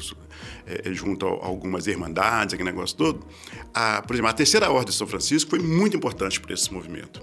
é, 0.66 0.88
é, 0.90 0.92
junto 0.92 1.24
a 1.24 1.30
algumas 1.46 1.86
irmandades, 1.86 2.52
aquele 2.54 2.68
negócio 2.70 2.96
todo. 2.96 3.24
A, 3.72 4.02
por 4.02 4.12
exemplo, 4.14 4.28
a 4.30 4.32
Terceira 4.32 4.68
Ordem 4.70 4.90
de 4.90 4.94
São 4.96 5.06
Francisco 5.06 5.50
foi 5.50 5.60
muito 5.60 5.96
importante 5.96 6.40
para 6.40 6.52
esse 6.52 6.72
movimento. 6.72 7.22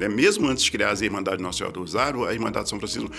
né? 0.00 0.08
Mesmo 0.08 0.48
antes 0.48 0.64
de 0.64 0.70
criar 0.72 0.92
a 0.98 1.04
Irmandade 1.04 1.42
Nossa 1.42 1.58
Senhora 1.58 1.74
do 1.74 1.80
Rosário, 1.80 2.24
a 2.24 2.32
Irmandade 2.32 2.64
de 2.64 2.70
São 2.70 2.78
Francisco, 2.78 3.10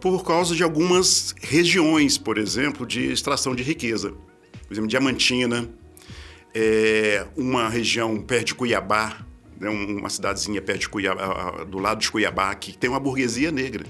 por 0.00 0.24
causa 0.24 0.54
de 0.54 0.62
algumas 0.62 1.34
regiões, 1.42 2.16
por 2.16 2.38
exemplo, 2.38 2.86
de 2.86 3.12
extração 3.12 3.54
de 3.56 3.62
riqueza. 3.64 4.12
Por 4.66 4.72
exemplo, 4.72 4.88
Diamantina, 4.88 5.68
é, 6.54 7.26
uma 7.36 7.68
região 7.68 8.18
perto 8.22 8.46
de 8.46 8.54
Cuiabá, 8.54 9.18
né, 9.62 9.70
uma 9.70 10.10
cidadezinha 10.10 10.60
perto 10.60 10.80
de 10.80 10.88
Cuiabá, 10.88 11.64
do 11.64 11.78
lado 11.78 12.00
de 12.00 12.10
Cuiabá, 12.10 12.52
que 12.54 12.76
tem 12.76 12.90
uma 12.90 12.98
burguesia 13.00 13.50
negra. 13.52 13.86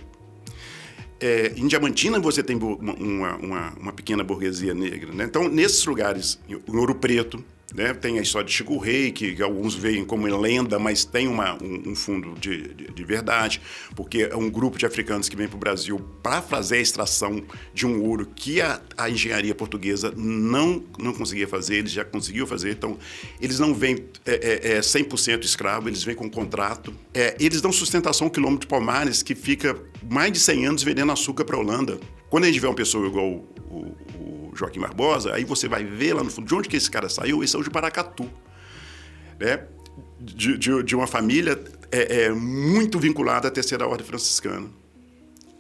É, 1.19 1.53
em 1.57 1.67
Diamantina 1.67 2.19
você 2.21 2.43
tem 2.43 2.57
uma, 2.57 3.35
uma- 3.37 3.73
uma 3.81 3.93
pequena 3.93 4.23
burguesia 4.23 4.75
negra. 4.75 5.13
Né? 5.13 5.25
Então, 5.25 5.49
nesses 5.49 5.85
lugares, 5.87 6.39
em 6.49 6.61
Ouro 6.77 6.95
Preto, 6.95 7.43
né, 7.75 7.95
tem 7.95 8.19
a 8.19 8.23
história 8.23 8.47
de 8.47 8.53
Chico 8.53 8.77
Rei, 8.79 9.11
que, 9.11 9.35
que 9.35 9.43
alguns 9.43 9.75
veem 9.75 10.05
como 10.05 10.27
lenda, 10.27 10.79
mas 10.79 11.05
tem 11.05 11.27
uma- 11.29 11.55
um, 11.63 11.91
um 11.91 11.95
fundo 11.97 12.35
de, 12.39 12.75
de- 12.75 12.93
de 12.93 13.05
verdade, 13.05 13.61
porque 13.97 14.29
é 14.31 14.37
um 14.37 14.51
grupo 14.51 14.77
de 14.79 14.85
africanos 14.87 15.29
que 15.29 15.37
vem 15.37 15.49
para 15.49 15.57
o 15.57 15.59
Brasil 15.59 15.99
para 16.23 16.43
fazer 16.43 16.77
a 16.77 16.81
extração 16.81 17.43
de 17.73 17.87
um 17.87 18.03
ouro 18.03 18.27
que 18.35 18.61
a, 18.61 18.81
a 18.97 19.09
engenharia 19.11 19.55
portuguesa 19.55 20.13
não, 20.17 20.83
não 20.99 21.13
conseguia 21.13 21.49
fazer, 21.49 21.77
eles 21.77 21.93
já 21.93 22.05
conseguiu 22.05 22.47
fazer. 22.47 22.71
Então, 22.73 22.99
eles 23.41 23.59
não 23.59 23.73
vêm 23.75 24.05
é, 24.27 24.71
é, 24.73 24.77
é, 24.77 24.81
100% 24.81 25.45
escravo, 25.45 25.89
eles 25.89 26.03
vêm 26.05 26.15
com 26.15 26.29
contrato. 26.31 26.93
É, 27.15 27.37
eles 27.41 27.61
dão 27.61 27.73
sustentação 27.73 28.27
ao 28.27 28.31
quilômetro 28.31 28.67
de 28.67 28.71
Palmares, 28.71 29.23
que 29.23 29.35
fica 29.35 29.77
mais 30.11 30.33
de 30.33 30.39
100 30.41 30.67
anos 30.67 30.83
vendendo 30.83 31.13
açúcar 31.13 31.45
para 31.45 31.57
a 31.57 31.61
Holanda. 31.61 31.99
Quando 32.29 32.45
a 32.45 32.47
gente 32.47 32.61
vê 32.61 32.67
uma 32.67 32.75
pessoa 32.75 33.07
igual 33.07 33.45
o 33.71 33.95
Joaquim 34.55 34.81
Barbosa, 34.81 35.35
aí 35.35 35.45
você 35.45 35.69
vai 35.69 35.85
ver 35.85 36.15
lá 36.15 36.23
no 36.23 36.31
fundo 36.31 36.47
de 36.47 36.55
onde 36.55 36.69
que 36.69 36.77
esse 36.77 36.91
cara 36.91 37.09
saiu, 37.09 37.39
eles 37.39 37.51
são 37.51 37.63
de 37.63 37.71
Paracatu. 37.71 38.29
Né? 39.39 39.65
De, 40.21 40.57
de- 40.57 40.83
de 40.83 40.95
uma 40.97 41.07
família 41.07 41.63
é, 41.91 42.25
é, 42.25 42.31
muito 42.31 42.99
vinculada 42.99 43.49
à 43.49 43.51
terceira 43.51 43.87
ordem 43.87 44.07
franciscana. 44.07 44.69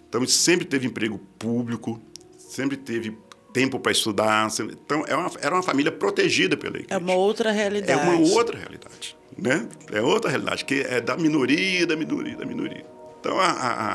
Então, 0.08 0.26
sempre 0.26 0.64
teve 0.64 0.86
emprego 0.86 1.18
público, 1.38 2.00
sempre 2.38 2.76
teve 2.76 3.16
tempo 3.52 3.78
para 3.80 3.92
estudar. 3.92 4.50
sempre- 4.50 4.76
Então, 4.84 5.04
é 5.06 5.16
uma- 5.16 5.30
era 5.40 5.54
uma 5.54 5.62
família 5.62 5.90
protegida 5.92 6.56
pela 6.56 6.76
igreja. 6.76 6.94
É 6.94 6.98
uma 6.98 7.14
outra 7.14 7.50
realidade. 7.50 7.92
É 7.92 7.96
uma 7.96 8.18
outra 8.34 8.58
realidade, 8.58 9.16
né? 9.36 9.68
É 9.90 10.00
outra 10.00 10.30
realidade, 10.30 10.64
que 10.64 10.80
é 10.80 11.00
da 11.00 11.16
minoria, 11.16 11.86
da 11.86 11.96
minoria, 11.96 12.36
da 12.36 12.44
minoria. 12.46 12.86
Então, 13.20 13.38
a- 13.38 13.50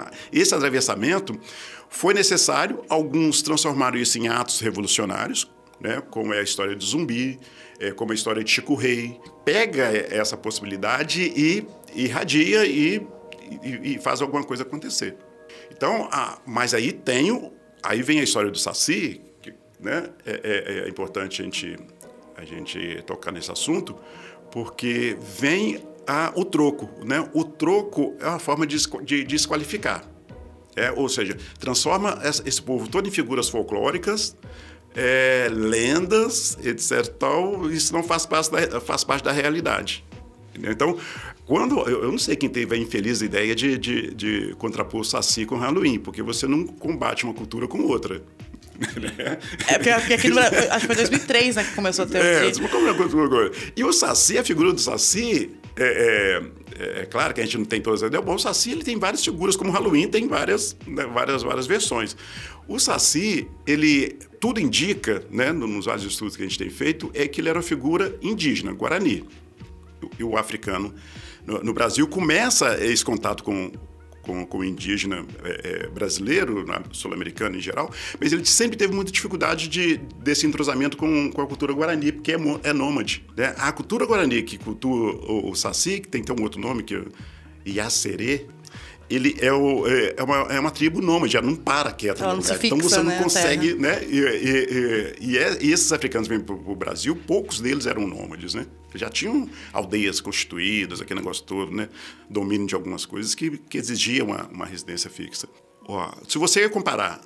a- 0.08 0.12
esse 0.32 0.54
atravessamento 0.54 1.38
foi 1.90 2.14
necessário, 2.14 2.84
alguns 2.90 3.42
transformaram 3.42 3.98
isso 3.98 4.18
em 4.18 4.28
atos 4.28 4.60
revolucionários, 4.60 5.50
né? 5.80 6.02
como 6.10 6.34
é 6.34 6.40
a 6.40 6.44
história 6.44 6.76
de 6.76 6.86
Zumbi, 6.86 7.40
é, 7.80 7.92
como 7.92 8.12
a 8.12 8.16
história 8.16 8.44
de 8.44 8.50
Chico 8.52 8.76
Rei. 8.76 9.20
Pega 9.46 9.84
essa 10.10 10.36
possibilidade 10.36 11.22
e 11.36 11.66
irradia 11.96 12.66
e, 12.66 13.06
e- 13.64 13.94
e 13.96 14.00
faz 14.00 14.22
alguma 14.22 14.44
coisa 14.44 14.64
acontecer. 14.64 15.16
Então, 15.72 16.08
a- 16.12 16.40
mas 16.46 16.74
aí 16.74 16.92
tem 16.92 17.52
aí 17.84 18.02
vem 18.02 18.20
a 18.20 18.24
história 18.24 18.50
do 18.52 18.58
Saci, 18.58 19.22
que, 19.42 19.54
né? 19.80 20.10
é, 20.26 20.42
é- 20.44 20.80
é 20.86 20.90
importante 20.90 21.42
a 21.42 21.46
gente, 21.46 21.78
a 22.36 22.44
gente 22.44 23.02
tocar 23.06 23.32
nesse 23.32 23.52
assunto, 23.52 23.96
porque 24.52 25.16
vem 25.40 25.82
a- 26.06 26.34
o 26.36 26.44
troco. 26.44 26.90
Né? 27.06 27.30
O 27.34 27.44
troco 27.44 28.16
é 28.20 28.28
uma 28.28 28.40
forma 28.40 28.66
de, 28.66 28.78
de 29.04 29.24
desqualificar. 29.24 30.04
É, 30.78 30.92
ou 30.96 31.10
seja, 31.10 31.36
transforma 31.60 32.20
esse 32.46 32.62
povo 32.62 32.88
todo 32.88 33.08
em 33.08 33.12
figuras 33.12 33.50
folclóricas, 33.50 34.38
é, 34.96 35.50
lendas, 35.52 36.56
etc. 36.64 37.08
Tal, 37.18 37.70
isso 37.72 37.92
não 37.92 38.04
faz 38.04 38.28
parte 38.28 38.52
da, 38.52 38.80
faz 38.80 39.04
parte 39.04 39.24
da 39.24 39.32
realidade. 39.32 40.06
Entendeu? 40.52 40.72
Então, 40.72 40.98
quando 41.46 41.80
eu, 41.90 42.04
eu 42.04 42.12
não 42.12 42.18
sei 42.20 42.36
quem 42.36 42.48
teve 42.50 42.76
a 42.76 42.78
infeliz 42.78 43.22
ideia 43.22 43.56
de, 43.56 43.78
de, 43.78 44.14
de 44.14 44.56
contrapor 44.60 45.02
o 45.02 45.04
Saci 45.04 45.46
com 45.46 45.56
o 45.56 45.58
Halloween, 45.58 45.98
porque 45.98 46.22
você 46.22 46.48
não 46.48 46.66
combate 46.68 47.24
uma 47.24 47.34
cultura 47.34 47.68
com 47.68 47.82
outra. 47.82 48.22
É 49.68 49.74
porque, 49.78 49.92
porque 49.92 50.14
aqui 50.14 50.30
no 50.30 50.36
Brasil, 50.36 50.60
acho 50.72 50.80
que 50.82 50.86
foi 50.86 50.96
2003 50.96 51.56
né, 51.56 51.64
que 51.64 51.74
começou 51.74 52.06
a 52.06 52.08
ter 52.08 52.18
É, 52.18 52.52
como 52.70 52.88
é 52.88 52.94
coisa. 52.94 53.52
E 53.76 53.84
o 53.84 53.92
Saci, 53.92 54.38
a 54.38 54.44
figura 54.44 54.72
do 54.72 54.80
Saci, 54.80 55.52
é, 55.76 56.40
é- 56.40 56.42
é 56.80 57.06
claro 57.06 57.34
que 57.34 57.42
a 57.42 57.44
gente 57.44 57.58
não 57.58 57.66
tem 57.66 57.82
todas 57.82 58.04
as. 58.04 58.10
Bom, 58.22 58.36
o 58.36 58.40
Saci 58.40 58.72
ele 58.72 58.84
tem 58.84 58.98
várias 58.98 59.24
figuras, 59.24 59.56
como 59.56 59.70
o 59.70 59.74
Halloween 59.74 60.08
tem 60.08 60.28
várias, 60.28 60.76
né, 60.86 61.06
várias, 61.06 61.44
várias 61.44 61.66
versões. 61.68 62.16
O 62.68 62.80
Saci, 62.80 63.48
ele, 63.66 64.18
tudo 64.40 64.60
indica, 64.60 65.24
né, 65.32 65.52
no- 65.52 65.68
nos 65.68 65.86
vários 65.86 66.06
estudos 66.06 66.36
que 66.36 66.44
a 66.44 66.46
gente 66.46 66.58
tem 66.60 66.70
feito, 66.70 67.10
é 67.14 67.28
que 67.28 67.42
ele 67.42 67.50
era 67.50 67.58
uma 67.58 67.64
figura 67.64 68.16
indígena, 68.22 68.72
Guarani. 68.74 69.24
E 70.20 70.24
o 70.24 70.38
africano 70.38 70.94
no, 71.46 71.64
no 71.64 71.74
Brasil 71.74 72.08
começa 72.08 72.78
esse 72.84 73.04
contato 73.04 73.44
com, 73.44 73.72
com, 74.28 74.46
com 74.46 74.58
o 74.60 74.64
indígena 74.64 75.26
é, 75.44 75.86
é, 75.86 75.88
brasileiro, 75.88 76.64
na- 76.68 76.84
sul-americano 76.92 77.56
em 77.58 77.62
geral, 77.62 77.90
mas 78.20 78.34
ele 78.34 78.46
sempre 78.46 78.78
teve 78.78 78.94
muita 78.94 79.12
dificuldade 79.12 79.68
de, 79.70 79.98
desse 80.22 80.46
entrosamento 80.46 80.98
com, 80.98 81.32
com 81.32 81.42
a 81.42 81.48
cultura 81.48 81.74
guarani, 81.74 82.12
porque 82.12 82.34
é, 82.34 82.38
é 82.64 82.74
nômade. 82.74 83.24
Né? 83.36 83.56
A 83.58 83.72
cultura 83.72 84.06
guarani, 84.06 84.44
que 84.44 84.58
cultua 84.58 85.14
o, 85.14 85.50
o 85.50 85.56
Saci, 85.56 86.02
que 86.02 86.08
tem 86.08 86.22
até 86.22 86.34
um 86.34 86.44
outro 86.44 86.60
nome, 86.60 86.84
que 86.84 86.94
é 86.96 87.02
Iacerê, 87.66 88.46
ele 89.10 89.36
é, 89.40 89.52
o- 89.54 89.88
é- 89.88 90.16
é 90.18 90.24
uma, 90.24 90.36
é 90.54 90.60
uma 90.60 90.72
tribo 90.72 91.02
nômade, 91.02 91.36
ela 91.38 91.46
não 91.46 91.56
para 91.56 91.92
quieta 91.92 92.24
Ela 92.24 92.34
no 92.36 92.42
lugar. 92.42 92.56
então 92.66 92.78
fixa, 92.78 92.90
você 92.90 92.98
não 92.98 93.06
né, 93.12 93.24
consegue 93.24 93.74
né? 93.76 94.04
E, 94.04 94.18
e- 94.20 94.24
e- 94.72 95.16
e 95.32 95.38
é- 95.38 95.58
e 95.62 95.72
esses 95.72 95.92
africanos 95.92 96.28
vêm 96.28 96.40
para 96.40 96.54
o 96.56 96.76
Brasil, 96.76 97.16
poucos 97.16 97.60
deles 97.62 97.86
eram 97.86 98.06
nômades, 98.08 98.54
né? 98.54 98.66
Já 98.96 99.10
tinham 99.10 99.50
aldeias 99.72 100.20
constituídas, 100.20 101.02
aquele 101.02 101.20
negócio 101.20 101.44
todo, 101.44 101.72
né? 101.72 101.90
Domínio 102.30 102.68
de 102.68 102.76
algumas 102.76 103.06
coisas 103.06 103.36
que, 103.36 103.58
que 103.58 103.78
exigia 103.78 104.24
uma, 104.24 104.48
uma 104.48 104.66
residência 104.66 105.10
fixa. 105.10 105.48
Ó, 105.88 106.12
se 106.28 106.38
você 106.38 106.68
comparar 106.68 107.22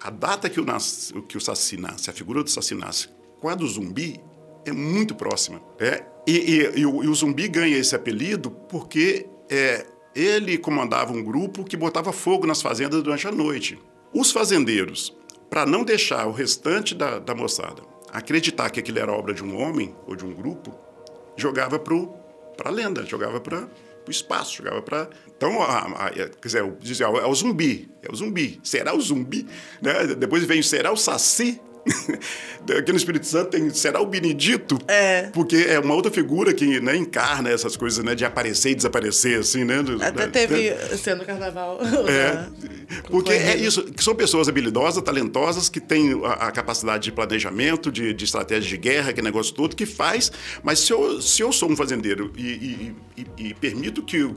a 0.00 0.10
data 0.10 0.48
que 0.48 0.60
o, 0.60 0.64
nas, 0.64 1.12
que 1.28 1.36
o 1.36 1.40
Saci 1.40 1.76
nasce, 1.76 2.08
a 2.08 2.12
figura 2.12 2.42
do 2.42 2.48
Saci 2.50 2.74
nasce, 2.74 3.08
com 3.40 3.48
a 3.48 3.54
do 3.54 3.66
zumbi, 3.66 4.20
é 4.64 4.72
muito 4.72 5.14
próxima. 5.14 5.60
É? 5.78 6.04
E, 6.26 6.32
e- 6.36 6.80
e 6.80 6.86
o, 6.86 7.02
e 7.04 7.08
o 7.08 7.14
zumbi 7.14 7.48
ganha 7.48 7.76
esse 7.76 7.94
apelido 7.96 8.50
porque 8.50 9.26
é, 9.50 9.84
ele 10.14 10.58
comandava 10.58 11.12
um 11.12 11.22
grupo 11.22 11.64
que 11.64 11.76
botava 11.76 12.12
fogo 12.12 12.46
nas 12.46 12.62
fazendas 12.62 13.02
durante 13.02 13.26
a 13.26 13.32
noite. 13.32 13.78
Os 14.12 14.30
fazendeiros, 14.30 15.16
para 15.50 15.66
não 15.66 15.84
deixar 15.84 16.26
o 16.26 16.32
restante 16.32 16.94
da, 16.94 17.18
da 17.18 17.34
moçada 17.34 17.82
acreditar 18.12 18.70
que 18.70 18.80
aquilo 18.80 18.98
era 18.98 19.12
obra 19.12 19.34
de 19.34 19.44
um 19.44 19.60
homem 19.60 19.94
ou 20.06 20.16
de 20.16 20.24
um 20.24 20.32
grupo, 20.32 20.74
jogava 21.36 21.78
para 21.78 22.68
a 22.68 22.70
lenda, 22.70 23.04
jogava 23.04 23.40
para 23.40 23.68
o 24.06 24.10
espaço, 24.10 24.56
jogava 24.56 24.82
para. 24.82 25.08
Então, 25.36 25.62
a, 25.62 26.06
a, 26.06 26.10
quer 26.10 26.30
dizer, 26.42 26.72
dizia, 26.80 27.06
é 27.06 27.26
o 27.26 27.34
zumbi, 27.34 27.88
é 28.02 28.10
o 28.10 28.16
zumbi. 28.16 28.60
Será 28.62 28.94
o 28.94 29.00
zumbi? 29.00 29.46
Né? 29.80 30.14
Depois 30.14 30.44
vem 30.44 30.60
o 30.60 30.64
será 30.64 30.90
o 30.90 30.96
saci? 30.96 31.60
Aqui 32.78 32.92
no 32.92 32.98
Espírito 32.98 33.26
Santo 33.26 33.50
tem 33.50 33.70
será 33.70 34.00
o 34.00 34.06
Benedito, 34.06 34.78
É. 34.86 35.30
porque 35.32 35.56
é 35.56 35.78
uma 35.80 35.94
outra 35.94 36.10
figura 36.10 36.52
que 36.52 36.80
né, 36.80 36.96
encarna 36.96 37.48
essas 37.50 37.76
coisas 37.76 38.04
né, 38.04 38.14
de 38.14 38.24
aparecer 38.24 38.70
e 38.70 38.74
desaparecer, 38.74 39.38
assim, 39.40 39.64
né? 39.64 39.76
Até 40.02 40.26
né, 40.26 40.32
teve, 40.32 40.70
né? 40.70 40.76
sendo 40.96 41.24
carnaval. 41.24 41.78
É, 42.08 42.46
porque 43.10 43.32
é 43.32 43.56
isso, 43.56 43.84
que 43.84 44.02
são 44.04 44.14
pessoas 44.14 44.48
habilidosas, 44.48 45.02
talentosas, 45.02 45.68
que 45.68 45.80
têm 45.80 46.20
a, 46.24 46.48
a 46.48 46.50
capacidade 46.52 47.04
de 47.04 47.12
planejamento, 47.12 47.90
de, 47.90 48.12
de 48.12 48.24
estratégia 48.24 48.68
de 48.68 48.76
guerra, 48.76 49.12
que 49.12 49.22
negócio 49.22 49.54
todo, 49.54 49.74
que 49.74 49.86
faz. 49.86 50.30
Mas 50.62 50.80
se 50.80 50.92
eu, 50.92 51.22
se 51.22 51.42
eu 51.42 51.50
sou 51.52 51.70
um 51.70 51.76
fazendeiro 51.76 52.32
e, 52.36 52.42
e- 52.42 52.96
e- 53.16 53.48
e 53.48 53.54
permito 53.54 54.02
que, 54.02 54.28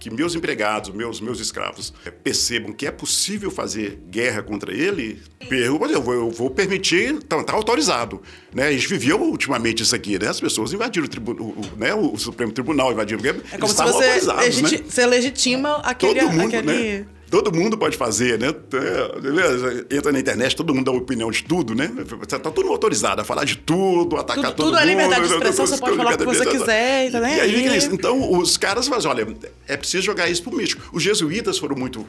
que 0.00 0.10
meus 0.10 0.34
empregados, 0.34 0.90
meus, 0.90 1.20
meus 1.20 1.38
escravos, 1.38 1.92
eh, 2.06 2.10
percebam 2.10 2.72
que 2.72 2.86
é 2.86 2.90
possível 2.90 3.50
fazer 3.50 4.00
guerra 4.10 4.42
contra 4.42 4.72
ele, 4.72 5.20
eu, 5.50 5.78
vou, 5.78 6.14
eu 6.14 6.30
vou 6.30 6.50
permitir, 6.50 7.14
está 7.16 7.52
autorizado. 7.52 8.20
Né? 8.52 8.68
A 8.68 8.72
gente 8.72 8.88
viveu 8.88 9.20
ultimamente 9.20 9.82
isso 9.82 9.94
aqui, 9.94 10.18
né? 10.18 10.28
As 10.28 10.40
pessoas 10.40 10.72
invadiram 10.72 11.06
o, 11.06 11.30
o, 11.30 11.44
o- 11.50 11.76
né? 11.76 11.94
o 11.94 12.16
Supremo 12.16 12.50
Tribunal, 12.50 12.92
invadiram. 12.92 13.20
É 13.52 13.58
como 13.58 13.72
se 13.72 13.82
você, 13.82 14.32
né? 14.32 14.82
você 14.90 15.06
legitima 15.06 15.76
aquele. 15.84 16.20
Todo 16.20 16.32
mundo, 16.32 16.56
aquele... 16.56 16.98
né? 17.00 17.06
Todo 17.30 17.52
mundo 17.54 17.78
pode 17.78 17.96
fazer, 17.96 18.38
né? 18.38 18.48
É? 18.48 19.96
Entra 19.96 20.10
na 20.12 20.18
internet, 20.18 20.56
todo 20.56 20.74
mundo 20.74 20.86
dá 20.86 20.92
opinião 20.92 21.30
de 21.30 21.44
tudo, 21.44 21.74
né? 21.74 21.90
Tá 22.28 22.38
todo 22.38 22.62
mundo 22.62 22.72
autorizado 22.72 23.20
a 23.20 23.24
falar 23.24 23.44
de 23.44 23.56
tudo, 23.56 24.16
atacar 24.16 24.46
Tudo- 24.46 24.56
todo 24.56 24.66
tudo 24.66 24.66
mundo. 24.74 24.82
é 24.82 24.84
liberdade 24.86 25.22
de 25.24 25.28
né? 25.30 25.36
expressão, 25.36 25.66
você 25.66 25.78
pode 25.78 25.96
falar 25.96 26.14
o 26.14 26.18
que 26.18 26.24
você 26.24 26.46
quiser, 26.46 27.10
tá 27.12 27.20
E 27.20 27.40
aí 27.40 27.68
aí. 27.68 27.84
Então, 27.92 28.32
os 28.38 28.56
caras 28.56 28.88
fazem, 28.88 29.08
olha, 29.10 29.26
é 29.68 29.76
preciso 29.76 30.02
jogar 30.04 30.28
isso 30.28 30.42
pro 30.42 30.54
místico. 30.56 30.82
Os 30.92 31.02
jesuítas 31.02 31.56
foram 31.58 31.76
muito 31.76 32.04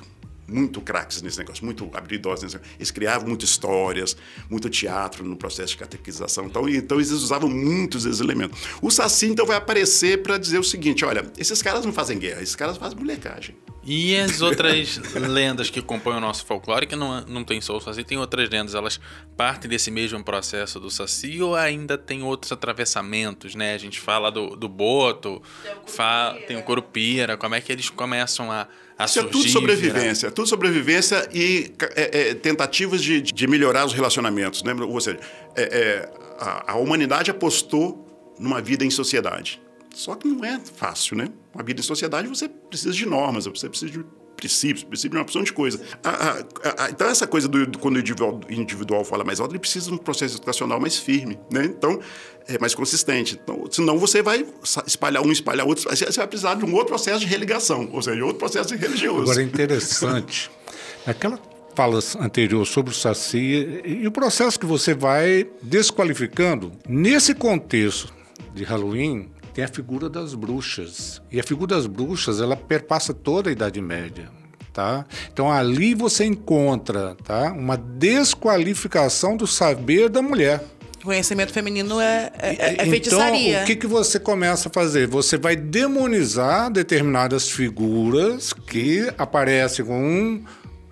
muito 0.52 0.82
craques 0.82 1.22
nesse 1.22 1.38
negócio, 1.40 1.64
muito 1.64 1.90
habilidosos 1.94 2.44
nesse 2.44 2.56
negócio. 2.56 2.76
Eles 2.78 2.92
criavam 2.92 3.28
muitas 3.28 3.50
histórias, 3.50 4.16
muito 4.50 4.70
teatro 4.70 5.24
no 5.24 5.36
processo 5.36 5.70
de 5.74 5.78
catequização. 5.78 6.46
Então, 6.46 6.68
então 6.68 6.98
eles 6.98 7.12
usavam 7.12 7.50
muitos 7.50 8.06
esses 8.06 8.20
elementos. 8.20 8.60
O 8.82 8.92
Saci, 8.92 9.28
então, 9.28 9.46
vai 9.46 9.58
aparecer 9.58 10.22
para 10.22 10.38
dizer 10.38 10.60
o 10.60 10.64
seguinte: 10.64 11.06
olha, 11.06 11.32
esses 11.38 11.62
caras 11.62 11.86
não 11.86 11.94
fazem 11.94 12.20
guerra, 12.20 12.42
esses 12.42 12.56
caras 12.56 12.78
fazem 12.78 12.98
molecagem. 12.98 13.56
E 13.84 14.16
as 14.16 14.42
outras 14.42 14.98
lendas 15.16 15.72
que 15.72 15.82
compõem 15.82 16.18
o 16.18 16.20
nosso 16.20 16.46
folclore, 16.46 16.86
que 16.86 16.96
não, 16.96 17.22
não 17.22 17.44
tem 17.44 17.60
só 17.60 17.76
o 17.76 17.82
Saci, 17.82 18.04
tem 18.04 18.18
outras 18.18 18.48
lendas, 18.48 18.76
elas 18.76 19.00
partem 19.36 19.68
desse 19.70 19.90
mesmo 19.90 20.24
processo 20.24 20.80
do 20.80 20.92
Saci 20.92 21.42
ou 21.42 21.56
ainda 21.56 21.98
tem 21.98 22.22
outros 22.22 22.52
atravessamentos, 22.52 23.56
né? 23.56 23.74
A 23.74 23.78
gente 23.80 24.00
fala 24.00 24.32
do, 24.32 24.56
do 24.56 24.70
Boto, 24.70 25.42
fa- 25.88 26.38
tem 26.48 26.58
o 26.58 26.64
Curupira, 26.64 27.38
como 27.38 27.56
é 27.56 27.62
que 27.62 27.72
eles 27.72 27.90
começam 27.90 28.52
a 28.52 28.68
Isso 29.06 29.20
é 29.20 29.24
tudo 29.24 29.40
virar- 29.40 29.52
sobrevivência, 29.54 30.28
é 30.28 30.32
tudo 30.32 30.48
sobrevivência 30.48 31.30
e 31.34 31.72
é, 31.96 32.30
é, 32.30 32.34
tentativas 32.34 33.02
de, 33.02 33.22
de 33.22 33.48
melhorar 33.48 33.86
os 33.86 33.94
relacionamentos. 33.94 34.64
Né? 34.64 34.74
Ou 34.74 35.00
seja, 35.02 35.20
é, 35.56 35.62
é, 35.64 36.14
a, 36.40 36.74
a 36.74 36.76
humanidade 36.78 37.30
apostou 37.32 38.34
numa 38.40 38.62
vida 38.62 38.84
em 38.86 38.90
sociedade. 38.90 39.62
Só 39.94 40.16
que 40.16 40.28
não 40.28 40.44
é 40.46 40.60
fácil, 40.78 41.18
né? 41.18 41.28
Uma 41.54 41.64
vida 41.64 41.82
em 41.82 41.84
sociedade 41.84 42.28
você 42.28 42.48
precisa 42.48 42.94
de 42.94 43.06
normas, 43.06 43.46
você 43.46 43.68
precisa 43.68 43.92
de 43.92 44.06
princípios, 44.42 44.84
precisa 44.84 45.10
de 45.10 45.16
uma 45.16 45.22
opção 45.22 45.44
de 45.44 45.54
coisa. 45.54 45.80
A- 46.04 46.10
a- 46.10 46.86
a- 46.86 46.90
então, 46.90 47.08
essa 47.08 47.28
coisa 47.28 47.48
do, 47.48 47.66
do- 47.68 47.80
quando 47.80 47.96
o 47.96 48.00
individual, 48.00 48.42
individual 48.50 49.06
fala 49.06 49.24
mais 49.24 49.40
alto, 49.40 49.52
ele 49.54 49.60
precisa 49.60 49.88
de 49.88 49.94
um 49.94 49.98
processo 49.98 50.38
educacional 50.38 50.80
mais 50.80 50.98
firme, 50.98 51.38
né? 51.52 51.64
Então, 51.66 52.00
é 52.48 52.58
mais 52.58 52.74
consistente. 52.76 53.40
Então, 53.42 53.66
senão 53.72 53.98
você 53.98 54.22
vai 54.22 54.46
espalhar 54.86 55.24
um, 55.26 55.32
espalhar 55.32 55.66
outro, 55.68 55.84
você 55.90 56.06
vai 56.12 56.28
precisar 56.28 56.56
de 56.56 56.66
um 56.66 56.72
outro 56.74 56.88
processo 56.88 57.20
de 57.20 57.28
religação, 57.28 57.88
ou 57.94 58.02
seja, 58.02 58.22
outro 58.24 58.40
processo 58.40 58.76
religioso. 58.76 59.22
Agora 59.22 59.42
é 59.42 59.46
interessante. 59.46 60.50
Naquela 61.06 61.40
fala 61.76 62.00
anterior 62.20 62.66
sobre 62.66 62.92
o 62.92 62.96
Saci 62.96 63.82
e 63.86 64.06
o 64.06 64.12
processo 64.12 64.60
que 64.60 64.66
você 64.66 64.94
vai 64.94 65.48
desqualificando, 65.62 66.72
nesse 66.88 67.34
contexto 67.34 68.14
de 68.54 68.64
Halloween, 68.64 69.30
tem 69.54 69.64
a 69.64 69.68
figura 69.68 70.10
das 70.10 70.34
bruxas. 70.34 71.22
E 71.32 71.40
a 71.40 71.44
figura 71.44 71.76
das 71.76 71.86
bruxas, 71.86 72.40
ela 72.40 72.56
perpassa 72.56 73.14
toda 73.14 73.50
a 73.50 73.54
Idade 73.54 73.82
Média. 73.82 74.30
Tá? 74.74 75.06
Então 75.32 75.52
ali 75.52 75.94
você 75.94 76.24
encontra 76.24 77.16
tá? 77.26 77.52
uma 77.52 77.76
desqualificação 77.76 79.36
do 79.36 79.46
saber 79.46 80.08
da 80.08 80.22
mulher. 80.22 80.64
Conhecimento 81.04 81.52
feminino 81.52 82.00
é, 82.00 82.32
é, 82.38 82.56
é 82.56 82.74
Então, 82.74 82.86
feitiçaria. 82.86 83.64
o 83.64 83.66
que, 83.66 83.76
que 83.76 83.88
você 83.88 84.20
começa 84.20 84.70
a 84.70 84.72
fazer? 84.72 85.08
Você 85.08 85.36
vai 85.36 85.56
demonizar 85.56 86.72
determinadas 86.72 87.50
figuras 87.50 88.54
que 88.54 89.12
aparecem 89.18 89.84
com 89.84 90.44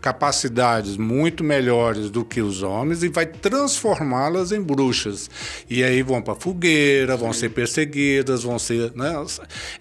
capacidades 0.02 0.98
muito 0.98 1.44
melhores 1.44 2.10
do 2.10 2.24
que 2.24 2.42
os 2.42 2.62
homens 2.64 3.04
e 3.04 3.10
vai 3.10 3.26
transformá-las 3.26 4.52
em 4.52 4.62
bruxas. 4.62 5.30
E 5.70 5.84
aí 5.84 6.02
vão 6.02 6.22
para 6.22 6.36
fogueira, 6.36 7.16
vão 7.18 7.34
ser 7.34 7.50
perseguidas, 7.50 8.44
vão 8.44 8.58
ser. 8.58 8.92
Né? 8.96 9.14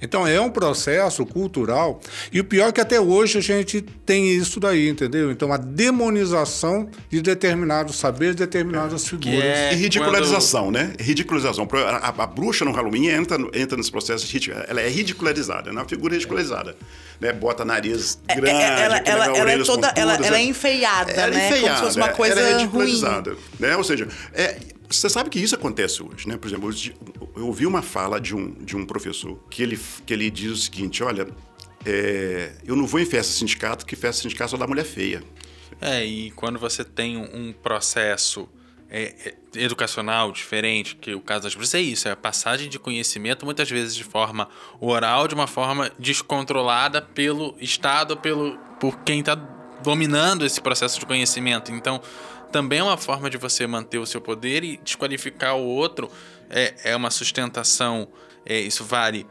Então 0.03 0.27
é 0.27 0.41
um 0.41 0.51
processo 0.51 1.25
cultural. 1.25 2.01
E 2.33 2.41
o 2.41 2.45
pior 2.45 2.69
é 2.69 2.73
que 2.73 2.81
até 2.81 3.01
hoje 3.01 3.39
a 3.39 3.41
gente 3.41 3.81
tem 3.81 4.31
isso 4.35 4.59
daí, 4.61 4.89
entendeu? 4.89 5.31
Então 5.31 5.53
a 5.53 5.57
demonização 5.57 6.89
de 7.11 7.21
determinados 7.21 7.97
saberes, 7.97 8.35
determinadas 8.37 9.07
figuras. 9.07 9.39
é 9.45 9.73
E 9.73 9.77
ridicularização, 9.77 10.71
né? 10.71 10.93
Ridicularização. 10.99 11.69
A, 11.73 12.09
a- 12.09 12.15
a 12.25 12.27
bruxa 12.27 12.65
no 12.65 12.73
Halloween 12.73 13.07
entra, 13.09 13.39
entra 13.55 13.77
nesse 13.77 13.91
processo 13.91 14.27
de 14.27 14.51
Ela 14.69 14.81
é 14.81 14.89
ridicularizada, 14.89 15.69
é 15.69 15.73
uma 15.73 15.85
figura 15.89 16.15
ridicularizada. 16.15 16.77
Né? 17.21 17.33
Bota 17.33 17.65
nariz 17.65 18.21
É- 18.29 18.33
é- 18.33 18.37
grande, 18.37 18.63
ela, 18.63 18.97
ela, 18.99 19.37
ela 19.37 19.51
é 19.53 19.59
toda, 19.65 19.93
ela, 19.97 20.15
ela 20.15 20.27
é 20.27 20.31
né? 20.31 20.43
enfeiada, 20.45 21.11
Ela 21.11 21.27
é 21.27 21.31
né? 21.31 21.41
Como 21.41 21.53
se 21.53 21.59
enfeiada, 21.59 21.83
fosse 21.83 21.97
uma 21.97 22.09
coisa 22.11 22.41
ela 22.41 22.61
é 22.61 22.65
ruim. 22.65 23.01
Né? 23.59 23.77
Ou 23.77 23.83
seja, 23.83 24.07
é, 24.33 24.59
você 24.89 25.09
sabe 25.09 25.29
que 25.29 25.39
isso 25.39 25.55
acontece 25.55 26.03
hoje, 26.03 26.29
né? 26.29 26.37
Por 26.37 26.49
exemplo, 26.49 26.71
eu 27.37 27.47
ouvi 27.47 27.67
uma 27.67 27.83
fala 27.83 28.21
de 28.21 28.35
um, 28.35 28.53
de 28.53 28.77
um 28.77 28.87
professor 28.87 29.39
que 29.51 29.63
ele, 29.63 29.79
que 30.07 30.13
ele 30.13 30.31
diz 30.31 30.53
o 30.53 30.57
seguinte: 30.57 31.03
olha, 31.03 31.27
é, 31.85 32.53
eu 32.65 32.75
não 32.75 32.87
vou 32.87 33.01
em 33.01 33.05
festa 33.05 33.33
sindicato, 33.33 33.85
que 33.85 33.95
festa 33.97 34.23
sindicato 34.23 34.53
só 34.53 34.57
dá 34.57 34.67
mulher 34.67 34.85
feia. 34.85 35.23
É, 35.81 36.05
e 36.05 36.31
quando 36.33 36.59
você 36.59 36.85
tem 36.85 37.17
um 37.17 37.53
processo 37.53 38.49
é, 38.91 39.15
é, 39.27 39.35
educacional 39.63 40.33
diferente, 40.33 40.97
que 40.97 41.15
o 41.15 41.21
caso 41.21 41.43
das 41.43 41.55
bruxas 41.55 41.75
é 41.75 41.81
isso, 41.81 42.09
é 42.09 42.13
a 42.13 42.17
passagem 42.17 42.69
de 42.69 42.79
conhecimento, 42.79 43.45
muitas 43.45 43.71
vezes 43.71 43.95
de 43.95 44.05
forma 44.05 44.49
oral, 44.81 45.29
de 45.29 45.35
uma 45.35 45.47
forma 45.47 45.91
descontrolada 45.99 47.03
pelo 47.03 47.55
Estado, 47.61 48.17
pelo, 48.17 48.57
por 48.81 48.99
quem 49.01 49.21
está 49.21 49.35
dominando 49.83 50.45
esse 50.45 50.61
processo 50.61 50.99
de 50.99 51.07
conhecimento. 51.07 51.71
Então, 51.71 52.01
também 52.51 52.79
é 52.79 52.83
uma 52.83 52.97
forma 52.97 53.29
de 53.29 53.37
você 53.37 53.67
manter 53.67 53.99
o 53.99 54.07
seu 54.07 54.21
poder 54.21 54.65
e 54.65 54.79
desqualificar 54.79 55.55
o 55.57 55.65
outro. 55.65 56.11
É, 56.49 56.93
é 56.93 56.97
uma 56.97 57.11
sustentação, 57.11 58.09
é, 58.45 58.59
isso 58.59 58.85
vale 58.85 59.27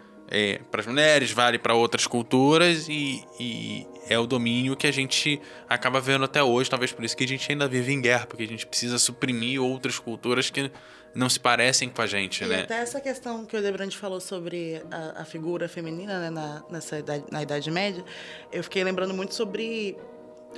para 0.69 0.81
as 0.81 0.87
mulheres, 0.87 1.31
vale 1.31 1.57
para 1.57 1.73
outras 1.73 2.05
culturas 2.05 2.89
e, 2.89 3.23
e 3.39 3.87
é 4.09 4.17
o 4.17 4.25
domínio 4.25 4.75
que 4.75 4.87
a 4.87 4.91
gente 4.91 5.41
acaba 5.67 5.99
vendo 5.99 6.25
até 6.25 6.41
hoje. 6.41 6.69
Talvez 6.69 6.91
por 6.91 7.03
isso 7.03 7.15
que 7.15 7.23
a 7.23 7.27
gente 7.27 7.51
ainda 7.51 7.67
vive 7.67 7.91
em 7.91 8.01
guerra, 8.01 8.25
porque 8.25 8.43
a 8.43 8.47
gente 8.47 8.65
precisa 8.65 8.97
suprimir 8.97 9.61
outras 9.61 9.99
culturas 9.99 10.49
que 10.49 10.71
não 11.13 11.29
se 11.29 11.39
parecem 11.39 11.89
com 11.89 12.01
a 12.01 12.05
gente, 12.05 12.43
E 12.43 12.47
né? 12.47 12.61
até 12.61 12.75
essa 12.75 13.01
questão 13.01 13.45
que 13.45 13.57
o 13.57 13.61
Debrandi 13.61 13.97
falou 13.97 14.19
sobre 14.19 14.83
a, 14.91 15.21
a 15.21 15.25
figura 15.25 15.67
feminina 15.67 16.19
né, 16.19 16.29
na, 16.29 16.63
nessa 16.69 16.99
idade, 16.99 17.25
na 17.31 17.41
Idade 17.41 17.71
Média, 17.71 18.03
eu 18.51 18.63
fiquei 18.63 18.83
lembrando 18.83 19.13
muito 19.13 19.33
sobre 19.33 19.97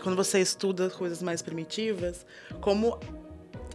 quando 0.04 0.16
você 0.16 0.39
estuda 0.39 0.89
coisas 0.89 1.22
mais 1.22 1.41
primitivas, 1.41 2.26
como 2.60 3.00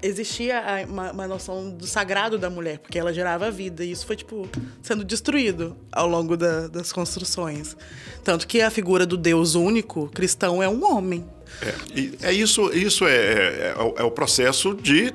existia 0.06 0.58
a- 0.60 0.84
uma, 0.86 1.12
uma 1.12 1.26
noção 1.28 1.70
do 1.70 1.86
sagrado 1.86 2.38
da 2.38 2.50
mulher, 2.50 2.78
porque 2.78 2.98
ela 2.98 3.12
gerava 3.12 3.50
vida, 3.50 3.84
e 3.84 3.90
isso 3.90 4.06
foi, 4.06 4.16
tipo, 4.16 4.48
sendo 4.82 5.04
destruído 5.04 5.76
ao 5.90 6.06
longo 6.06 6.36
da- 6.36 6.68
das 6.68 6.92
construções. 6.92 7.76
Tanto 8.22 8.46
que 8.46 8.60
a 8.60 8.70
figura 8.70 9.06
do 9.06 9.16
Deus 9.16 9.54
único 9.54 10.08
cristão 10.08 10.62
é 10.62 10.68
um 10.68 10.84
homem. 10.84 11.24
É, 11.62 11.74
e 11.98 12.14
é 12.22 12.32
isso, 12.32 12.70
isso 12.72 13.06
é, 13.06 13.14
é, 13.16 13.74
é 13.76 13.82
o- 13.82 13.94
é 13.98 14.02
o 14.02 14.10
processo 14.10 14.74
de, 14.74 15.12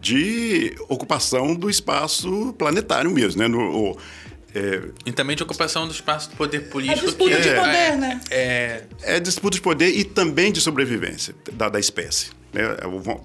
de 0.00 0.74
ocupação 0.88 1.54
do 1.54 1.68
espaço 1.70 2.54
planetário 2.58 3.10
mesmo, 3.10 3.40
né? 3.42 3.48
No, 3.48 3.58
o- 3.92 3.98
é, 4.54 4.82
E 5.06 5.12
também 5.12 5.34
de 5.36 5.42
ocupação 5.42 5.86
do 5.86 5.92
espaço 5.92 6.30
do 6.30 6.36
poder 6.36 6.58
É 6.58 6.60
político. 6.60 7.06
disputa 7.06 7.36
que 7.36 7.42
de 7.42 7.48
é, 7.48 7.54
poder, 7.54 7.96
né? 7.96 8.20
É, 8.30 8.82
é 9.02 9.20
disputa 9.20 9.56
de 9.56 9.62
poder 9.62 9.88
e 9.88 10.04
também 10.04 10.52
de 10.52 10.60
sobrevivência 10.60 11.34
da, 11.52 11.68
da 11.68 11.80
espécie. 11.80 12.30
Né? 12.54 12.62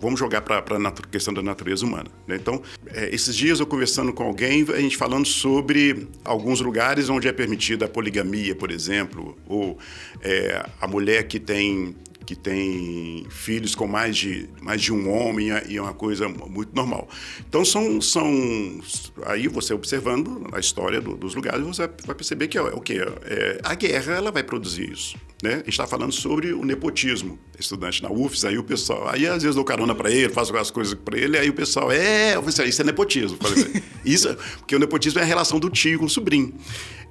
Vamos 0.01 0.19
jogar 0.19 0.41
para 0.41 0.57
a 0.57 0.91
questão 1.09 1.33
da 1.33 1.41
natureza 1.41 1.85
humana. 1.85 2.09
né? 2.27 2.35
Então, 2.35 2.61
é, 2.87 3.13
esses 3.13 3.35
dias 3.35 3.59
eu 3.59 3.65
conversando 3.65 4.11
com 4.11 4.23
alguém, 4.23 4.65
a 4.73 4.81
gente 4.81 4.97
falando 4.97 5.27
sobre 5.27 6.07
alguns 6.25 6.59
lugares 6.59 7.07
onde 7.09 7.27
é 7.27 7.31
permitida 7.31 7.85
a 7.85 7.87
poligamia, 7.87 8.55
por 8.55 8.71
exemplo, 8.71 9.37
ou 9.47 9.77
é, 10.21 10.65
a 10.81 10.87
mulher 10.87 11.27
que 11.27 11.39
tem 11.39 11.95
que 12.29 12.35
tem 12.35 13.25
filhos 13.31 13.73
com 13.73 13.87
mais 13.87 14.15
de, 14.15 14.47
mais 14.61 14.79
de 14.79 14.93
um 14.93 15.11
homem 15.11 15.47
e 15.67 15.77
é 15.77 15.81
uma 15.81 15.95
coisa 15.95 16.29
muito 16.29 16.75
normal. 16.75 17.09
Então 17.39 17.65
são, 17.65 17.99
são 17.99 18.79
aí 19.25 19.47
você 19.47 19.73
observando 19.73 20.47
a 20.51 20.59
história 20.59 21.01
do, 21.01 21.17
dos 21.17 21.33
lugares 21.33 21.65
você 21.65 21.89
vai 22.05 22.13
perceber 22.13 22.47
que 22.47 22.55
é, 22.55 22.61
o 22.61 22.81
que 22.81 22.99
é, 22.99 23.59
a 23.63 23.73
guerra 23.73 24.13
ela 24.13 24.31
vai 24.31 24.43
produzir 24.43 24.91
isso. 24.91 25.17
Né? 25.41 25.53
A 25.53 25.57
gente 25.57 25.69
está 25.69 25.87
falando 25.87 26.11
sobre 26.11 26.53
o 26.53 26.63
nepotismo. 26.63 27.39
Estudante 27.59 28.03
na 28.03 28.11
UFS, 28.11 28.45
aí 28.45 28.59
o 28.59 28.63
pessoal, 28.63 29.09
aí 29.09 29.25
às 29.25 29.41
vezes 29.41 29.55
dou 29.55 29.65
carona 29.65 29.95
para 29.95 30.11
ele, 30.11 30.29
faço 30.29 30.55
as 30.55 30.69
coisas 30.69 30.93
para 30.93 31.17
ele, 31.17 31.35
aí 31.35 31.49
o 31.49 31.53
pessoal, 31.53 31.91
é, 31.91 32.35
isso 32.67 32.81
é 32.81 32.85
nepotismo. 32.85 33.39
isso, 34.05 34.37
porque 34.59 34.75
o 34.75 34.79
nepotismo 34.79 35.19
é 35.19 35.23
a 35.23 35.25
relação 35.25 35.59
do 35.59 35.67
tio 35.67 35.97
com 35.97 36.05
o 36.05 36.09
sobrinho. 36.09 36.53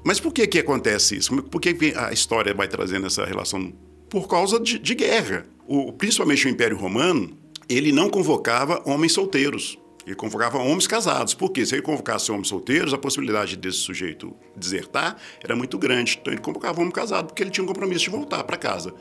Mas 0.04 0.20
por 0.20 0.32
que 0.32 0.46
que 0.46 0.60
acontece 0.60 1.16
isso? 1.16 1.42
Por 1.42 1.60
que 1.60 1.76
a 1.96 2.12
história 2.12 2.54
vai 2.54 2.68
trazendo 2.68 3.08
essa 3.08 3.26
relação 3.26 3.72
por 4.08 4.28
causa 4.28 4.58
de, 4.58 4.78
de 4.78 4.94
guerra. 4.94 5.46
O, 5.66 5.92
principalmente 5.92 6.46
o 6.46 6.50
Império 6.50 6.76
Romano, 6.76 7.36
ele 7.68 7.92
não 7.92 8.08
convocava 8.08 8.82
homens 8.84 9.12
solteiros. 9.12 9.78
Ele 10.06 10.16
convocava 10.16 10.56
homens 10.56 10.86
casados. 10.86 11.34
Por 11.34 11.50
quê? 11.50 11.66
Se 11.66 11.74
ele 11.74 11.82
convocasse 11.82 12.32
homens 12.32 12.48
solteiros, 12.48 12.94
a 12.94 12.98
possibilidade 12.98 13.56
desse 13.56 13.78
sujeito 13.78 14.34
desertar 14.56 15.18
era 15.44 15.54
muito 15.54 15.78
grande. 15.78 16.18
Então 16.20 16.32
ele 16.32 16.40
convocava 16.40 16.80
homem 16.80 16.90
casado, 16.90 17.26
porque 17.26 17.42
ele 17.42 17.50
tinha 17.50 17.62
um 17.62 17.68
compromisso 17.68 18.04
de 18.04 18.10
voltar 18.10 18.42
para 18.44 18.56
casa. 18.56 18.94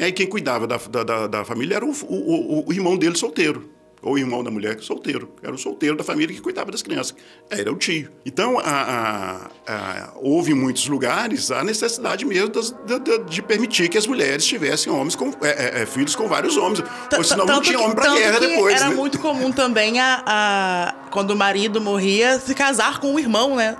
E 0.00 0.04
aí 0.04 0.12
quem 0.12 0.26
cuidava 0.26 0.66
da, 0.66 0.76
da, 0.76 1.26
da 1.26 1.44
família 1.44 1.76
era 1.76 1.84
o, 1.84 1.90
o, 1.90 2.68
o, 2.68 2.72
irmão 2.72 2.96
dele 2.96 3.16
solteiro 3.16 3.75
ou 4.06 4.16
irmão 4.16 4.44
da 4.44 4.52
mulher 4.52 4.78
solteiro. 4.80 5.28
Era 5.42 5.52
o 5.52 5.58
solteiro 5.58 5.96
da 5.96 6.04
família 6.04 6.32
que 6.32 6.40
cuidava 6.40 6.70
das 6.70 6.80
crianças. 6.80 7.14
Era 7.50 7.72
o 7.72 7.76
tio. 7.76 8.08
Então, 8.24 8.56
a, 8.60 8.62
a, 8.62 9.50
a, 9.66 10.12
houve 10.22 10.52
em 10.52 10.54
muitos 10.54 10.86
lugares 10.86 11.50
a 11.50 11.64
necessidade 11.64 12.24
mesmo 12.24 12.50
das, 12.50 12.70
de, 12.70 13.18
de, 13.28 13.42
permitir 13.42 13.88
que 13.88 13.98
as 13.98 14.06
mulheres 14.06 14.46
tivessem 14.46 14.92
homens 14.92 15.16
com, 15.16 15.30
é, 15.42 15.80
é, 15.80 15.82
é 15.82 15.86
filhos 15.86 16.14
com 16.14 16.28
vários 16.28 16.56
homens. 16.56 16.84
Ou 17.16 17.24
senão 17.24 17.44
não 17.46 17.60
tinha 17.60 17.80
homem 17.80 17.96
para 17.96 18.14
guerra 18.14 18.38
depois. 18.38 18.76
Era 18.76 18.90
né? 18.90 18.94
muito 18.94 19.18
comum 19.18 19.50
também, 19.50 19.98
a, 20.00 20.94
quando 21.10 21.32
o 21.32 21.36
marido 21.36 21.80
morria, 21.80 22.38
se 22.38 22.54
casar 22.54 23.00
com 23.00 23.12
o 23.12 23.18
irmão, 23.18 23.56
né? 23.56 23.76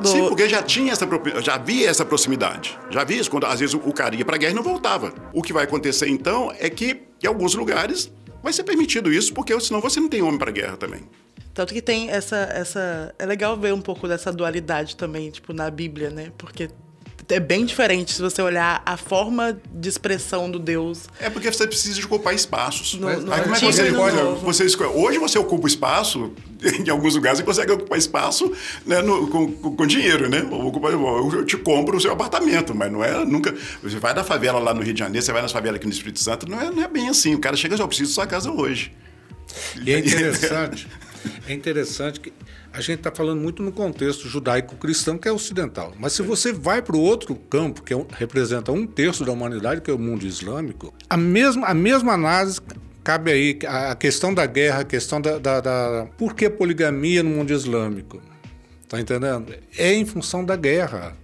Do... 0.00 0.08
Sim, 0.08 0.28
porque 0.28 0.48
já 0.48 0.62
tinha 0.62 0.92
essa 0.92 1.08
já 1.40 1.54
havia 1.54 1.88
essa 1.88 2.04
proximidade. 2.04 2.76
Já 2.90 3.02
havia 3.02 3.20
isso, 3.20 3.30
quando 3.30 3.46
às 3.46 3.60
vezes 3.60 3.74
o 3.74 3.92
cara 3.92 4.16
ia 4.16 4.24
para 4.24 4.34
a 4.34 4.38
guerra 4.38 4.52
e 4.52 4.56
não 4.56 4.62
voltava. 4.62 5.12
O 5.32 5.40
que 5.40 5.52
vai 5.52 5.64
acontecer 5.64 6.08
então 6.08 6.52
é 6.58 6.68
que 6.68 7.02
em 7.22 7.26
alguns 7.26 7.54
lugares 7.54 8.10
vai 8.42 8.52
ser 8.52 8.64
permitido 8.64 9.12
isso, 9.12 9.32
porque 9.34 9.58
senão 9.60 9.80
você 9.80 10.00
não 10.00 10.08
tem 10.08 10.22
homem 10.22 10.38
para 10.38 10.50
guerra 10.50 10.76
também. 10.76 11.02
Tanto 11.54 11.74
que 11.74 11.82
tem 11.82 12.10
essa, 12.10 12.36
essa. 12.36 13.14
É 13.18 13.26
legal 13.26 13.56
ver 13.56 13.74
um 13.74 13.80
pouco 13.80 14.06
dessa 14.06 14.32
dualidade 14.32 14.96
também, 14.96 15.30
tipo, 15.30 15.52
na 15.52 15.68
Bíblia, 15.70 16.08
né? 16.08 16.30
Porque 16.38 16.70
é 17.30 17.40
bem 17.40 17.64
diferente 17.64 18.12
se 18.12 18.22
você 18.22 18.40
olhar 18.40 18.82
a 18.84 18.96
forma 18.96 19.58
de 19.72 19.88
expressão 19.88 20.50
do 20.50 20.58
Deus. 20.58 21.04
É 21.20 21.28
porque 21.28 21.50
você 21.52 21.66
precisa 21.66 21.98
de 21.98 22.06
ocupar 22.06 22.34
espaços. 22.34 22.94
No, 22.94 23.20
no 23.20 23.32
Aí, 23.32 23.42
como 23.42 23.54
é 23.54 23.58
que 23.58 23.66
você 23.66 23.88
escolhe? 23.88 24.16
Você 24.42 24.64
escolhe? 24.64 24.90
Hoje 24.94 25.18
você 25.18 25.38
ocupa 25.38 25.66
espaço, 25.66 26.32
em 26.86 26.88
alguns 26.88 27.14
lugares 27.14 27.38
você 27.38 27.44
consegue 27.44 27.72
ocupar 27.72 27.98
espaço 27.98 28.50
né, 28.86 29.02
no, 29.02 29.28
com, 29.28 29.52
com, 29.52 29.86
dinheiro, 29.86 30.28
né? 30.28 30.38
Eu 30.40 31.44
te 31.44 31.56
compro 31.56 31.96
o 31.96 32.00
seu 32.00 32.12
apartamento, 32.12 32.74
mas 32.74 32.90
não 32.90 33.04
é 33.04 33.24
nunca. 33.24 33.54
Você 33.82 33.98
vai 33.98 34.14
da 34.14 34.24
favela 34.24 34.58
lá 34.58 34.72
no 34.72 34.82
Rio 34.82 34.94
de 34.94 35.00
Janeiro, 35.00 35.24
você 35.24 35.32
vai 35.32 35.42
nas 35.42 35.52
favelas 35.52 35.76
aqui 35.76 35.86
no 35.86 35.92
Espírito 35.92 36.20
Santo, 36.20 36.48
não 36.48 36.60
é, 36.60 36.70
não 36.70 36.82
é 36.82 36.88
bem 36.88 37.08
assim. 37.08 37.34
O 37.34 37.38
cara 37.38 37.56
chega 37.56 37.76
e 37.76 37.80
eu 37.80 37.88
preciso 37.88 38.10
da 38.10 38.14
sua 38.14 38.26
casa 38.26 38.50
hoje. 38.50 38.92
E 39.84 39.92
é 39.92 39.98
interessante, 39.98 40.88
é 41.48 41.52
interessante 41.52 42.20
que 42.20 42.32
a 42.72 42.80
gente 42.80 42.98
está 42.98 43.10
falando 43.10 43.40
muito 43.40 43.62
no 43.62 43.72
contexto 43.72 44.28
judaico-cristão, 44.28 45.18
que 45.18 45.28
é 45.28 45.32
ocidental. 45.32 45.94
Mas 45.98 46.12
se 46.12 46.22
você 46.22 46.52
vai 46.52 46.82
para 46.82 46.96
o 46.96 47.00
outro 47.00 47.34
campo, 47.34 47.82
que 47.82 47.94
é, 47.94 48.06
representa 48.12 48.70
um 48.72 48.86
terço 48.86 49.24
da 49.24 49.32
humanidade, 49.32 49.80
que 49.80 49.90
é 49.90 49.94
o 49.94 49.98
mundo 49.98 50.24
islâmico, 50.24 50.92
a 51.08 51.16
mesma, 51.16 51.66
a 51.66 51.74
mesma 51.74 52.12
análise 52.12 52.60
cabe 53.02 53.32
aí 53.32 53.58
a 53.66 53.94
questão 53.94 54.34
da 54.34 54.44
guerra, 54.44 54.80
a 54.80 54.84
questão 54.84 55.20
da, 55.20 55.38
da, 55.38 55.60
da... 55.60 56.06
Por 56.18 56.34
que 56.34 56.50
poligamia 56.50 57.22
no 57.22 57.30
mundo 57.30 57.50
islâmico? 57.52 58.20
Tá 58.86 59.00
entendendo? 59.00 59.54
É 59.76 59.92
em 59.92 60.04
função 60.04 60.44
da 60.44 60.56
guerra. 60.56 61.16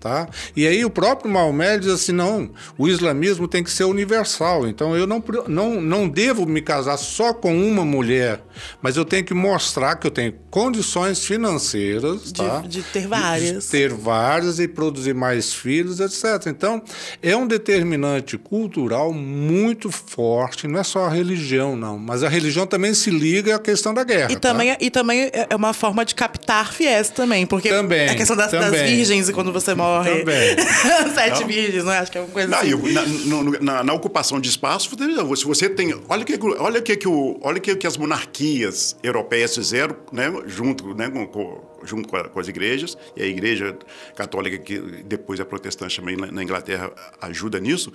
Tá? 0.00 0.26
E 0.56 0.66
aí 0.66 0.82
o 0.82 0.88
próprio 0.88 1.30
Maomé 1.30 1.76
diz 1.76 1.90
assim, 1.90 2.12
não, 2.12 2.50
o 2.78 2.88
islamismo 2.88 3.46
tem 3.46 3.62
que 3.62 3.70
ser 3.70 3.84
universal, 3.84 4.66
então 4.66 4.96
eu 4.96 5.06
não, 5.06 5.22
não, 5.46 5.78
não 5.78 6.08
devo 6.08 6.46
me 6.46 6.62
casar 6.62 6.96
só 6.96 7.34
com 7.34 7.54
uma 7.54 7.84
mulher, 7.84 8.40
mas 8.80 8.96
eu 8.96 9.04
tenho 9.04 9.22
que 9.26 9.34
mostrar 9.34 9.96
que 9.96 10.06
eu 10.06 10.10
tenho 10.10 10.32
condições 10.48 11.22
financeiras, 11.22 12.32
de, 12.32 12.32
tá? 12.32 12.62
de 12.66 12.82
ter 12.82 13.06
várias. 13.06 13.64
De, 13.64 13.70
ter 13.70 13.92
várias 13.92 14.58
e 14.58 14.66
produzir 14.66 15.14
mais 15.14 15.52
filhos, 15.52 16.00
etc. 16.00 16.46
Então, 16.46 16.82
é 17.22 17.36
um 17.36 17.46
determinante 17.46 18.38
cultural 18.38 19.12
muito 19.12 19.90
forte, 19.90 20.66
não 20.66 20.80
é 20.80 20.82
só 20.82 21.04
a 21.04 21.10
religião, 21.10 21.76
não, 21.76 21.98
mas 21.98 22.22
a 22.22 22.28
religião 22.30 22.66
também 22.66 22.94
se 22.94 23.10
liga 23.10 23.54
à 23.54 23.58
questão 23.58 23.92
da 23.92 24.02
guerra. 24.02 24.32
E, 24.32 24.36
tá? 24.36 24.48
também, 24.48 24.74
e 24.80 24.90
também 24.90 25.30
é 25.30 25.54
uma 25.54 25.74
forma 25.74 26.06
de 26.06 26.14
captar 26.14 26.72
fiéis 26.72 27.10
também, 27.10 27.44
porque 27.44 27.68
também, 27.68 28.08
a 28.08 28.14
questão 28.14 28.34
das, 28.34 28.50
também. 28.50 28.70
das 28.70 28.80
virgens, 28.88 29.28
e 29.28 29.32
quando 29.34 29.52
você 29.52 29.74
morre 29.74 29.89
morre. 29.90 30.18
Também. 30.20 30.56
Sete 31.14 31.44
virgens, 31.44 31.84
não 31.84 31.92
é? 31.92 31.98
Acho 31.98 32.12
que 32.12 32.18
é 32.18 32.20
uma 32.20 32.30
coisa 32.30 32.48
não, 32.48 32.58
assim. 32.58 32.92
Na, 32.92 33.60
na, 33.60 33.84
na, 33.84 33.92
ocupação 33.92 34.40
de 34.40 34.48
espaço, 34.48 34.90
se 35.36 35.44
você 35.44 35.68
tem. 35.68 35.94
Olha 36.08 36.24
que, 36.24 36.38
olha 36.58 36.82
que, 36.82 36.96
que, 36.96 37.08
o, 37.08 37.38
olha 37.42 37.60
que, 37.60 37.74
que 37.76 37.86
as 37.86 37.96
monarquias 37.96 38.96
europeias 39.02 39.54
fizeram, 39.54 39.96
né, 40.12 40.32
junto, 40.46 40.94
né, 40.94 41.10
com, 41.10 41.26
com, 41.26 41.60
junto 41.84 42.08
com, 42.08 42.16
a, 42.16 42.28
com, 42.28 42.40
as 42.40 42.48
igrejas, 42.48 42.96
e 43.16 43.22
a 43.22 43.26
igreja 43.26 43.76
católica, 44.16 44.58
que 44.58 44.78
depois 45.04 45.40
é 45.40 45.44
protestante 45.44 46.00
também 46.00 46.16
na 46.16 46.42
Inglaterra, 46.42 46.90
ajuda 47.20 47.58
nisso. 47.58 47.92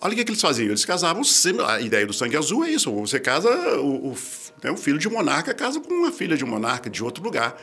Olha 0.00 0.12
o 0.12 0.16
que, 0.16 0.24
que 0.24 0.30
eles 0.32 0.40
faziam. 0.40 0.68
Eles 0.68 0.84
casavam. 0.84 1.22
A 1.66 1.80
ideia 1.80 2.06
do 2.06 2.12
sangue 2.12 2.36
azul 2.36 2.64
é 2.64 2.70
isso. 2.70 2.92
Você 2.92 3.18
casa. 3.18 3.48
O, 3.78 4.10
o, 4.10 4.16
né, 4.62 4.70
o 4.70 4.76
filho 4.76 4.98
de 4.98 5.08
um 5.08 5.12
monarca 5.12 5.54
casa 5.54 5.80
com 5.80 5.92
uma 5.94 6.12
filha 6.12 6.36
de 6.36 6.44
um 6.44 6.48
monarca 6.48 6.90
de 6.90 7.02
outro 7.02 7.22
lugar. 7.22 7.56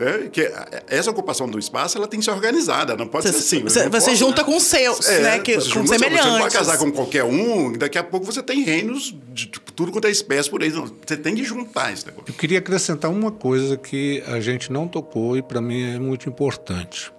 Né? 0.00 0.30
Que 0.32 0.50
essa 0.88 1.10
ocupação 1.10 1.46
do 1.46 1.58
espaço 1.58 1.98
ela 1.98 2.08
tem 2.08 2.18
que 2.18 2.24
ser 2.24 2.30
organizada, 2.30 2.96
não 2.96 3.06
pode 3.06 3.28
você, 3.28 3.32
ser 3.34 3.38
assim. 3.38 3.62
Você, 3.62 3.88
você 3.90 4.16
junta 4.16 4.42
com 4.42 4.58
seus, 4.58 5.06
é, 5.06 5.20
né? 5.20 5.38
Que, 5.40 5.56
com 5.56 5.60
semelhantes. 5.60 5.98
Você 5.98 6.30
não 6.30 6.38
pode 6.38 6.54
casar 6.54 6.78
com 6.78 6.90
qualquer 6.90 7.24
um, 7.24 7.72
daqui 7.72 7.98
a 7.98 8.02
pouco 8.02 8.24
você 8.24 8.42
tem 8.42 8.62
reinos 8.62 9.14
de 9.28 9.48
tudo 9.48 9.92
quanto 9.92 10.06
é 10.06 10.10
espécie 10.10 10.48
por 10.48 10.62
aí. 10.62 10.70
Você 10.70 11.16
tem 11.18 11.34
que 11.34 11.44
juntar 11.44 11.92
esse 11.92 12.06
negócio. 12.06 12.24
Eu 12.28 12.34
queria 12.34 12.58
acrescentar 12.58 13.10
uma 13.10 13.30
coisa 13.30 13.76
que 13.76 14.22
a 14.26 14.40
gente 14.40 14.72
não 14.72 14.88
tocou 14.88 15.36
e 15.36 15.42
para 15.42 15.60
mim 15.60 15.82
é 15.82 15.98
muito 15.98 16.28
importante. 16.30 17.12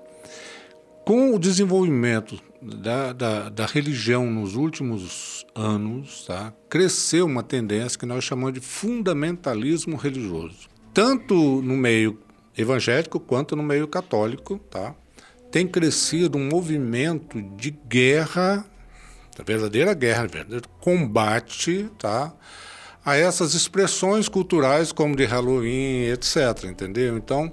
Com 1.06 1.36
o 1.36 1.40
desenvolvimento 1.40 2.40
da, 2.62 3.14
da, 3.14 3.50
da, 3.50 3.66
religião 3.66 4.26
nos 4.26 4.56
últimos 4.56 5.46
anos, 5.54 6.26
tá, 6.26 6.54
cresceu 6.70 7.26
uma 7.26 7.44
tendência 7.44 7.98
que 7.98 8.06
nós 8.06 8.24
chamamos 8.24 8.54
de 8.54 8.60
fundamentalismo 8.60 9.96
religioso. 9.98 10.70
Tanto 10.94 11.62
no 11.62 11.76
meio 11.76 12.20
evangélico 12.58 13.20
quanto 13.20 13.56
no 13.56 13.64
meio 13.64 13.88
católico, 13.88 14.60
tá? 14.70 14.94
Tem 15.52 15.68
crescido 15.68 16.38
um 16.38 16.48
movimento 16.48 17.42
de 17.42 17.72
guerra, 17.72 18.66
verdadeira 19.46 19.94
guerra, 19.94 20.28
verdadeiro 20.28 20.68
combate, 20.80 21.90
tá? 21.98 22.34
A 23.04 23.16
essas 23.16 23.54
expressões 23.54 24.30
culturais 24.30 24.92
como 24.92 25.16
de 25.16 25.26
Halloween, 25.26 26.06
etc, 26.06 26.66
entendeu? 26.66 27.18
Então, 27.18 27.52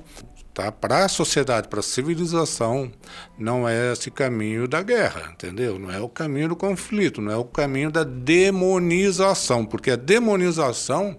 tá? 0.53 0.71
Para 0.71 1.05
a 1.05 1.09
sociedade, 1.09 1.69
para 1.69 1.81
a 1.81 1.83
civilização, 1.83 2.91
não 3.39 3.69
é 3.69 3.93
esse 3.93 4.11
caminho 4.11 4.69
da 4.69 4.83
guerra, 4.83 5.31
entendeu? 5.33 5.79
Não 5.79 5.91
é 5.91 6.01
o 6.01 6.09
caminho 6.09 6.51
do 6.51 6.57
conflito, 6.57 7.21
não 7.21 7.33
é 7.33 7.37
o 7.37 7.45
caminho 7.45 7.91
da 7.91 8.05
demonização, 8.05 9.65
porque 9.65 9.93
a 9.93 9.97
demonização 9.97 11.17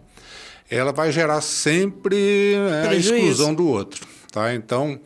ela 0.69 0.91
vai 0.91 1.11
gerar 1.11 1.41
sempre 1.41 2.55
né, 2.57 2.87
a 2.89 2.95
exclusão 2.95 3.53
do 3.53 3.67
outro. 3.67 4.07
Tá? 4.31 4.53
Então, 4.53 4.99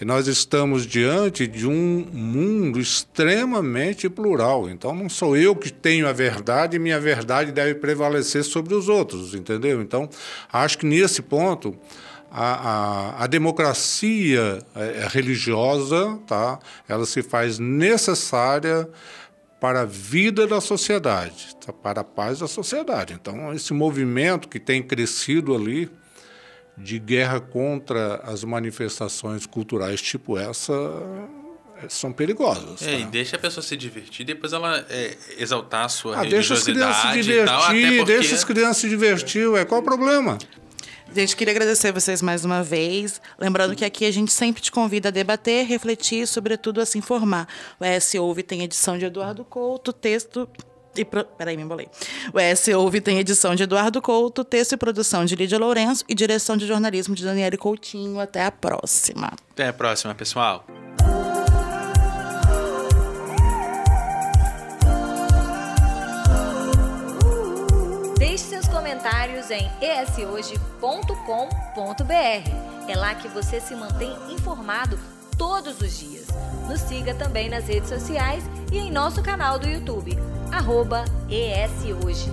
nós 0.00 0.28
estamos 0.28 0.86
diante 0.86 1.46
de 1.46 1.66
um 1.66 2.06
mundo 2.12 2.78
extremamente 2.78 4.08
plural. 4.08 4.70
Então, 4.70 4.94
não 4.94 5.08
sou 5.08 5.36
eu 5.36 5.56
que 5.56 5.72
tenho 5.72 6.06
a 6.06 6.12
verdade 6.12 6.78
minha 6.78 7.00
verdade 7.00 7.50
deve 7.50 7.74
prevalecer 7.74 8.44
sobre 8.44 8.74
os 8.74 8.88
outros, 8.88 9.34
entendeu? 9.34 9.82
Então, 9.82 10.08
acho 10.52 10.78
que 10.78 10.86
nesse 10.86 11.20
ponto 11.20 11.76
a, 12.30 13.16
a, 13.18 13.24
a 13.24 13.26
democracia 13.26 14.60
é 14.76 15.08
religiosa, 15.10 16.16
tá? 16.26 16.60
ela 16.88 17.04
se 17.04 17.22
faz 17.22 17.58
necessária 17.58 18.88
para 19.60 19.82
a 19.82 19.84
vida 19.84 20.46
da 20.46 20.60
sociedade, 20.60 21.54
tá? 21.56 21.72
para 21.72 22.00
a 22.00 22.04
paz 22.04 22.38
da 22.38 22.48
sociedade. 22.48 23.12
Então, 23.12 23.52
esse 23.52 23.74
movimento 23.74 24.48
que 24.48 24.58
tem 24.58 24.82
crescido 24.82 25.54
ali 25.54 25.90
de 26.78 26.98
guerra 26.98 27.40
contra 27.40 28.16
as 28.24 28.42
manifestações 28.42 29.44
culturais 29.44 30.00
tipo 30.00 30.38
essa 30.38 30.72
é, 31.82 31.88
são 31.90 32.10
perigosas. 32.10 32.80
É, 32.80 32.86
tá? 32.86 32.92
e 32.92 33.04
deixa 33.04 33.36
a 33.36 33.38
pessoa 33.38 33.62
se 33.62 33.76
divertir, 33.76 34.24
depois 34.24 34.54
ela 34.54 34.84
é, 34.88 35.16
exaltar 35.36 35.84
a 35.84 35.88
sua 35.88 36.16
ah, 36.16 36.22
religiosidade. 36.22 36.78
Deixa 36.78 36.90
as 36.90 37.02
crianças 37.02 37.02
se 37.02 37.22
divertir, 37.22 37.46
tal, 37.46 37.64
porque... 37.66 38.04
deixa 38.04 38.34
as 38.34 38.44
crianças 38.44 38.76
se 38.78 38.88
divertir, 38.88 39.46
ué, 39.48 39.64
qual 39.66 39.80
o 39.80 39.84
problema? 39.84 40.38
Gente, 41.12 41.34
queria 41.34 41.52
agradecer 41.52 41.92
vocês 41.92 42.22
mais 42.22 42.44
uma 42.44 42.62
vez. 42.62 43.20
Lembrando 43.38 43.74
que 43.74 43.84
aqui 43.84 44.04
a 44.04 44.12
gente 44.12 44.32
sempre 44.32 44.62
te 44.62 44.70
convida 44.70 45.08
a 45.08 45.10
debater, 45.10 45.66
refletir 45.66 46.22
e, 46.22 46.26
sobretudo, 46.26 46.80
a 46.80 46.86
se 46.86 46.98
informar. 46.98 47.48
O 47.80 47.84
ES 47.84 48.14
Ouve 48.14 48.44
tem 48.44 48.62
edição 48.62 48.96
de 48.96 49.06
Eduardo 49.06 49.44
Couto, 49.44 49.92
texto 49.92 50.48
E 50.96 51.04
pro... 51.04 51.24
Peraí, 51.24 51.56
me 51.56 51.64
embolei. 51.64 51.88
O 52.32 52.38
ES 52.38 52.68
Ouve 52.68 53.00
tem 53.00 53.18
edição 53.18 53.54
de 53.54 53.64
Eduardo 53.64 54.00
Couto, 54.00 54.44
texto 54.44 54.72
e 54.72 54.76
produção 54.76 55.24
de 55.24 55.34
Lídia 55.34 55.58
Lourenço 55.58 56.04
e 56.08 56.14
direção 56.14 56.56
de 56.56 56.66
jornalismo 56.66 57.14
de 57.14 57.24
Daniele 57.24 57.56
Coutinho. 57.56 58.20
Até 58.20 58.44
a 58.44 58.52
próxima. 58.52 59.32
Até 59.50 59.68
a 59.68 59.72
próxima, 59.72 60.14
pessoal. 60.14 60.64
Deixe 68.40 68.54
seus 68.54 68.68
comentários 68.68 69.50
em 69.50 69.70
eshoje.com.br. 69.82 70.50
É 72.88 72.96
lá 72.96 73.14
que 73.14 73.28
você 73.28 73.60
se 73.60 73.74
mantém 73.74 74.16
informado 74.30 74.98
todos 75.36 75.78
os 75.82 75.98
dias. 75.98 76.28
Nos 76.66 76.80
siga 76.80 77.14
também 77.14 77.50
nas 77.50 77.66
redes 77.66 77.90
sociais 77.90 78.42
e 78.72 78.78
em 78.78 78.90
nosso 78.90 79.22
canal 79.22 79.58
do 79.58 79.68
YouTube, 79.68 80.16
arroba 80.50 81.04
ESHoje. 81.28 82.30